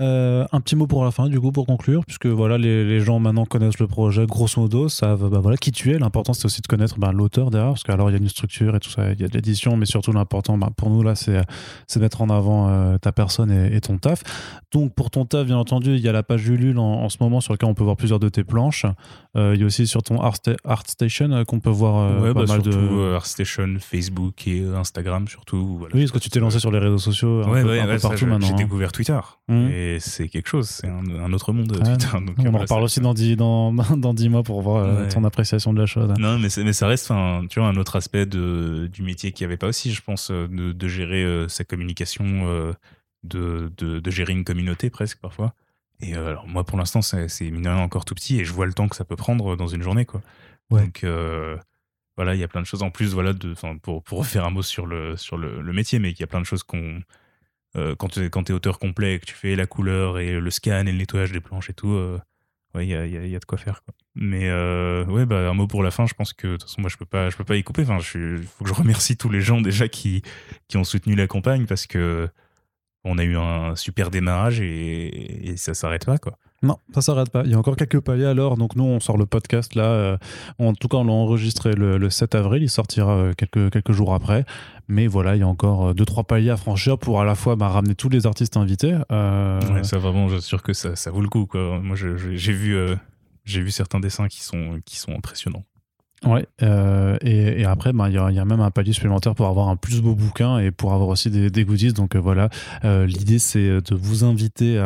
Euh, 0.00 0.46
un 0.52 0.60
petit 0.60 0.76
mot 0.76 0.86
pour 0.86 1.04
la 1.04 1.10
fin, 1.10 1.28
du 1.28 1.40
coup, 1.40 1.50
pour 1.50 1.66
conclure, 1.66 2.04
puisque 2.04 2.26
voilà, 2.26 2.56
les, 2.56 2.84
les 2.84 3.00
gens 3.00 3.18
maintenant 3.18 3.46
connaissent 3.46 3.80
le 3.80 3.88
projet, 3.88 4.26
grosso 4.26 4.60
modo, 4.60 4.88
savent 4.88 5.28
bah, 5.28 5.40
voilà, 5.40 5.56
qui 5.56 5.72
tu 5.72 5.92
es. 5.92 5.98
L'important, 5.98 6.34
c'est 6.34 6.44
aussi 6.44 6.60
de 6.62 6.68
connaître 6.68 7.00
bah, 7.00 7.10
l'auteur 7.12 7.50
derrière, 7.50 7.70
parce 7.70 7.82
qu'alors, 7.82 8.08
il 8.10 8.12
y 8.12 8.16
a 8.16 8.20
une 8.20 8.28
structure 8.28 8.76
et 8.76 8.80
tout 8.80 8.90
ça, 8.90 9.10
il 9.10 9.20
y 9.20 9.24
a 9.24 9.28
de 9.28 9.32
l'édition, 9.34 9.76
mais 9.76 9.86
surtout, 9.86 10.12
l'important 10.12 10.56
bah, 10.56 10.70
pour 10.76 10.90
nous, 10.90 11.02
là, 11.02 11.16
c'est 11.16 11.42
c'est 11.88 11.98
mettre 11.98 12.20
en 12.22 12.30
avant 12.30 12.68
euh, 12.68 12.96
ta 12.98 13.10
personne 13.10 13.50
et, 13.50 13.74
et 13.74 13.80
ton 13.80 13.98
taf. 13.98 14.22
Donc, 14.72 14.94
pour 14.94 15.10
ton 15.10 15.24
taf, 15.24 15.46
bien 15.46 15.56
entendu, 15.56 15.94
il 15.96 16.00
y 16.00 16.08
a 16.08 16.12
la 16.12 16.22
page 16.22 16.46
Ulule 16.46 16.78
en, 16.78 16.84
en 17.02 17.08
ce 17.08 17.16
moment 17.20 17.40
sur 17.40 17.52
laquelle 17.52 17.68
on 17.68 17.74
peut 17.74 17.82
voir 17.84 17.96
plusieurs 17.96 18.20
de 18.20 18.28
tes 18.28 18.44
planches. 18.44 18.86
Euh, 19.36 19.52
il 19.56 19.60
y 19.60 19.64
a 19.64 19.66
aussi 19.66 19.88
sur 19.88 20.04
ton 20.04 20.20
Art, 20.20 20.36
ArtStation 20.64 21.32
euh, 21.32 21.42
qu'on 21.44 21.58
peut 21.58 21.70
voir 21.70 21.96
euh, 21.96 22.20
ouais, 22.20 22.34
pas 22.34 22.44
bah, 22.44 22.54
mal 22.54 22.62
surtout 22.62 22.70
de. 22.70 22.76
euh, 22.76 23.16
ArtStation, 23.16 23.76
Facebook 23.80 24.46
et 24.46 24.64
Instagram, 24.76 25.26
surtout. 25.26 25.76
Voilà. 25.78 25.94
oui, 25.96 26.02
parce 26.02 26.12
que 26.12 26.18
tu 26.18 26.30
t'es 26.30 26.38
lancé 26.38 26.60
sur 26.60 26.70
les 26.70 26.78
réseaux 26.78 26.98
sociaux 26.98 27.42
un 27.44 27.50
Ouais, 27.50 27.62
peu, 27.62 27.68
ouais, 27.70 27.80
un 27.80 27.84
peu 27.86 27.90
ouais, 27.92 27.98
ça, 27.98 28.08
partout 28.10 28.26
maintenant. 28.26 28.46
J'ai 28.46 28.52
hein. 28.52 28.56
découvert 28.56 28.92
Twitter. 28.98 29.20
Mhm. 29.46 29.70
Et 29.70 30.00
c'est 30.00 30.28
quelque 30.28 30.48
chose, 30.48 30.68
c'est 30.68 30.88
un, 30.88 31.08
un 31.08 31.32
autre 31.32 31.52
monde, 31.52 31.70
Ouais, 31.70 31.82
Twitter. 31.96 32.08
Donc, 32.26 32.34
On 32.40 32.52
en 32.52 32.58
reparle 32.58 32.82
aussi 32.82 32.98
dans 32.98 33.14
10, 33.14 33.36
dans, 33.36 33.72
dans 33.96 34.12
10 34.12 34.28
mois 34.28 34.42
pour 34.42 34.60
voir 34.60 34.84
euh, 34.84 35.02
Ouais. 35.02 35.08
ton 35.08 35.22
appréciation 35.22 35.72
de 35.72 35.78
la 35.78 35.86
chose. 35.86 36.12
Non, 36.18 36.36
mais, 36.40 36.48
ça 36.48 36.88
reste 36.88 37.12
un, 37.12 37.46
tu 37.48 37.60
vois, 37.60 37.68
un 37.68 37.76
autre 37.76 37.94
aspect 37.94 38.26
de, 38.26 38.88
du 38.92 39.02
métier 39.02 39.30
qu'il 39.30 39.46
n'y 39.46 39.50
avait 39.50 39.56
pas 39.56 39.68
aussi, 39.68 39.92
je 39.92 40.02
pense, 40.02 40.32
euh, 40.32 40.48
de, 40.48 40.72
de 40.72 40.88
gérer 40.88 41.22
euh, 41.22 41.46
sa 41.46 41.62
communication, 41.62 42.24
euh, 42.48 42.72
de, 43.22 43.72
de, 43.76 44.00
de 44.00 44.10
gérer 44.10 44.32
une 44.32 44.42
communauté 44.42 44.90
presque 44.90 45.20
parfois. 45.20 45.54
Et 46.00 46.16
euh, 46.16 46.30
alors, 46.30 46.48
moi, 46.48 46.64
pour 46.64 46.76
l'instant, 46.76 47.00
c'est 47.00 47.28
encore 47.68 48.04
tout 48.04 48.16
petit 48.16 48.40
et 48.40 48.44
je 48.44 48.52
vois 48.52 48.66
le 48.66 48.72
temps 48.72 48.88
que 48.88 48.96
ça 48.96 49.04
peut 49.04 49.16
prendre 49.16 49.54
dans 49.54 49.68
une 49.68 49.82
journée. 49.82 50.06
Quoi. 50.06 50.22
Ouais. 50.72 50.82
Donc, 50.86 51.04
voilà, 52.16 52.34
il 52.34 52.40
y 52.40 52.44
a 52.44 52.48
plein 52.48 52.62
de 52.62 52.66
choses 52.66 52.82
en 52.82 52.90
plus, 52.90 53.14
voilà, 53.14 53.32
de, 53.32 53.54
pour, 53.80 54.02
pour 54.02 54.18
refaire 54.22 54.44
un 54.44 54.50
mot 54.50 54.62
sur 54.62 54.86
le, 54.86 55.16
sur 55.16 55.36
le, 55.36 55.62
le 55.62 55.72
métier, 55.72 56.00
mais 56.00 56.10
il 56.10 56.18
y 56.18 56.24
a 56.24 56.26
plein 56.26 56.40
de 56.40 56.46
choses 56.46 56.64
qu'on. 56.64 57.00
Euh, 57.76 57.94
quand 57.96 58.08
tu 58.08 58.20
es, 58.20 58.26
es 58.28 58.52
auteur 58.52 58.78
complet 58.78 59.14
et 59.14 59.18
que 59.18 59.26
tu 59.26 59.34
fais 59.34 59.56
la 59.56 59.66
couleur 59.66 60.18
et 60.18 60.40
le 60.40 60.50
scan 60.50 60.86
et 60.86 60.92
le 60.92 60.98
nettoyage 60.98 61.32
des 61.32 61.40
planches 61.40 61.70
et 61.70 61.74
tout, 61.74 61.92
euh, 61.92 62.18
il 62.74 62.84
y 62.84 62.94
a, 62.94 63.06
y 63.06 63.30
y 63.30 63.36
a 63.36 63.38
de 63.38 63.44
quoi 63.44 63.58
faire. 63.58 63.82
Mais 64.14 64.48
euh, 64.48 65.04
ouais, 65.06 65.26
bah, 65.26 65.48
un 65.48 65.54
mot 65.54 65.66
pour 65.66 65.82
la 65.82 65.90
fin. 65.90 66.06
Je 66.06 66.14
pense 66.14 66.32
que 66.32 66.46
de 66.48 66.52
toute 66.52 66.64
façon, 66.64 66.80
moi, 66.80 66.90
je 66.90 66.96
peux 66.96 67.06
pas, 67.06 67.30
je 67.30 67.36
peux 67.36 67.44
pas 67.44 67.56
y 67.56 67.64
couper. 67.64 67.82
Enfin, 67.82 67.98
il 67.98 68.42
faut 68.42 68.64
que 68.64 68.70
je 68.70 68.74
remercie 68.74 69.16
tous 69.16 69.30
les 69.30 69.40
gens 69.40 69.60
déjà 69.60 69.88
qui, 69.88 70.22
qui 70.68 70.76
ont 70.76 70.84
soutenu 70.84 71.14
la 71.14 71.26
campagne 71.26 71.66
parce 71.66 71.86
que 71.86 72.28
on 73.04 73.18
a 73.18 73.24
eu 73.24 73.36
un 73.36 73.76
super 73.76 74.10
démarrage 74.10 74.60
et, 74.60 75.50
et 75.50 75.56
ça 75.56 75.74
s'arrête 75.74 76.04
pas, 76.04 76.18
quoi. 76.18 76.38
Non, 76.60 76.76
ça 76.92 77.02
s'arrête 77.02 77.30
pas. 77.30 77.42
Il 77.44 77.52
y 77.52 77.54
a 77.54 77.58
encore 77.58 77.76
quelques 77.76 78.00
paliers 78.00 78.24
alors. 78.24 78.56
Donc 78.56 78.74
nous, 78.74 78.82
on 78.84 78.98
sort 78.98 79.16
le 79.16 79.26
podcast 79.26 79.76
là. 79.76 79.84
euh, 79.84 80.16
en 80.58 80.74
tout 80.74 80.88
cas, 80.88 80.96
on 80.96 81.04
l'a 81.04 81.12
enregistré 81.12 81.72
le, 81.72 81.98
le 81.98 82.10
7 82.10 82.34
avril. 82.34 82.62
Il 82.64 82.68
sortira 82.68 83.12
euh, 83.16 83.32
quelques, 83.32 83.92
jours 83.92 84.12
après. 84.12 84.44
Mais 84.88 85.06
voilà, 85.06 85.36
il 85.36 85.38
y 85.40 85.42
a 85.42 85.46
encore 85.48 85.88
euh, 85.88 85.94
deux 85.94 86.04
trois 86.04 86.24
paliers 86.24 86.50
à 86.50 86.56
franchir 86.56 86.98
pour 86.98 87.20
à 87.20 87.24
la 87.24 87.36
fois 87.36 87.54
bah, 87.54 87.68
ramener 87.68 87.94
tous 87.94 88.08
les 88.08 88.26
artistes 88.26 88.56
invités. 88.56 88.96
euh, 89.12 89.60
Ouais, 89.72 89.84
ça 89.84 89.98
vraiment, 89.98 90.28
j'assure 90.28 90.62
que 90.64 90.72
ça, 90.72 90.94
vaut 91.12 91.20
le 91.20 91.28
coup. 91.28 91.46
Moi, 91.54 91.94
j'ai 91.96 92.52
vu, 92.52 92.76
vu 93.46 93.70
certains 93.70 94.00
dessins 94.00 94.26
qui 94.26 94.42
sont, 94.42 94.80
qui 94.84 94.96
sont 94.96 95.12
impressionnants. 95.12 95.64
Ouais, 96.26 96.46
euh, 96.62 97.16
et, 97.22 97.64
après, 97.64 97.92
ben, 97.92 98.08
il 98.08 98.14
y, 98.14 98.18
a, 98.18 98.30
y, 98.32 98.40
a 98.40 98.44
même 98.44 98.60
un 98.60 98.72
palier 98.72 98.92
supplémentaire 98.92 99.36
pour 99.36 99.46
avoir 99.46 99.68
un 99.68 99.76
plus 99.76 100.00
beau 100.00 100.16
bouquin 100.16 100.58
et 100.58 100.72
pour 100.72 100.92
avoir 100.92 101.08
aussi 101.08 101.30
des, 101.30 101.64
goodies. 101.64 101.92
Donc 101.92 102.16
euh, 102.16 102.18
voilà, 102.18 102.48
euh, 102.84 103.06
l'idée 103.06 103.38
c'est 103.38 103.80
de 103.80 103.94
vous 103.94 104.24
inviter 104.24 104.82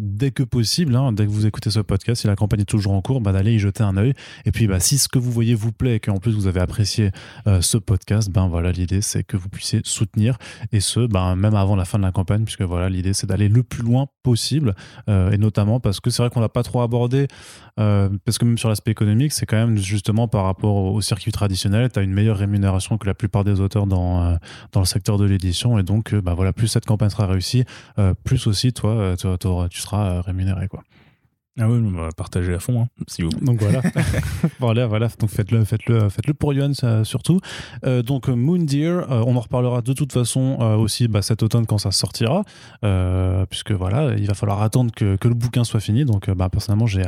dès 0.00 0.32
que 0.32 0.42
possible, 0.42 0.96
hein, 0.96 1.12
dès 1.12 1.24
que 1.24 1.30
vous 1.30 1.46
écoutez 1.46 1.70
ce 1.70 1.80
podcast, 1.80 2.20
si 2.20 2.26
la 2.26 2.36
campagne 2.36 2.60
est 2.60 2.64
toujours 2.66 2.92
en 2.92 3.00
cours, 3.00 3.22
ben, 3.22 3.32
d'aller 3.32 3.54
y 3.54 3.58
jeter 3.58 3.82
un 3.82 3.96
œil. 3.96 4.12
Et 4.44 4.52
puis, 4.52 4.66
ben, 4.66 4.80
si 4.80 4.98
ce 4.98 5.08
que 5.08 5.18
vous 5.18 5.30
voyez 5.30 5.54
vous 5.54 5.72
plaît 5.72 5.96
et 5.96 6.00
qu'en 6.00 6.18
plus 6.18 6.32
vous 6.32 6.46
avez 6.46 6.60
apprécié 6.60 7.10
ce 7.60 7.78
podcast, 7.78 8.30
ben 8.30 8.48
voilà, 8.48 8.70
l'idée 8.70 9.00
c'est 9.00 9.24
que 9.24 9.36
vous 9.36 9.48
puissiez 9.48 9.80
soutenir 9.84 10.36
et 10.72 10.80
ce, 10.80 11.06
ben, 11.06 11.36
même 11.36 11.54
avant 11.54 11.76
la 11.76 11.86
fin 11.86 11.98
de 11.98 12.04
la 12.04 12.12
campagne, 12.12 12.44
puisque 12.44 12.62
voilà, 12.62 12.90
l'idée 12.90 13.14
c'est 13.14 13.26
d'aller 13.26 13.48
le 13.48 13.62
plus 13.62 13.82
loin 13.82 14.08
possible 14.22 14.74
et 15.08 15.38
notamment 15.38 15.80
parce 15.80 16.00
que 16.00 16.10
c'est 16.10 16.22
vrai 16.22 16.30
qu'on 16.30 16.40
l'a 16.40 16.48
pas 16.48 16.62
trop 16.62 16.82
abordé, 16.82 17.28
parce 17.76 18.38
que 18.38 18.44
même 18.44 18.58
sur 18.58 18.68
l'aspect 18.68 18.90
économique, 18.90 19.32
c'est 19.32 19.46
quand 19.46 19.56
même 19.56 19.78
justement 19.78 20.28
par 20.34 20.46
rapport 20.46 20.74
au 20.74 21.00
circuit 21.00 21.30
traditionnel, 21.30 21.92
tu 21.92 22.00
as 22.00 22.02
une 22.02 22.12
meilleure 22.12 22.38
rémunération 22.38 22.98
que 22.98 23.06
la 23.06 23.14
plupart 23.14 23.44
des 23.44 23.60
auteurs 23.60 23.86
dans, 23.86 24.24
euh, 24.24 24.34
dans 24.72 24.80
le 24.80 24.84
secteur 24.84 25.16
de 25.16 25.24
l'édition. 25.24 25.78
Et 25.78 25.84
donc, 25.84 26.12
euh, 26.12 26.20
bah 26.20 26.34
voilà, 26.34 26.52
plus 26.52 26.66
cette 26.66 26.86
campagne 26.86 27.08
sera 27.08 27.28
réussie, 27.28 27.64
euh, 28.00 28.14
plus 28.24 28.48
aussi 28.48 28.72
toi, 28.72 29.14
toi, 29.16 29.38
toi 29.38 29.68
tu 29.70 29.80
seras 29.80 30.22
rémunéré. 30.22 30.66
Quoi. 30.66 30.82
Ah 31.60 31.68
oui, 31.68 31.80
on 31.86 31.92
va 31.92 32.08
partager 32.10 32.52
à 32.52 32.58
fond, 32.58 32.82
hein, 32.82 32.88
si 33.06 33.22
vous 33.22 33.28
Donc 33.28 33.60
voilà, 33.60 33.80
voilà, 34.58 34.88
voilà. 34.88 35.08
Donc 35.20 35.30
faites-le, 35.30 35.64
faites-le, 35.64 36.08
faites-le 36.08 36.34
pour 36.34 36.52
Yuan 36.52 36.74
surtout. 37.04 37.38
Euh, 37.86 38.02
donc 38.02 38.26
Moon 38.26 38.58
Deer, 38.58 39.06
euh, 39.08 39.22
on 39.24 39.36
en 39.36 39.40
reparlera 39.40 39.80
de 39.80 39.92
toute 39.92 40.12
façon 40.12 40.58
euh, 40.60 40.74
aussi 40.74 41.06
bah, 41.06 41.22
cet 41.22 41.44
automne 41.44 41.64
quand 41.64 41.78
ça 41.78 41.92
sortira, 41.92 42.42
puisque 43.48 43.70
voilà, 43.70 44.16
il 44.16 44.26
va 44.26 44.34
falloir 44.34 44.62
attendre 44.62 44.90
que, 44.92 45.14
que 45.14 45.28
le 45.28 45.34
bouquin 45.34 45.62
soit 45.62 45.78
fini. 45.78 46.04
Donc 46.04 46.28
bah, 46.28 46.48
personnellement, 46.48 46.88
j'ai 46.88 47.04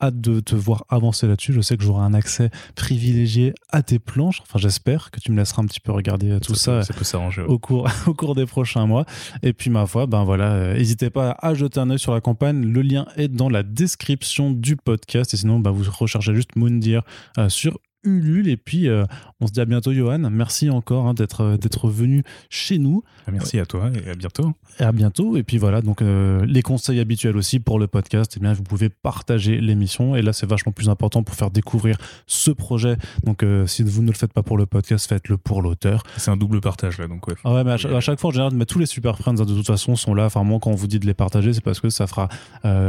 hâte 0.00 0.18
de 0.18 0.40
te 0.40 0.54
voir 0.54 0.86
avancer 0.88 1.26
là-dessus. 1.26 1.52
Je 1.52 1.60
sais 1.60 1.76
que 1.76 1.84
j'aurai 1.84 2.02
un 2.02 2.14
accès 2.14 2.48
privilégié 2.76 3.52
à 3.68 3.82
tes 3.82 3.98
planches. 3.98 4.40
Enfin, 4.40 4.58
j'espère 4.58 5.10
que 5.10 5.20
tu 5.20 5.30
me 5.30 5.36
laisseras 5.36 5.60
un 5.60 5.66
petit 5.66 5.80
peu 5.80 5.92
regarder 5.92 6.40
tout 6.40 6.54
ça, 6.54 6.84
ça, 6.84 6.94
peut 6.94 7.04
s'arranger 7.04 7.42
au 7.42 7.58
cours 7.58 7.86
au 8.06 8.14
cours 8.14 8.34
des 8.34 8.46
prochains 8.46 8.86
mois. 8.86 9.04
Et 9.42 9.52
puis 9.52 9.68
ma 9.68 9.84
foi, 9.84 10.06
ben 10.06 10.24
voilà, 10.24 10.72
n'hésitez 10.72 11.10
pas 11.10 11.36
à 11.38 11.52
jeter 11.52 11.80
un 11.80 11.90
œil 11.90 11.98
sur 11.98 12.14
la 12.14 12.22
campagne. 12.22 12.64
Le 12.64 12.80
lien 12.80 13.04
est 13.16 13.28
dans 13.28 13.50
la 13.50 13.62
description 13.62 13.89
description 13.90 14.50
du 14.52 14.76
podcast. 14.76 15.34
Et 15.34 15.36
sinon, 15.36 15.58
bah, 15.58 15.70
vous 15.70 15.84
recherchez 15.90 16.34
juste 16.34 16.56
Moondir 16.56 17.02
euh, 17.38 17.48
sur 17.48 17.78
Ulule. 18.02 18.48
Et 18.48 18.56
puis, 18.56 18.88
euh, 18.88 19.04
on 19.40 19.46
se 19.46 19.52
dit 19.52 19.60
à 19.60 19.64
bientôt, 19.64 19.92
Johan. 19.92 20.18
Merci 20.30 20.70
encore 20.70 21.06
hein, 21.06 21.14
d'être 21.14 21.42
euh, 21.42 21.56
d'être 21.56 21.88
venu 21.88 22.22
chez 22.48 22.78
nous. 22.78 23.02
Merci 23.30 23.58
à 23.58 23.66
toi 23.66 23.90
et 24.06 24.10
à 24.10 24.14
bientôt. 24.14 24.52
Et 24.78 24.82
à 24.82 24.92
bientôt. 24.92 25.36
Et 25.36 25.42
puis 25.42 25.58
voilà, 25.58 25.82
donc 25.82 26.00
les 26.00 26.62
conseils 26.62 26.98
habituels 26.98 27.36
aussi 27.36 27.60
pour 27.60 27.78
le 27.78 27.86
podcast. 27.86 28.34
Eh 28.36 28.40
bien, 28.40 28.52
vous 28.52 28.62
pouvez 28.62 28.88
partager 28.88 29.60
l'émission. 29.60 30.16
Et 30.16 30.22
là, 30.22 30.32
c'est 30.32 30.48
vachement 30.48 30.72
plus 30.72 30.88
important 30.88 31.22
pour 31.22 31.34
faire 31.34 31.50
découvrir 31.50 31.96
ce 32.26 32.50
projet. 32.50 32.96
Donc, 33.24 33.44
si 33.66 33.82
vous 33.82 34.02
ne 34.02 34.08
le 34.08 34.14
faites 34.14 34.32
pas 34.32 34.42
pour 34.42 34.58
le 34.58 34.66
podcast, 34.66 35.08
faites-le 35.08 35.36
pour 35.36 35.62
l'auteur. 35.62 36.02
C'est 36.16 36.30
un 36.30 36.36
double 36.36 36.60
partage 36.60 36.98
là, 36.98 37.06
donc 37.06 37.28
ouais. 37.28 37.34
Ah 37.44 37.54
ouais, 37.54 37.64
mais 37.64 37.72
à, 37.72 38.00
chaque, 38.00 38.18
fois, 38.18 38.28
en 38.28 38.32
général, 38.32 38.52
mais 38.54 38.66
tous 38.66 38.78
les 38.78 38.86
super 38.86 39.16
friends 39.16 39.38
hein, 39.38 39.44
de 39.44 39.54
toute 39.54 39.66
façon 39.66 39.94
sont 39.94 40.14
là. 40.14 40.24
Enfin, 40.24 40.42
moi, 40.42 40.58
quand 40.60 40.70
on 40.70 40.74
vous 40.74 40.88
dit 40.88 40.98
de 40.98 41.06
les 41.06 41.14
partager, 41.14 41.52
c'est 41.52 41.64
parce 41.64 41.78
que 41.78 41.90
ça 41.90 42.06
fera 42.06 42.28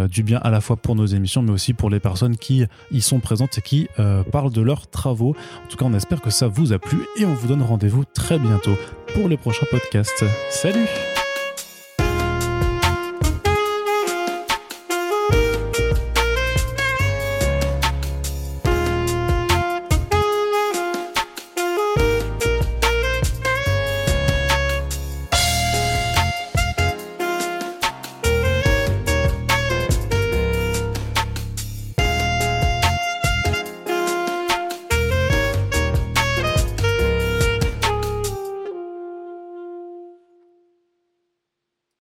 du 0.08 0.24
bien 0.24 0.40
à 0.40 0.50
la 0.50 0.62
fois 0.62 0.78
pour 0.78 0.96
nos 0.96 1.06
émissions, 1.06 1.44
mais 1.44 1.52
aussi 1.52 1.74
pour 1.74 1.92
les 1.92 2.00
personnes 2.00 2.38
qui 2.38 2.66
y 2.90 3.02
sont 3.02 3.20
présentes 3.20 3.58
et 3.58 3.62
qui 3.62 3.90
parlent 4.32 4.52
de 4.52 4.62
leur 4.62 4.88
En 5.10 5.68
tout 5.70 5.78
cas, 5.78 5.86
on 5.86 5.94
espère 5.94 6.22
que 6.22 6.30
ça 6.30 6.48
vous 6.48 6.74
a 6.74 6.80
plu 6.80 7.00
et 7.18 7.26
on 7.26 7.34
vous 7.34 7.48
donne 7.48 7.62
rendez-vous 7.62 8.06
très 8.06 8.40
bientôt 8.40 8.76
pour 9.14 9.28
les 9.28 9.38
prochains 9.38 9.68
podcasts. 9.70 10.24
Salut 10.50 10.88